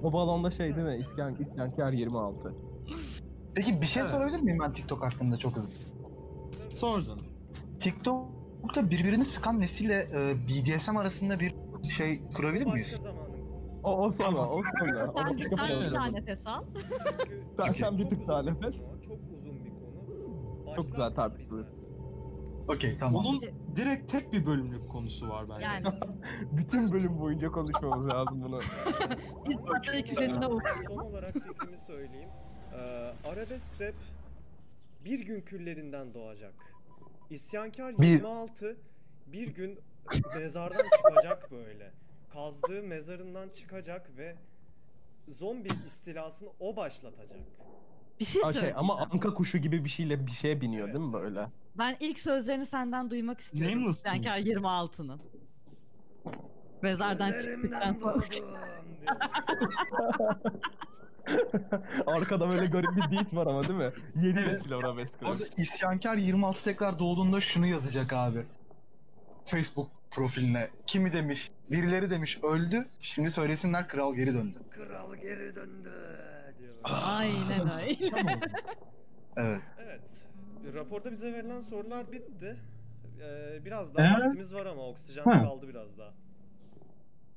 O 0.04 0.14
balonda 0.14 0.52
şey 0.52 0.76
değil 0.76 0.88
mi? 0.88 0.98
İsyan, 0.98 1.36
İsyankar 1.36 1.92
26. 1.94 2.54
Peki 3.56 3.82
bir 3.82 3.86
şey 3.86 4.02
Evet. 4.02 4.12
sorabilir 4.12 4.40
miyim 4.40 4.58
ben 4.64 4.74
TikTok 4.74 5.04
hakkında 5.04 5.38
çok 5.38 5.56
hızlı? 5.56 5.72
Sordun. 6.70 7.18
TikTok'ta 7.80 8.90
birbirini 8.90 9.26
sıkan 9.26 9.60
nesille 9.60 10.08
e, 10.14 10.34
BDSM 10.48 10.98
arasında 10.98 11.40
bir 11.40 11.56
şey 11.98 12.22
kurabilir 12.38 12.66
Başka 12.66 12.74
miyiz? 12.76 13.00
zamanın 13.04 13.32
konusu. 13.50 13.80
O, 13.84 13.98
o 14.06 14.12
sonra, 14.12 14.50
o 14.50 14.62
sonra. 14.80 15.00
Sen, 15.00 15.08
Onu 15.08 15.40
sen 15.40 15.52
başka 15.52 15.82
bir 15.86 15.92
tane 15.94 16.12
nefes 16.16 16.40
al. 16.46 16.64
Ben 17.82 17.98
bir 17.98 18.10
tık 18.10 18.20
uzun 18.20 18.28
daha 18.28 18.44
nefes. 18.44 18.76
Çok 18.82 19.18
uzun. 19.40 19.53
Çok 20.76 20.86
güzel 20.92 21.12
bitmez. 21.40 21.66
Okey 22.68 22.98
tamam. 23.00 23.26
Onun 23.26 23.42
direkt 23.76 24.12
tek 24.12 24.34
bir 24.34 24.46
bölümlük 24.46 24.90
konusu 24.90 25.30
var 25.30 25.50
bence. 25.50 25.66
Yani 25.66 25.86
Bütün 26.52 26.92
bölüm 26.92 27.20
boyunca 27.20 27.52
konuşmamız 27.52 28.08
lazım 28.08 28.44
bunu. 28.44 28.60
biz 29.50 29.58
başta 29.68 30.06
köşesine 30.06 30.46
vurduk. 30.48 30.68
Son 30.88 30.98
olarak 30.98 31.34
fikrimi 31.34 31.78
söyleyeyim. 31.88 32.30
Ee, 32.74 33.14
arabesk 33.28 33.82
rap 33.82 33.94
bir 35.06 35.20
gün 35.20 35.42
küllerinden 35.42 36.14
doğacak. 36.14 36.54
İsyankar 37.30 37.98
Bir- 37.98 38.08
26 38.08 38.78
bir 39.28 39.48
gün 39.48 39.80
mezardan 40.36 40.86
çıkacak 40.98 41.52
böyle. 41.52 41.92
Kazdığı 42.30 42.84
mezarından 42.84 43.50
çıkacak 43.50 44.18
ve 44.18 44.36
zombi 45.28 45.68
istilasını 45.88 46.50
o 46.60 46.76
başlatacak. 46.76 47.40
Bir 48.24 48.28
şey 48.28 48.42
Aa, 48.42 48.46
şey, 48.46 48.54
söyleyeyim. 48.54 48.76
ama 48.80 48.98
anka 48.98 49.34
kuşu 49.34 49.58
gibi 49.58 49.84
bir 49.86 49.90
şeyle 49.90 50.26
bir 50.26 50.32
şeye 50.32 50.62
biniyor 50.62 50.88
değil 50.88 51.00
mi 51.06 51.14
böyle? 51.14 51.48
Ben 51.78 51.96
ilk 52.00 52.20
sözlerini 52.20 52.66
senden 52.66 53.10
duymak 53.10 53.40
istiyorum. 53.40 53.78
Nameless 53.80 53.98
Sanki 53.98 54.22
King. 54.44 54.48
26'nın. 54.48 55.22
Mezardan 56.82 57.32
çıktıktan 57.32 57.94
sonra. 58.02 58.24
Arkada 62.08 62.50
böyle 62.52 62.66
garip 62.66 62.90
bir 62.96 63.18
beat 63.18 63.34
var 63.34 63.48
ama 63.48 63.64
değil 63.64 63.80
mi? 63.80 63.92
Yeni 64.16 64.40
Evet. 64.40 64.52
nesil 64.52 64.74
arabesk. 64.74 65.14
Orada 65.26 65.44
isyankar 65.58 66.18
26 66.18 66.64
tekrar 66.64 67.00
doğduğunda 67.00 67.40
şunu 67.42 67.68
yazacak 67.68 68.14
abi. 68.14 68.46
Facebook 69.46 69.88
profiline. 70.12 70.70
Kimi 70.88 71.14
demiş, 71.14 71.52
birileri 71.72 72.10
demiş 72.10 72.40
öldü. 72.44 72.88
Şimdi 73.00 73.32
söylesinler 73.32 73.88
kral 73.88 74.16
geri 74.16 74.34
döndü. 74.34 74.58
Kral 74.72 75.16
geri 75.16 75.56
döndü 75.56 75.92
Aynen 76.84 77.62
öyle. 77.82 77.98
Evet. 79.38 79.62
Evet. 79.78 80.28
Raporda 80.74 81.12
bize 81.12 81.34
verilen 81.34 81.62
sorular 81.62 82.12
bitti. 82.12 82.56
Ee, 83.22 83.66
biraz 83.66 83.96
daha 83.96 84.04
Eğer- 84.06 84.26
vaktimiz 84.26 84.54
var 84.56 84.66
ama 84.66 84.88
oksijen 84.90 85.24
Ha. 85.24 85.44
kaldı 85.44 85.68
biraz 85.70 85.98
daha. 85.98 86.14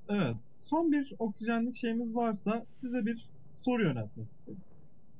Evet. 0.08 0.36
Son 0.48 0.92
bir 0.92 1.12
oksijenlik 1.18 1.76
şeyimiz 1.76 2.14
varsa 2.14 2.66
size 2.74 3.06
bir 3.06 3.28
soru 3.62 3.82
yöneltmek 3.82 4.30
istedim. 4.32 4.60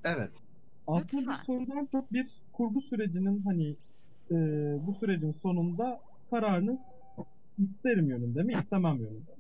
Evet. 0.04 0.40
Aslında 0.86 1.20
Lütfen. 1.20 1.38
bir 1.38 1.44
sorudan 1.44 1.86
çok 1.92 2.12
bir 2.12 2.26
kurgu 2.52 2.80
sürecinin 2.80 3.42
hani 3.42 3.76
e, 4.30 4.36
bu 4.86 4.94
sürecin 4.94 5.32
sonunda 5.42 6.00
kararınız 6.30 6.80
isterim 7.58 8.08
yönünde 8.08 8.42
mi 8.42 8.52
istemem 8.52 8.96
yönünde 8.96 9.30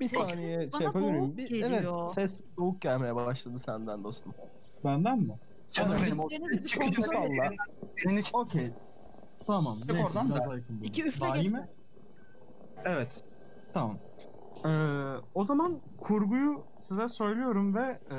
Bir 0.00 0.08
saniye 0.08 0.72
Bana 0.72 0.78
şey 0.78 0.86
yapabilir 0.86 1.10
miyim? 1.10 1.22
boğuk 1.22 1.36
Bir, 1.36 1.48
geliyor. 1.48 2.00
evet 2.02 2.10
ses 2.14 2.40
soğuk 2.58 2.80
gelmeye 2.82 3.14
başladı 3.14 3.58
senden 3.58 4.04
dostum. 4.04 4.34
Benden 4.84 5.18
mi? 5.18 5.38
Canım 5.72 5.96
benim 6.06 6.20
o 6.20 6.28
bir 6.30 6.62
çıkıcı 6.66 7.00
kontrol 7.00 7.02
salla. 7.02 7.50
Elini 8.06 8.22
çık- 8.24 8.34
Okey. 8.36 8.70
Tamam. 9.46 9.74
Çık 9.78 9.90
neyse, 9.94 10.06
oradan 10.06 10.28
biraz 10.28 10.40
da. 10.40 10.44
daha 10.44 10.54
yakın 10.54 10.82
İki 10.82 11.04
üfle 11.04 11.20
Daha 11.20 11.36
iyi 11.36 11.42
geçme. 11.42 11.58
mi? 11.60 11.68
Evet. 12.84 13.22
Tamam. 13.72 13.98
Ee, 14.66 15.14
o 15.34 15.44
zaman 15.44 15.80
kurguyu 16.00 16.64
size 16.80 17.08
söylüyorum 17.08 17.74
ve 17.74 18.00
e, 18.10 18.16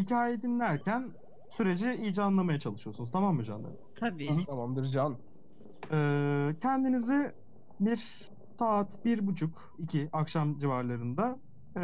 hikayeyi 0.00 0.42
dinlerken 0.42 1.10
süreci 1.48 1.92
iyice 1.92 2.22
anlamaya 2.22 2.58
çalışıyorsunuz. 2.58 3.10
Tamam 3.10 3.36
mı 3.36 3.44
canlarım? 3.44 3.76
Tabii. 3.94 4.44
Tamamdır 4.46 4.84
Can. 4.84 5.16
Ee, 5.92 6.56
kendinizi 6.62 7.32
bir 7.80 8.30
saat, 8.58 9.04
bir 9.04 9.26
buçuk, 9.26 9.74
iki 9.78 10.08
akşam 10.12 10.58
civarlarında 10.58 11.38
e, 11.76 11.80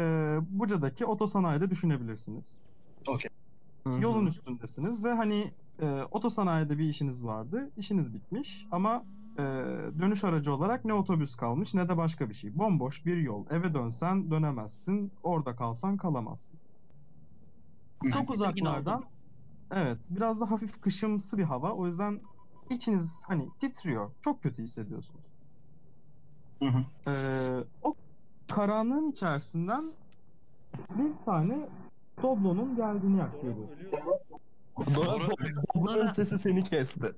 Buca'daki 0.49 1.05
otosanayide 1.05 1.69
düşünebilirsiniz. 1.69 2.59
Hı. 3.87 3.89
Yolun 3.89 4.25
üstündesiniz 4.25 5.03
ve 5.03 5.11
hani 5.11 5.51
e, 5.79 5.85
otosanayide 6.11 6.77
bir 6.77 6.89
işiniz 6.89 7.25
vardı. 7.25 7.71
İşiniz 7.77 8.13
bitmiş 8.13 8.67
ama 8.71 9.03
e, 9.37 9.41
dönüş 9.99 10.23
aracı 10.23 10.53
olarak 10.53 10.85
ne 10.85 10.93
otobüs 10.93 11.35
kalmış 11.35 11.73
ne 11.73 11.89
de 11.89 11.97
başka 11.97 12.29
bir 12.29 12.33
şey. 12.33 12.57
Bomboş 12.57 13.05
bir 13.05 13.17
yol. 13.17 13.45
Eve 13.49 13.73
dönsen 13.73 14.31
dönemezsin. 14.31 15.11
Orada 15.23 15.55
kalsan 15.55 15.97
kalamazsın. 15.97 16.59
Çok 18.03 18.11
Tedirgin 18.11 18.25
oldum. 18.25 18.33
uzaklardan 18.33 19.03
evet 19.71 20.07
biraz 20.09 20.41
da 20.41 20.51
hafif 20.51 20.81
kışımsı 20.81 21.37
bir 21.37 21.43
hava. 21.43 21.71
O 21.71 21.87
yüzden 21.87 22.21
içiniz 22.69 23.23
hani 23.27 23.49
titriyor. 23.59 24.11
Çok 24.21 24.43
kötü 24.43 24.63
hissediyorsunuz. 24.63 25.32
Hı 26.63 26.69
hı. 26.69 26.85
Ee, 27.07 27.63
o 27.81 27.95
karanlığın 28.51 29.11
içerisinden 29.11 29.83
bir 30.89 31.25
tane 31.25 31.69
Doblo'nun 32.21 32.75
geldiğini 32.75 33.21
ölüyorsun. 33.21 33.69
Dora, 34.95 35.27
Dora'nın 35.75 36.11
sesi 36.11 36.37
seni 36.37 36.63
kesti. 36.63 37.11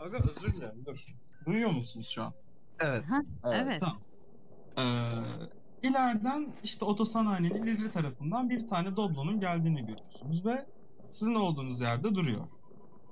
Aga 0.00 0.18
özür 0.18 0.52
dilerim 0.52 0.84
dur. 0.86 1.04
Duyuyor 1.46 1.70
musunuz 1.70 2.08
şu 2.08 2.22
an? 2.22 2.32
Evet. 2.80 3.04
Evet. 3.44 3.80
Tamam. 3.80 3.98
Ee, 4.78 5.88
ileriden 5.88 6.54
işte 6.62 6.84
otosanayi'nin 6.84 7.62
ileri 7.62 7.90
tarafından 7.90 8.50
bir 8.50 8.66
tane 8.66 8.96
Doblo'nun 8.96 9.40
geldiğini 9.40 9.80
görüyorsunuz 9.80 10.46
ve 10.46 10.66
sizin 11.10 11.34
olduğunuz 11.34 11.80
yerde 11.80 12.14
duruyor. 12.14 12.48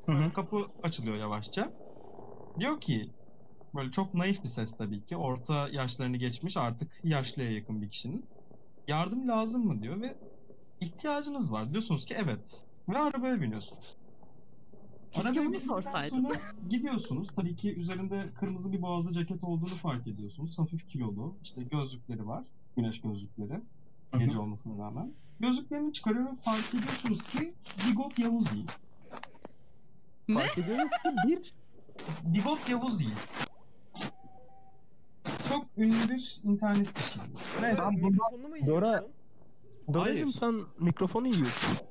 Hı 0.06 0.12
hı. 0.12 0.32
Kapı 0.32 0.66
açılıyor 0.82 1.16
yavaşça. 1.16 1.72
Diyor 2.60 2.80
ki 2.80 3.10
böyle 3.74 3.90
çok 3.90 4.14
naif 4.14 4.42
bir 4.44 4.48
ses 4.48 4.76
tabii 4.76 5.04
ki. 5.04 5.16
Orta 5.16 5.68
yaşlarını 5.68 6.16
geçmiş 6.16 6.56
artık 6.56 7.00
yaşlıya 7.04 7.52
yakın 7.52 7.82
bir 7.82 7.88
kişinin. 7.88 8.24
Yardım 8.88 9.28
lazım 9.28 9.66
mı 9.66 9.82
diyor 9.82 10.00
ve 10.00 10.16
ihtiyacınız 10.80 11.52
var. 11.52 11.72
Diyorsunuz 11.72 12.04
ki 12.04 12.14
evet. 12.18 12.64
Ve 12.88 12.98
arabaya 12.98 13.40
biniyorsunuz. 13.40 13.96
Keşke 15.12 15.42
bindikten 15.42 15.66
sorsaydın. 15.66 16.08
sonra 16.08 16.34
gidiyorsunuz. 16.70 17.28
Tabii 17.36 17.56
ki 17.56 17.74
üzerinde 17.74 18.20
kırmızı 18.40 18.72
bir 18.72 18.82
boğazlı 18.82 19.12
ceket 19.12 19.44
olduğunu 19.44 19.68
fark 19.68 20.06
ediyorsunuz. 20.06 20.58
Hafif 20.58 20.88
kilolu. 20.88 21.36
İşte 21.42 21.62
gözlükleri 21.62 22.26
var. 22.26 22.44
Güneş 22.76 23.00
gözlükleri. 23.00 23.60
Gece 24.18 24.38
olmasına 24.38 24.84
rağmen. 24.84 25.12
Gözlüklerini 25.40 25.92
çıkarıyor 25.92 26.24
ve 26.24 26.36
fark 26.40 26.74
ediyorsunuz 26.74 27.22
ki 27.22 27.54
Bigot 27.88 28.18
Yavuz 28.18 28.52
Yiğit. 28.54 28.76
Fark 30.34 30.58
ediyoruz 30.58 30.90
ki 30.90 31.28
bir 31.28 31.54
Bigot 32.24 32.68
Yavuz 32.68 33.02
Yiğit. 33.02 33.47
Çok 35.48 35.64
ünlü 35.76 36.08
bir 36.14 36.40
internet 36.44 36.94
kişiliği. 36.94 37.28
Neyse. 37.62 37.82
Sen 37.82 37.94
mikrofonunu 37.94 38.48
mu 38.48 38.56
yiyorsun? 38.56 38.66
Dora- 38.74 39.06
Dora'cığım 39.94 40.20
Hayır. 40.20 40.28
sen 40.28 40.60
mikrofonu 40.78 41.26
yiyorsun. 41.28 41.86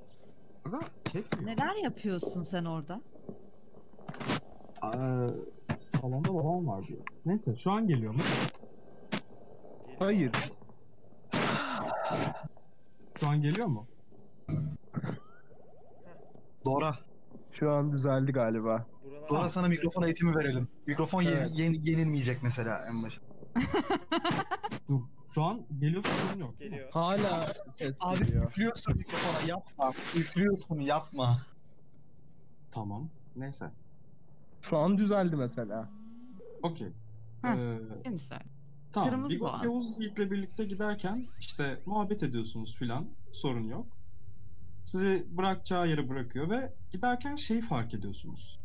Çekmiyor. 1.12 1.47
Neler 1.47 1.76
yapıyorsun 1.84 2.43
sen 2.43 2.66
orada? 2.66 3.01
Aa, 4.82 5.28
salonda 5.80 6.34
babam 6.34 6.68
var 6.68 6.88
diyor. 6.88 6.99
Neyse 7.26 7.58
şu 7.58 7.72
an 7.72 7.88
geliyor 7.88 8.14
mu? 8.14 8.20
Hayır. 9.99 10.32
Şu 13.20 13.28
an 13.28 13.41
geliyor 13.41 13.68
mu? 13.68 13.88
Dora. 16.66 16.95
Şu 17.51 17.72
an 17.72 17.91
düzeldi 17.91 18.32
galiba. 18.32 18.86
Buralar- 19.05 19.30
Dora 19.30 19.49
sana 19.49 19.68
mikrofon 19.68 20.03
eğitimi 20.03 20.36
verelim. 20.36 20.68
Mikrofon 20.88 21.22
ye- 21.22 21.32
Evet. 21.32 21.51
yeni- 21.60 21.89
yenilmeyecek 21.89 22.43
mesela 22.43 22.80
en 22.89 23.03
başta. 23.03 23.26
Dur. 24.89 25.01
Şu 25.34 25.43
an 25.43 25.66
geliyor 25.80 26.03
sorun 26.05 26.39
yok. 26.39 26.60
Geliyor. 26.60 26.89
Hala 26.91 27.30
ses 27.76 27.97
Abi 27.99 28.20
geliyor. 28.26 28.45
üflüyorsun 28.45 28.97
mikrofona 28.97 29.47
yapma. 29.47 29.91
Üflüyorsun 30.16 30.80
yapma. 30.80 31.41
Tamam. 32.72 33.10
Neyse. 33.36 33.72
Şu 34.62 34.78
an 34.78 34.97
düzeldi 34.97 35.36
mesela. 35.36 35.89
Okey. 36.64 36.88
Heh. 37.41 37.49
Ee, 38.05 38.20
söyle? 38.20 38.43
Tamam. 38.91 39.10
Kırmızı 39.10 39.36
Bigot 39.36 39.49
boğaz. 39.49 39.64
Yavuz 39.66 39.99
Yiğit'le 39.99 40.32
birlikte 40.32 40.66
giderken 40.66 41.28
işte 41.39 41.82
muhabbet 41.86 42.24
ediyorsunuz 42.24 42.76
filan. 42.76 43.08
Sorun 43.34 43.68
yok. 43.68 43.88
Sizi 44.84 45.28
bırakacağı 45.38 45.88
yere 45.88 46.10
bırakıyor 46.10 46.49
ve 46.49 46.74
giderken 46.91 47.36
şeyi 47.36 47.62
fark 47.62 47.93
ediyorsunuz. 47.93 48.60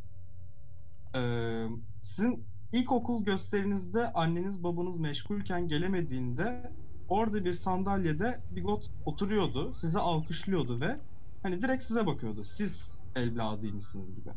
Ee, 1.14 1.66
sizin 2.00 2.44
ilkokul 2.72 3.24
gösterinizde 3.24 4.12
anneniz 4.12 4.64
babanız 4.64 5.00
meşgulken 5.00 5.68
gelemediğinde 5.68 6.72
orada 7.08 7.44
bir 7.44 7.52
sandalyede 7.52 8.40
Bigot 8.50 8.86
oturuyordu. 9.04 9.72
Sizi 9.72 9.98
alkışlıyordu 9.98 10.80
ve 10.80 10.96
hani 11.42 11.62
direkt 11.62 11.82
size 11.82 12.06
bakıyordu. 12.06 12.44
Siz 12.44 12.98
evladıymışsınız 13.16 14.14
gibi. 14.14 14.30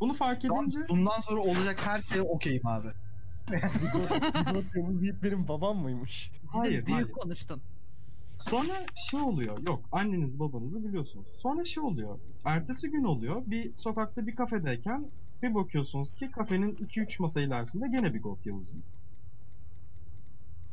Bunu 0.00 0.12
fark 0.12 0.44
edince 0.44 0.78
Bundan 0.88 1.20
sonra 1.20 1.40
olacak 1.40 1.86
her 1.86 2.02
şeye 2.02 2.22
okeyim 2.22 2.66
abi. 2.66 2.88
Bigot 3.50 4.64
Yiğit 5.02 5.22
benim 5.22 5.48
babam 5.48 5.76
mıymış? 5.76 6.30
De 6.32 6.38
hayır 6.46 6.86
büyük 6.86 6.90
hayır. 6.90 7.12
konuştun. 7.12 7.60
Sonra 8.38 8.72
şey 9.10 9.20
oluyor. 9.20 9.58
Yok 9.68 9.80
anneniz 9.92 10.40
babanızı 10.40 10.84
biliyorsunuz. 10.84 11.28
Sonra 11.38 11.64
şey 11.64 11.82
oluyor. 11.82 12.18
Ertesi 12.44 12.90
gün 12.90 13.04
oluyor. 13.04 13.42
Bir 13.46 13.76
sokakta 13.76 14.26
bir 14.26 14.36
kafedeyken 14.36 15.06
bir 15.42 15.54
bakıyorsunuz 15.54 16.14
ki 16.14 16.30
kafenin 16.30 16.74
2-3 16.74 17.22
masa 17.22 17.40
ilerisinde 17.40 17.88
gene 17.88 18.14
bir 18.14 18.22
God 18.22 18.44
Yavuz. 18.44 18.74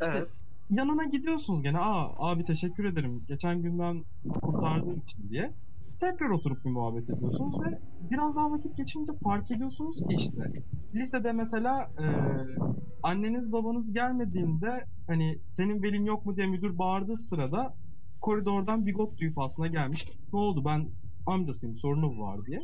Evet. 0.02 0.42
Yanına 0.70 1.04
gidiyorsunuz 1.04 1.64
gene. 1.64 1.80
Aa 1.80 2.30
abi 2.30 2.44
teşekkür 2.44 2.86
ederim. 2.86 3.24
Geçen 3.28 3.62
günden 3.62 4.04
kurtardığın 4.42 5.00
için 5.00 5.30
diye. 5.30 5.54
Tekrar 6.00 6.30
oturup 6.30 6.66
bir 6.66 6.70
muhabbet 6.70 7.10
ediyorsunuz 7.10 7.62
ve 7.62 7.80
biraz 8.12 8.36
daha 8.36 8.52
vakit 8.52 8.78
geçince 8.78 9.12
fark 9.24 9.52
ediyorsunuz 9.52 9.98
ki 9.98 10.16
işte 10.16 10.52
lisede 10.96 11.32
mesela 11.32 11.92
e, 12.00 12.06
anneniz 13.04 13.52
babanız 13.52 13.94
gelmediğinde 13.94 14.86
hani 15.08 15.40
senin 15.48 15.84
velin 15.84 16.06
yok 16.06 16.26
mu 16.26 16.36
diye 16.36 16.48
müdür 16.48 16.78
bağırdığı 16.78 17.16
sırada 17.16 17.74
koridordan 18.22 18.86
bigot 18.86 19.20
duyup 19.20 19.38
aslında 19.38 19.68
gelmiş. 19.68 20.06
Ne 20.34 20.40
oldu 20.40 20.66
ben 20.66 20.88
amcasıyım 21.26 21.76
sorunu 21.76 22.20
var 22.20 22.46
diye. 22.46 22.62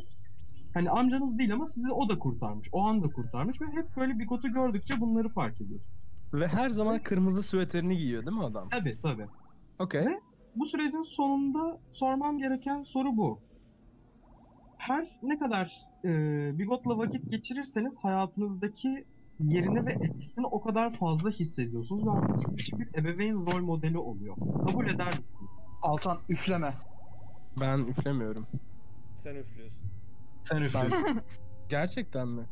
Hani 0.76 0.90
amcanız 0.90 1.38
değil 1.38 1.52
ama 1.52 1.66
sizi 1.66 1.92
o 1.92 2.08
da 2.08 2.18
kurtarmış. 2.18 2.68
O 2.72 2.80
anda 2.80 3.12
kurtarmış 3.12 3.60
ve 3.60 3.64
hep 3.66 3.96
böyle 3.96 4.18
bigotu 4.18 4.48
gördükçe 4.48 5.00
bunları 5.00 5.28
fark 5.28 5.60
ediyorsunuz. 5.60 6.00
Ve 6.34 6.48
her 6.48 6.70
zaman 6.70 6.98
kırmızı 6.98 7.42
süveterini 7.42 7.96
giyiyor 7.96 8.26
değil 8.26 8.36
mi 8.36 8.44
adam? 8.44 8.68
Tabii 8.68 8.98
tabii. 9.02 9.26
Okey. 9.78 10.06
bu 10.56 10.66
sürecin 10.66 11.02
sonunda 11.02 11.80
sormam 11.92 12.38
gereken 12.38 12.82
soru 12.82 13.16
bu. 13.16 13.40
Her 14.78 15.08
ne 15.22 15.38
kadar 15.38 15.72
e, 16.04 16.10
bigotla 16.58 16.98
vakit 16.98 17.30
geçirirseniz 17.30 17.98
hayatınızdaki 18.02 19.04
yerini 19.40 19.86
ve 19.86 19.92
etkisini 19.92 20.46
o 20.46 20.60
kadar 20.60 20.92
fazla 20.92 21.30
hissediyorsunuz 21.30 22.06
ve 22.06 22.10
artık 22.10 22.36
sizin 22.36 22.56
için 22.56 22.80
bir 22.80 23.00
ebeveyn 23.00 23.34
rol 23.34 23.62
modeli 23.62 23.98
oluyor. 23.98 24.36
Kabul 24.66 24.86
eder 24.86 25.18
misiniz? 25.18 25.66
Altan 25.82 26.18
üfleme. 26.28 26.74
Ben 27.60 27.78
üflemiyorum. 27.78 28.46
Sen 29.16 29.34
üflüyorsun. 29.34 29.95
Sen 30.48 30.62
üflüyorsun. 30.62 31.22
Gerçekten 31.68 32.28
mi? 32.28 32.46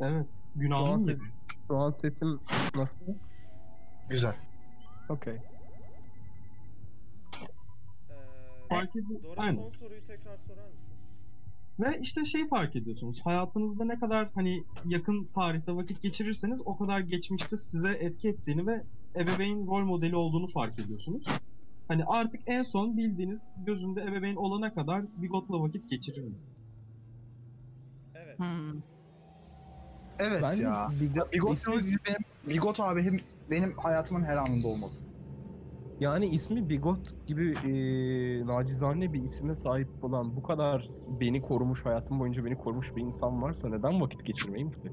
Evet. 0.00 0.26
Günahın 0.54 0.86
Doğan 0.86 1.00
gibi. 1.00 1.22
Şu 1.70 1.76
an 1.76 1.90
sesim 1.90 2.40
nasıl? 2.74 2.98
Güzel. 4.08 4.34
Okey. 5.08 5.34
Ee, 5.34 5.40
Fark 8.68 8.96
ediyor. 8.96 9.22
Dora 9.22 9.40
Aynen. 9.40 9.62
son 9.62 9.70
soruyu 9.70 10.04
tekrar 10.04 10.38
sorar 10.38 10.68
mısın? 10.68 10.96
Ve 11.80 11.98
işte 12.02 12.24
şey 12.24 12.48
fark 12.48 12.76
ediyorsunuz. 12.76 13.20
Hayatınızda 13.24 13.84
ne 13.84 13.98
kadar 13.98 14.30
hani 14.34 14.64
yakın 14.84 15.30
tarihte 15.34 15.76
vakit 15.76 16.02
geçirirseniz 16.02 16.60
o 16.64 16.78
kadar 16.78 17.00
geçmişte 17.00 17.56
size 17.56 17.90
etki 17.90 18.28
ettiğini 18.28 18.66
ve 18.66 18.84
ebeveyn 19.16 19.66
rol 19.66 19.84
modeli 19.84 20.16
olduğunu 20.16 20.48
fark 20.48 20.78
ediyorsunuz. 20.78 21.26
Hani 21.88 22.04
artık 22.04 22.40
en 22.46 22.62
son 22.62 22.96
bildiğiniz 22.96 23.56
gözünde 23.66 24.02
ebeveyn 24.02 24.36
olana 24.36 24.74
kadar 24.74 25.04
bigotla 25.16 25.60
vakit 25.60 25.90
geçirir 25.90 26.24
misiniz? 26.24 26.65
Evet. 28.40 28.50
Hmm. 28.50 28.80
Evet 30.18 30.42
Ben 30.42 30.62
ya. 30.62 30.88
Bigot, 31.00 31.32
Bigot, 31.32 31.58
ismi, 31.58 31.96
benim, 32.08 32.18
Bigot 32.56 32.80
abi 32.80 33.02
hem 33.02 33.16
benim 33.50 33.72
hayatımın 33.76 34.22
her 34.24 34.36
anında 34.36 34.68
olmalı. 34.68 34.92
yani 36.00 36.26
ismi 36.26 36.68
Bigot 36.68 37.26
gibi 37.26 37.54
eee 37.64 38.46
nacizane 38.46 39.12
bir 39.12 39.22
isme 39.22 39.54
sahip 39.54 39.88
olan 40.02 40.36
bu 40.36 40.42
kadar 40.42 40.86
beni 41.08 41.40
korumuş, 41.42 41.84
hayatım 41.84 42.20
boyunca 42.20 42.44
beni 42.44 42.56
korumuş 42.56 42.96
bir 42.96 43.02
insan 43.02 43.42
varsa 43.42 43.68
neden 43.68 44.00
vakit 44.00 44.24
geçirmeyeyim 44.24 44.70
ki? 44.70 44.90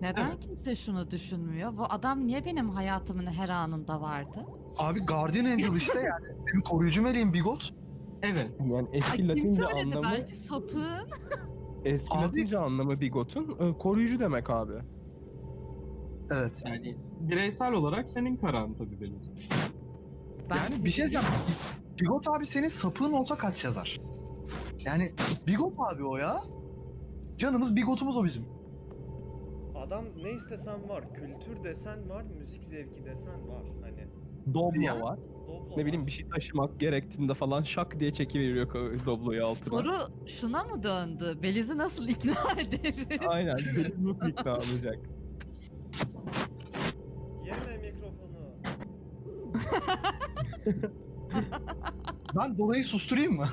Neden 0.00 0.36
kimse 0.36 0.76
şunu 0.76 1.10
düşünmüyor? 1.10 1.76
Bu 1.76 1.84
adam 1.88 2.26
niye 2.26 2.44
benim 2.44 2.68
hayatımın 2.70 3.26
her 3.26 3.48
anında 3.48 4.00
vardı? 4.00 4.44
Abi 4.78 5.00
Guardian 5.00 5.44
Angel 5.44 5.76
işte 5.76 5.98
yani. 5.98 6.36
Senin 6.50 6.62
koruyucu 6.62 7.02
meleğin 7.02 7.32
Bigot. 7.32 7.70
Evet. 8.22 8.50
Yani 8.60 8.88
Ay, 8.92 8.98
eski 8.98 9.16
kim 9.16 9.28
Latince 9.28 9.54
söyledi? 9.54 9.80
anlamı, 9.96 10.02
Belki 10.12 10.36
sapığın. 10.36 11.06
eski 11.84 12.18
Abi- 12.18 12.24
Latince 12.24 12.58
anlamı 12.58 13.00
Bigot'un 13.00 13.56
e, 13.60 13.78
koruyucu 13.78 14.20
demek 14.20 14.50
abi. 14.50 14.72
Evet. 16.32 16.62
Yani 16.66 16.96
bireysel 17.20 17.72
olarak 17.72 18.08
senin 18.08 18.36
kararın 18.36 18.74
tabii 18.74 19.00
Beliz. 19.00 19.34
Yani 20.50 20.84
bir 20.84 20.90
şey 20.90 21.02
diyeceğim. 21.04 21.26
Bigot 22.00 22.28
abi 22.28 22.46
senin 22.46 22.68
sapığın 22.68 23.12
olsa 23.12 23.34
kaç 23.38 23.64
yazar? 23.64 24.00
Yani 24.84 25.12
Bigot 25.46 25.72
abi 25.92 26.04
o 26.04 26.16
ya. 26.16 26.40
Canımız 27.38 27.76
Bigot'umuz 27.76 28.16
o 28.16 28.24
bizim. 28.24 28.44
Adam 29.74 30.04
ne 30.22 30.30
istesen 30.32 30.88
var. 30.88 31.14
Kültür 31.14 31.64
desen 31.64 32.08
var, 32.10 32.22
müzik 32.38 32.64
zevki 32.64 33.04
desen 33.04 33.48
var. 33.48 33.62
Hani 33.82 34.06
Doblo 34.54 34.80
Ya. 34.80 35.00
var. 35.00 35.18
Ne 35.76 35.86
bileyim 35.86 36.06
bir 36.06 36.10
şey 36.10 36.28
taşımak 36.28 36.80
gerektiğinde 36.80 37.34
falan 37.34 37.62
şak 37.62 38.00
diye 38.00 38.12
çekiveriyor 38.12 38.68
Doblo'yu 39.06 39.46
altına. 39.46 39.78
Soru 39.78 39.92
şuna 40.26 40.64
mı 40.64 40.82
döndü? 40.82 41.38
Beliz'i 41.42 41.78
nasıl 41.78 42.08
ikna 42.08 42.32
ederiz? 42.60 43.26
Aynen. 43.28 43.56
Beni 43.76 44.04
nasıl 44.08 44.26
ikna 44.28 44.54
olacak? 44.54 44.98
Yeme 47.46 47.76
mikrofonu. 47.76 48.40
Ben 52.36 52.58
Dora'yı 52.58 52.84
susturayım 52.84 53.36
mı? 53.36 53.48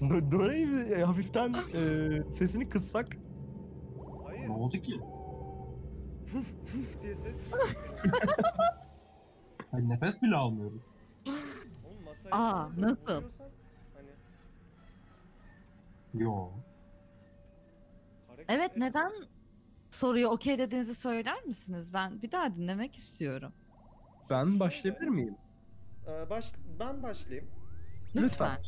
Do- 0.00 0.32
Dora'yı 0.32 0.68
bir, 0.68 0.90
e, 0.90 1.04
hafiften 1.04 1.54
e, 1.74 2.32
sesini 2.32 2.68
kıssak 2.68 3.16
Hayır. 4.26 4.48
Ne 4.48 4.52
oldu 4.52 4.76
ki? 4.76 4.92
Fuf 6.26 6.46
fuf 6.66 7.02
diye 7.02 7.14
ses 7.14 7.44
geliyor. 7.44 7.68
Hani 9.70 9.88
nefes 9.88 10.22
bile 10.22 10.36
almıyorum. 10.36 10.82
Masaya 12.30 12.42
Aa, 12.42 12.70
nasıl? 12.80 12.96
vuruyorsan 13.02 13.48
Hani 13.96 14.10
Yo. 16.22 16.50
hareket 18.28 18.50
Evet 18.50 18.70
et. 18.70 18.76
neden 18.76 19.12
soruyu 19.90 20.28
okey 20.28 20.58
dediğinizi 20.58 20.94
söyler 20.94 21.42
misiniz? 21.44 21.92
Ben 21.92 22.22
bir 22.22 22.32
daha 22.32 22.54
dinlemek 22.56 22.96
istiyorum. 22.96 23.52
ben 24.30 24.60
başlayabilir 24.60 25.08
miyim? 25.08 25.36
e, 26.08 26.30
baş, 26.30 26.52
ben 26.80 27.02
başlayayım. 27.02 27.48
Lütfen. 28.14 28.58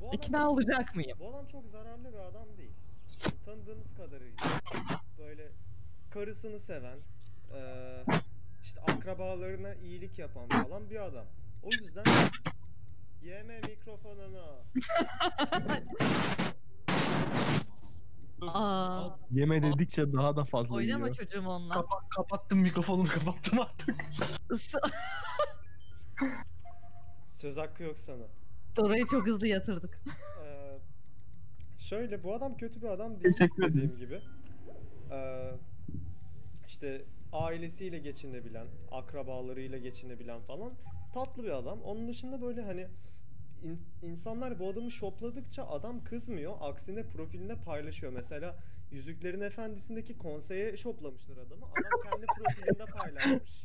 Bu 0.00 0.08
adam, 0.08 0.14
İkna 0.14 0.50
olacak 0.50 0.94
mıyım? 0.96 1.18
bu 1.20 1.28
adam 1.28 1.46
çok 1.46 1.66
zararlı 1.68 2.12
bir 2.12 2.18
adam 2.18 2.46
değil. 2.58 2.72
Tanıdığımız 3.44 3.94
kadarıyla. 3.96 4.36
Böyle 5.18 5.48
karısını 6.10 6.58
seven, 6.58 6.98
e, 7.54 7.60
işte 8.64 8.80
akrabalarına 8.80 9.74
iyilik 9.74 10.18
yapan 10.18 10.48
falan 10.48 10.90
bir 10.90 11.04
adam. 11.04 11.24
O 11.62 11.68
yüzden 11.82 12.04
yeme 13.22 13.60
mikrofonunu. 13.60 14.62
Aa, 18.42 19.10
Yeme 19.30 19.62
dedikçe 19.62 20.12
daha 20.12 20.36
da 20.36 20.44
fazla 20.44 20.76
oynama 20.76 21.04
yiyor. 21.06 21.14
çocuğum 21.16 21.46
onunla. 21.48 21.74
Kapa- 21.74 22.08
kapattım 22.08 22.58
mikrofonunu 22.58 23.08
kapattım 23.08 23.60
artık. 23.60 23.96
Söz 27.32 27.56
hakkı 27.58 27.82
yok 27.82 27.98
sana. 27.98 28.24
Dora'yı 28.76 29.06
çok 29.06 29.26
hızlı 29.26 29.46
yatırdık. 29.46 30.00
Ee, 30.44 30.78
şöyle 31.78 32.22
bu 32.24 32.34
adam 32.34 32.56
kötü 32.56 32.82
bir 32.82 32.86
adam 32.88 33.10
değil 33.10 33.20
Teşekkür 33.20 33.62
ederim. 33.62 33.74
dediğim 33.76 33.98
gibi. 33.98 34.20
Ee, 35.10 35.50
işte 36.66 37.04
ailesiyle 37.32 37.98
geçinebilen, 37.98 38.66
akrabalarıyla 38.92 39.78
geçinebilen 39.78 40.40
falan 40.42 40.72
tatlı 41.14 41.44
bir 41.44 41.50
adam. 41.50 41.82
Onun 41.82 42.08
dışında 42.08 42.42
böyle 42.42 42.62
hani 42.62 42.86
in- 43.62 43.80
insanlar 44.02 44.58
bu 44.58 44.68
adamı 44.68 44.90
şopladıkça 44.90 45.66
adam 45.68 46.04
kızmıyor. 46.04 46.54
Aksine 46.60 47.02
profiline 47.02 47.54
paylaşıyor. 47.56 48.12
Mesela 48.12 48.56
Yüzüklerin 48.90 49.40
Efendisi'ndeki 49.40 50.18
konseye 50.18 50.76
şoplamışlar 50.76 51.36
adamı. 51.36 51.64
Adam 51.66 52.00
kendi 52.12 52.26
profilinde 52.26 52.84
paylaşmış. 52.84 53.64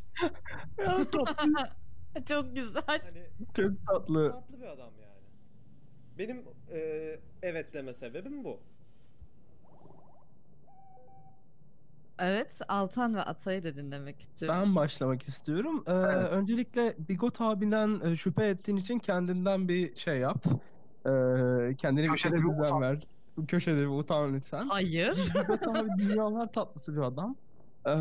çok 2.27 2.55
güzel. 2.55 2.83
Hani 2.87 3.27
Çok 3.55 3.87
tatlı. 3.87 4.31
tatlı 4.31 4.57
bir 4.61 4.67
adam 4.67 4.93
yani. 5.01 5.23
Benim 6.17 6.43
e, 6.71 6.79
evet 7.41 7.73
deme 7.73 7.93
sebebim 7.93 8.43
bu. 8.43 8.59
Evet, 12.20 12.61
Altan 12.68 13.16
ve 13.16 13.22
Atay'ı 13.22 13.64
da 13.64 13.76
dinlemek 13.76 14.20
istiyorum. 14.20 14.59
Ben 14.61 14.76
başlamak 14.76 15.24
istiyorum. 15.28 15.84
Ee, 15.88 15.91
Evet. 15.91 16.32
Öncelikle 16.32 16.95
Bigot 17.09 17.41
abiden 17.41 17.99
e, 18.11 18.16
şüphe 18.16 18.45
ettiğin 18.47 18.78
için 18.78 18.99
kendinden 18.99 19.68
bir 19.68 19.95
şey 19.95 20.18
yap. 20.20 20.45
Ee, 21.05 21.09
kendine 21.78 22.03
bir 22.03 22.09
Köşede 22.09 22.36
bir 22.36 22.41
düzen 22.41 22.64
utan. 22.64 22.82
ver. 22.82 23.07
Köşede 23.47 23.82
bir 23.82 23.88
utan 23.88 24.34
lütfen. 24.34 24.68
Hayır. 24.68 25.18
Bigot 25.36 25.68
abi 25.68 25.89
dünyalar 25.99 26.51
tatlısı 26.51 26.95
bir 26.95 27.01
adam. 27.01 27.36
Ee, 27.88 27.91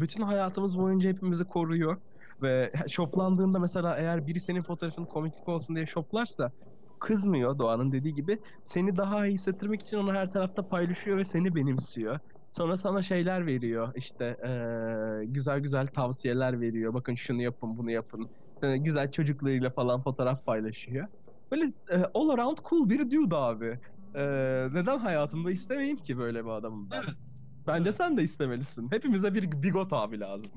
bütün 0.00 0.22
hayatımız 0.22 0.78
boyunca 0.78 1.08
hepimizi 1.08 1.44
koruyor. 1.44 1.96
Ve 2.42 2.72
şoplandığında 2.88 3.58
mesela 3.58 3.96
eğer 3.96 4.26
biri 4.26 4.40
senin 4.40 4.62
fotoğrafın 4.62 5.04
komiklik 5.06 5.48
olsun 5.48 5.76
diye 5.76 5.86
şoplarsa 5.86 6.52
kızmıyor 6.98 7.58
Doğan'ın 7.58 7.92
dediği 7.92 8.14
gibi. 8.14 8.38
Seni 8.64 8.96
daha 8.96 9.26
iyi 9.26 9.34
hissettirmek 9.34 9.82
için 9.82 9.96
onu 9.96 10.12
her 10.14 10.30
tarafta 10.30 10.68
paylaşıyor 10.68 11.16
ve 11.18 11.24
seni 11.24 11.54
benimsiyor. 11.54 12.18
Sonra 12.56 12.76
sana 12.76 13.02
şeyler 13.02 13.46
veriyor 13.46 13.92
işte 13.96 14.36
eee, 14.44 15.24
güzel 15.26 15.60
güzel 15.60 15.86
tavsiyeler 15.86 16.60
veriyor. 16.60 16.94
Bakın 16.94 17.14
şunu 17.14 17.42
yapın 17.42 17.78
bunu 17.78 17.90
yapın. 17.90 18.30
Sonra 18.62 18.76
güzel 18.76 19.10
çocuklarıyla 19.12 19.70
falan 19.70 20.02
fotoğraf 20.02 20.46
paylaşıyor. 20.46 21.08
Böyle 21.52 21.64
e, 21.90 21.96
all 22.14 22.28
around 22.28 22.58
cool 22.70 22.88
bir 22.90 23.10
dude 23.10 23.36
abi. 23.36 23.80
Eee, 24.16 24.68
neden 24.72 24.98
hayatımda 24.98 25.50
istemeyeyim 25.50 25.96
ki 25.96 26.18
böyle 26.18 26.44
bir 26.44 26.50
adamı 26.50 26.90
ben? 26.90 27.02
Evet. 27.04 27.46
Bence 27.66 27.92
sen 27.92 28.16
de 28.16 28.22
istemelisin. 28.22 28.90
Hepimize 28.92 29.34
bir 29.34 29.62
bigot 29.62 29.92
abi 29.92 30.20
lazım. 30.20 30.50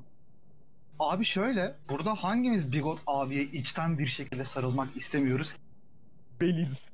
Abi 0.99 1.25
şöyle, 1.25 1.79
burada 1.89 2.15
hangimiz 2.15 2.71
Bigot 2.71 3.03
abiye 3.07 3.43
içten 3.43 3.97
bir 3.97 4.07
şekilde 4.07 4.45
sarılmak 4.45 4.97
istemiyoruz? 4.97 5.55
Beliz. 6.41 6.89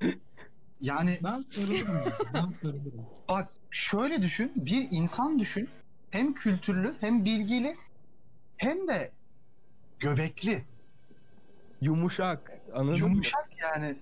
Yani 0.80 1.18
Ben 1.24 1.36
sarılırım. 1.36 2.12
ben 2.34 2.40
sarılırım. 2.40 3.06
bak 3.28 3.48
şöyle 3.70 4.22
düşün, 4.22 4.52
bir 4.56 4.88
insan 4.90 5.38
düşün. 5.38 5.68
Hem 6.10 6.34
kültürlü, 6.34 6.94
hem 7.00 7.24
bilgili, 7.24 7.76
hem 8.56 8.88
de 8.88 9.10
göbekli, 9.98 10.64
Yumuşak. 11.80 12.52
Anladın 12.74 13.00
mı? 13.00 13.08
yumuşak 13.08 13.48
yani. 13.62 13.96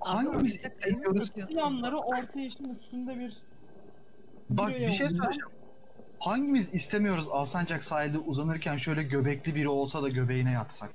Hangimiz 0.00 0.60
satıyorsun? 0.60 1.58
Yanları 1.58 1.98
orta 1.98 2.40
yaşın 2.40 2.70
üstünde 2.70 3.18
bir 3.18 3.36
Bak 4.50 4.68
bir 4.68 4.74
şey 4.74 4.96
söyleyeceğim. 4.96 5.48
Hangimiz 6.18 6.74
istemiyoruz 6.74 7.28
Alsancak 7.30 7.84
sahilde 7.84 8.18
uzanırken 8.18 8.76
şöyle 8.76 9.02
göbekli 9.02 9.54
biri 9.54 9.68
olsa 9.68 10.02
da 10.02 10.08
göbeğine 10.08 10.52
yatsak? 10.52 10.90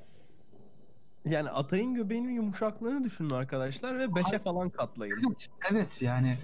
Yani 1.25 1.49
Atay'ın 1.49 1.93
göbeğinin 1.93 2.33
yumuşaklığını 2.33 3.03
düşünün 3.03 3.29
arkadaşlar 3.29 3.99
ve 3.99 4.15
beşe 4.15 4.27
Hayır. 4.29 4.43
falan 4.43 4.69
katlayın. 4.69 5.15
Evet, 5.27 5.45
evet 5.71 6.01
yani. 6.01 6.37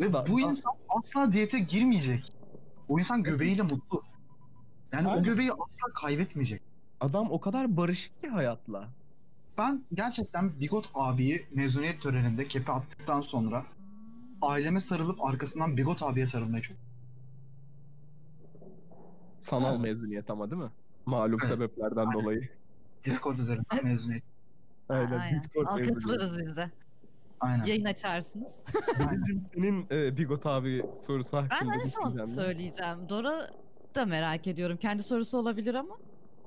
Ve 0.00 0.12
Da- 0.12 0.26
bu 0.28 0.36
da- 0.36 0.40
insan 0.40 0.72
asla 0.88 1.32
diyete 1.32 1.58
girmeyecek. 1.58 2.32
O 2.88 2.98
insan 2.98 3.22
göbeğiyle 3.22 3.62
mutlu. 3.62 4.02
Yani 4.92 5.08
o 5.08 5.10
Aynen. 5.10 5.24
göbeği 5.24 5.50
asla 5.52 5.92
kaybetmeyecek. 6.00 6.62
Adam 7.00 7.30
o 7.30 7.40
kadar 7.40 7.76
barışık 7.76 8.20
ki 8.22 8.28
hayatla. 8.28 8.88
Ben 9.58 9.84
gerçekten 9.92 10.60
Bigot 10.60 10.90
abiyi 10.94 11.46
mezuniyet 11.54 12.02
töreninde 12.02 12.48
kepe 12.48 12.72
attıktan 12.72 13.20
sonra 13.20 13.66
aileme 14.42 14.80
sarılıp 14.80 15.24
arkasından 15.24 15.76
Bigot 15.76 16.02
abiye 16.02 16.26
sarılmayı 16.26 16.62
çok 16.62 16.76
Sanal 19.40 19.72
Evet. 19.74 19.80
mezuniyet 19.80 20.30
ama 20.30 20.50
değil 20.50 20.62
mi? 20.62 20.70
Malum 21.06 21.38
Evet. 21.42 21.52
sebeplerden 21.52 22.12
dolayı. 22.12 22.48
Discord 23.04 23.38
üzerinden 23.38 23.84
mezuniyet. 23.84 24.22
Aynen. 24.88 25.18
Aynen. 25.18 25.42
Discord 25.42 25.66
Al 25.66 25.76
mezuniyeti. 25.76 26.00
katılırız 26.06 26.38
biz 26.38 26.56
de. 26.56 26.70
Aynen. 27.40 27.64
Yayın 27.64 27.84
açarsınız. 27.84 28.52
Denizciğim, 28.98 29.44
senin 29.54 29.86
e, 29.90 30.16
Bigot 30.16 30.46
abi 30.46 30.82
sorusu 31.00 31.36
Ben 31.36 31.42
hakkında 31.42 31.74
en 31.74 31.78
son 31.78 32.04
düşüncen 32.04 32.18
ne? 32.18 32.26
söyleyeceğim. 32.26 33.08
Dora 33.08 33.50
da 33.94 34.06
merak 34.06 34.46
ediyorum. 34.46 34.76
Kendi 34.76 35.02
sorusu 35.02 35.38
olabilir 35.38 35.74
ama 35.74 35.96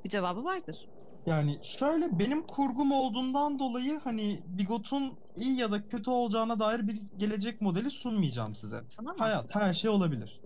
bir 0.03 0.09
cevabı 0.09 0.43
vardır. 0.43 0.87
Yani 1.25 1.59
şöyle 1.63 2.19
benim 2.19 2.43
kurgum 2.47 2.91
olduğundan 2.91 3.59
dolayı 3.59 3.99
hani 4.03 4.39
Bigot'un 4.47 5.13
iyi 5.35 5.59
ya 5.59 5.71
da 5.71 5.87
kötü 5.87 6.09
olacağına 6.09 6.59
dair 6.59 6.87
bir 6.87 6.95
gelecek 7.17 7.61
modeli 7.61 7.91
sunmayacağım 7.91 8.55
size. 8.55 8.81
Tamam 8.95 9.15
mı? 9.17 9.23
Hayat 9.23 9.55
her 9.55 9.73
şey 9.73 9.89
olabilir. 9.89 10.41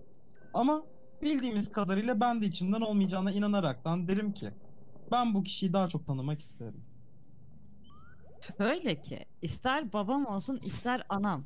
Ama 0.54 0.82
bildiğimiz 1.22 1.72
kadarıyla 1.72 2.20
ben 2.20 2.42
de 2.42 2.46
içimden 2.46 2.80
olmayacağına 2.80 3.30
inanaraktan 3.32 4.08
derim 4.08 4.32
ki 4.32 4.50
ben 5.10 5.34
bu 5.34 5.42
kişiyi 5.42 5.72
daha 5.72 5.88
çok 5.88 6.06
tanımak 6.06 6.40
isterim. 6.40 6.80
Şöyle 8.58 9.02
ki 9.02 9.24
ister 9.42 9.92
babam 9.92 10.26
olsun 10.26 10.56
ister 10.56 11.02
anam. 11.08 11.44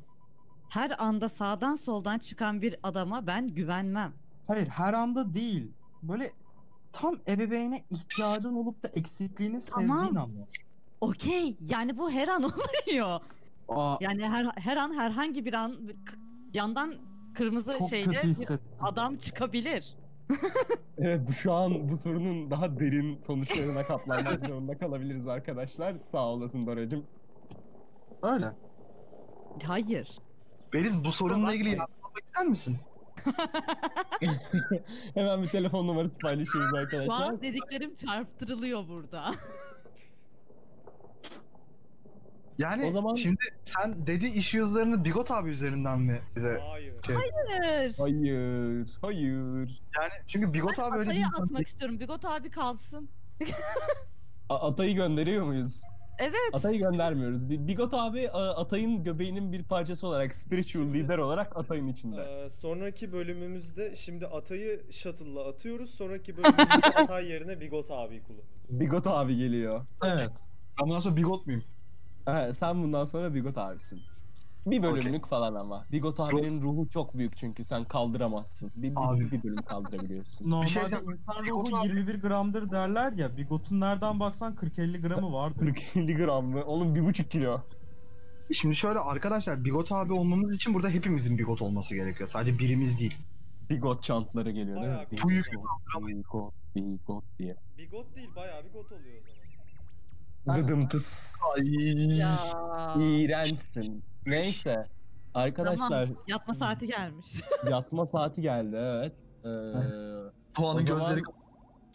Her 0.69 1.03
anda 1.03 1.29
sağdan 1.29 1.75
soldan 1.75 2.19
çıkan 2.19 2.61
bir 2.61 2.75
adama 2.83 3.27
ben 3.27 3.47
güvenmem. 3.47 4.13
Hayır 4.47 4.67
her 4.67 4.93
anda 4.93 5.33
değil. 5.33 5.71
Böyle 6.03 6.31
tam 6.91 7.15
ebeveyne 7.27 7.83
ihtiyacın 7.89 8.53
olup 8.55 8.83
da 8.83 8.87
eksikliğini 8.87 9.59
Tamam. 9.59 9.89
sezdiğin 9.99 10.15
anda. 10.15 10.47
Okey 11.01 11.57
yani 11.61 11.97
bu 11.97 12.11
her 12.11 12.27
an 12.27 12.43
oluyor. 12.87 13.19
Aa, 13.69 13.97
Yani 14.01 14.29
her 14.29 14.45
her 14.55 14.77
an 14.77 14.93
herhangi 14.93 15.45
bir 15.45 15.53
an 15.53 15.87
k- 16.05 16.15
yandan 16.53 16.95
kırmızı 17.33 17.77
çok 17.79 17.89
kötü 17.89 18.09
bir 18.11 18.19
hissettim. 18.19 18.77
adam 18.81 19.17
çıkabilir. 19.17 19.95
Evet 20.97 21.21
bu 21.27 21.33
şu 21.33 21.53
an 21.53 21.89
bu 21.89 21.95
sorunun 21.95 22.51
daha 22.51 22.79
derin 22.79 23.19
sonuçlarına 23.19 23.83
katlanmak 23.83 24.39
zorunda 24.47 24.77
kalabiliriz 24.77 25.27
arkadaşlar. 25.27 25.95
Sağ 26.03 26.25
olasın 26.27 26.67
Doracığım. 26.67 27.05
Öyle. 28.23 28.51
Hayır. 29.63 30.19
Beliz 30.73 31.05
bu 31.05 31.11
sorunla 31.11 31.53
ilgili 31.53 31.71
almak 31.81 32.23
ister 32.25 32.45
misin? 32.45 32.77
Hemen 35.13 35.43
bir 35.43 35.47
telefon 35.47 35.87
numarası 35.87 36.17
paylaşıyoruz 36.17 36.69
Şu 36.69 36.77
arkadaşlar. 36.77 37.21
an 37.21 37.41
dediklerim 37.41 37.95
çarptırılıyor 37.95 38.87
burada. 38.87 39.33
Yani 42.57 42.85
O 42.85 42.91
zaman- 42.91 43.15
şimdi 43.15 43.37
sen 43.63 44.07
dedi 44.07 44.25
iş 44.25 44.53
yüzlerini 44.53 45.05
Bigot 45.05 45.31
abi 45.31 45.49
üzerinden 45.49 45.99
mi 45.99 46.21
bize? 46.35 46.61
Hayır. 46.69 46.93
Hayır. 47.07 47.95
Hayır, 47.97 48.97
hayır. 49.01 49.81
Yani 50.01 50.11
çünkü 50.27 50.53
Bigot 50.53 50.79
abi 50.79 50.97
öyle 50.97 51.09
bir 51.09 51.23
atmak 51.41 51.67
istiyorum. 51.67 51.99
Bigot 51.99 52.25
abi 52.25 52.49
kalsın. 52.49 53.09
A- 54.49 54.67
Atay'ı 54.69 54.95
gönderiyor 54.95 55.45
muyuz? 55.45 55.81
Evet. 56.19 56.35
Atay'ı 56.53 56.79
göndermiyoruz. 56.79 57.49
Bi- 57.49 57.67
Bigot 57.67 57.93
abi 57.93 58.29
Atay'ın 58.31 59.03
göbeğinin 59.03 59.51
bir 59.51 59.63
parçası 59.63 60.07
olarak, 60.07 60.35
spiritual 60.35 60.83
lider 60.85 61.17
olarak 61.17 61.57
Atay'ın 61.57 61.87
içinde. 61.87 62.21
Ee, 62.21 62.49
sonraki 62.49 63.11
bölümümüzde 63.13 63.95
şimdi 63.95 64.27
Atay'ı 64.27 64.81
shuttle'la 64.91 65.47
atıyoruz. 65.49 65.89
Sonraki 65.89 66.37
bölümümüzde 66.37 66.87
Atay 66.95 67.25
yerine 67.25 67.59
Bigot 67.61 67.91
abi 67.91 68.23
kullanıyoruz. 68.23 68.49
Bigot 68.69 69.07
abi 69.07 69.37
geliyor. 69.37 69.85
Evet. 70.05 70.31
Ben 70.81 70.87
bundan 70.87 70.99
sonra 70.99 71.15
Bigot 71.15 71.45
muyum? 71.47 71.63
Sen 72.53 72.83
bundan 72.83 73.05
sonra 73.05 73.33
Bigot 73.35 73.57
abisin. 73.57 74.01
Bir 74.65 74.83
bölümlük 74.83 75.27
falan 75.27 75.55
ama. 75.55 75.85
Bigot 75.91 76.19
abinin 76.19 76.61
ruhu 76.61 76.89
çok 76.89 77.17
büyük 77.17 77.37
çünkü 77.37 77.63
sen 77.63 77.83
kaldıramazsın. 77.85 78.71
Bir, 78.75 78.89
bir, 78.89 78.95
Abi. 78.95 79.31
bir 79.31 79.43
bölüm 79.43 79.61
kaldırabiliyorsun. 79.63 80.51
Normalde 80.51 80.67
şey 80.67 80.81
diyeceğim. 80.81 81.11
insan 81.11 81.45
Bigot 81.45 81.71
ruhu 81.71 81.77
abi- 81.77 81.87
21 81.87 82.21
gramdır 82.21 82.71
derler 82.71 83.11
ya. 83.11 83.37
Bigot'un 83.37 83.79
nereden 83.79 84.19
baksan 84.19 84.55
40-50 84.55 85.01
gramı 85.01 85.33
vardır. 85.33 85.65
40-50 85.95 86.17
gram 86.17 86.45
mı? 86.45 86.63
Oğlum 86.65 86.95
bir 86.95 87.01
buçuk 87.01 87.31
kilo. 87.31 87.61
Şimdi 88.53 88.75
şöyle 88.75 88.99
arkadaşlar 88.99 89.65
Bigot 89.65 89.91
abi 89.91 90.13
olmamız 90.13 90.55
için 90.55 90.73
burada 90.73 90.89
hepimizin 90.89 91.37
Bigot 91.37 91.61
olması 91.61 91.95
gerekiyor. 91.95 92.29
Sadece 92.29 92.59
birimiz 92.59 92.99
değil. 92.99 93.15
Bigot 93.69 94.03
çantları 94.03 94.51
geliyor 94.51 94.81
değil 94.81 94.87
mi? 94.87 94.93
Bayağı 94.93 95.11
Bigot, 95.11 95.29
Bigot, 96.07 96.53
Bigot 96.75 97.23
diye. 97.39 97.55
Bigot 97.77 98.15
değil 98.15 98.29
bayağı 98.35 98.63
Bigot 98.65 98.91
oluyor 98.91 99.17
o 99.17 99.25
zaman. 99.27 99.44
Dıdım 100.47 100.87
tıs. 100.87 101.35
Ay. 101.57 102.17
Ya. 102.17 102.37
İğrençsin. 102.99 104.03
Neyse. 104.25 104.85
Arkadaşlar 105.33 106.09
Yatma 106.27 106.53
saati 106.53 106.87
gelmiş. 106.87 107.41
yatma 107.69 108.05
saati 108.05 108.41
geldi 108.41 108.75
evet. 108.79 109.13
Ee, 109.45 110.61
zaman- 110.61 110.85
gözleri 110.85 111.21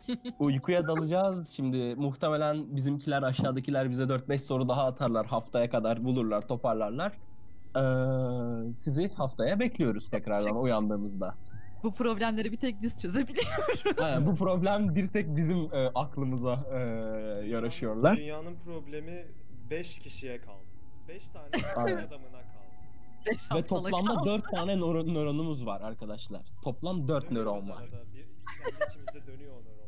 uykuya 0.38 0.86
dalacağız. 0.88 1.48
Şimdi 1.48 1.94
muhtemelen 1.94 2.76
bizimkiler 2.76 3.22
aşağıdakiler 3.22 3.90
bize 3.90 4.02
4-5 4.02 4.38
soru 4.38 4.68
daha 4.68 4.86
atarlar. 4.86 5.26
Haftaya 5.26 5.70
kadar 5.70 6.04
bulurlar, 6.04 6.48
toparlarlar. 6.48 7.12
Ee, 7.76 8.72
sizi 8.72 9.08
haftaya 9.08 9.60
bekliyoruz 9.60 10.08
tekrardan 10.08 10.56
uyandığımızda. 10.56 11.34
Bu 11.82 11.94
problemleri 11.94 12.52
bir 12.52 12.56
tek 12.56 12.82
biz 12.82 13.00
çözebiliyoruz. 13.00 13.98
Ha, 14.00 14.18
bu 14.26 14.34
problem 14.34 14.94
bir 14.94 15.06
tek 15.06 15.36
bizim 15.36 15.58
e, 15.74 15.90
aklımıza 15.94 16.66
e, 16.72 16.78
yaraşıyorlar. 17.48 18.16
Dünyanın 18.16 18.56
problemi 18.64 19.26
5 19.70 19.98
kişiye 19.98 20.40
kaldı. 20.40 20.64
5 21.08 21.28
tane 21.28 21.46
Aynen. 21.76 21.96
adamına 21.98 22.30
kaldı. 22.30 22.50
Beş 23.26 23.52
Ve 23.54 23.66
toplamda 23.66 24.12
al. 24.20 24.24
4 24.26 24.50
tane 24.50 24.72
nöro- 24.72 25.14
nöronumuz 25.14 25.66
var 25.66 25.80
arkadaşlar. 25.80 26.42
Toplam 26.64 27.08
4 27.08 27.30
nöron 27.30 27.68
var. 27.70 27.82
arada. 27.82 28.02
Bir, 28.12 28.26
kendi 28.64 28.84
içimizde 28.90 29.26
dönüyor 29.26 29.52
o 29.52 29.60
nöronlar. 29.64 29.80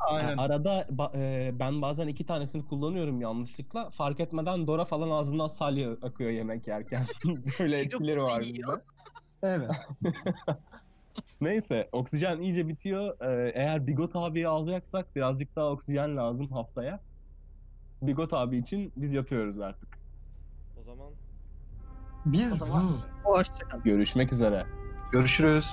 Aynen. 0.00 0.28
Yani 0.28 0.40
arada 0.40 0.80
ba- 0.82 1.16
e, 1.18 1.58
ben 1.58 1.82
bazen 1.82 2.08
iki 2.08 2.26
tanesini 2.26 2.64
kullanıyorum 2.64 3.20
yanlışlıkla. 3.20 3.90
Fark 3.90 4.20
etmeden 4.20 4.66
Dora 4.66 4.84
falan 4.84 5.10
ağzından 5.10 5.46
salya 5.46 5.92
akıyor 6.02 6.30
yemek 6.30 6.66
yerken. 6.66 7.06
Böyle 7.60 7.80
etkileri 7.80 8.22
var 8.22 8.40
bizde. 8.40 8.62
Evet. 9.42 9.70
Neyse 11.40 11.88
oksijen 11.92 12.40
iyice 12.40 12.68
bitiyor. 12.68 13.16
Ee, 13.20 13.52
eğer 13.54 13.86
Bigot 13.86 14.16
abiyi 14.16 14.48
alacaksak 14.48 15.16
birazcık 15.16 15.56
daha 15.56 15.70
oksijen 15.70 16.16
lazım 16.16 16.48
haftaya. 16.52 17.00
Bigot 18.02 18.32
abi 18.32 18.58
için 18.58 18.92
biz 18.96 19.12
yatıyoruz 19.12 19.58
artık. 19.60 19.98
O 20.76 20.82
zaman 20.82 21.12
Biz 22.26 22.52
O 22.52 22.56
zaman- 22.66 22.82
Hoşçakalın. 23.24 23.84
Görüşmek 23.84 24.32
üzere. 24.32 24.66
Görüşürüz. 25.12 25.72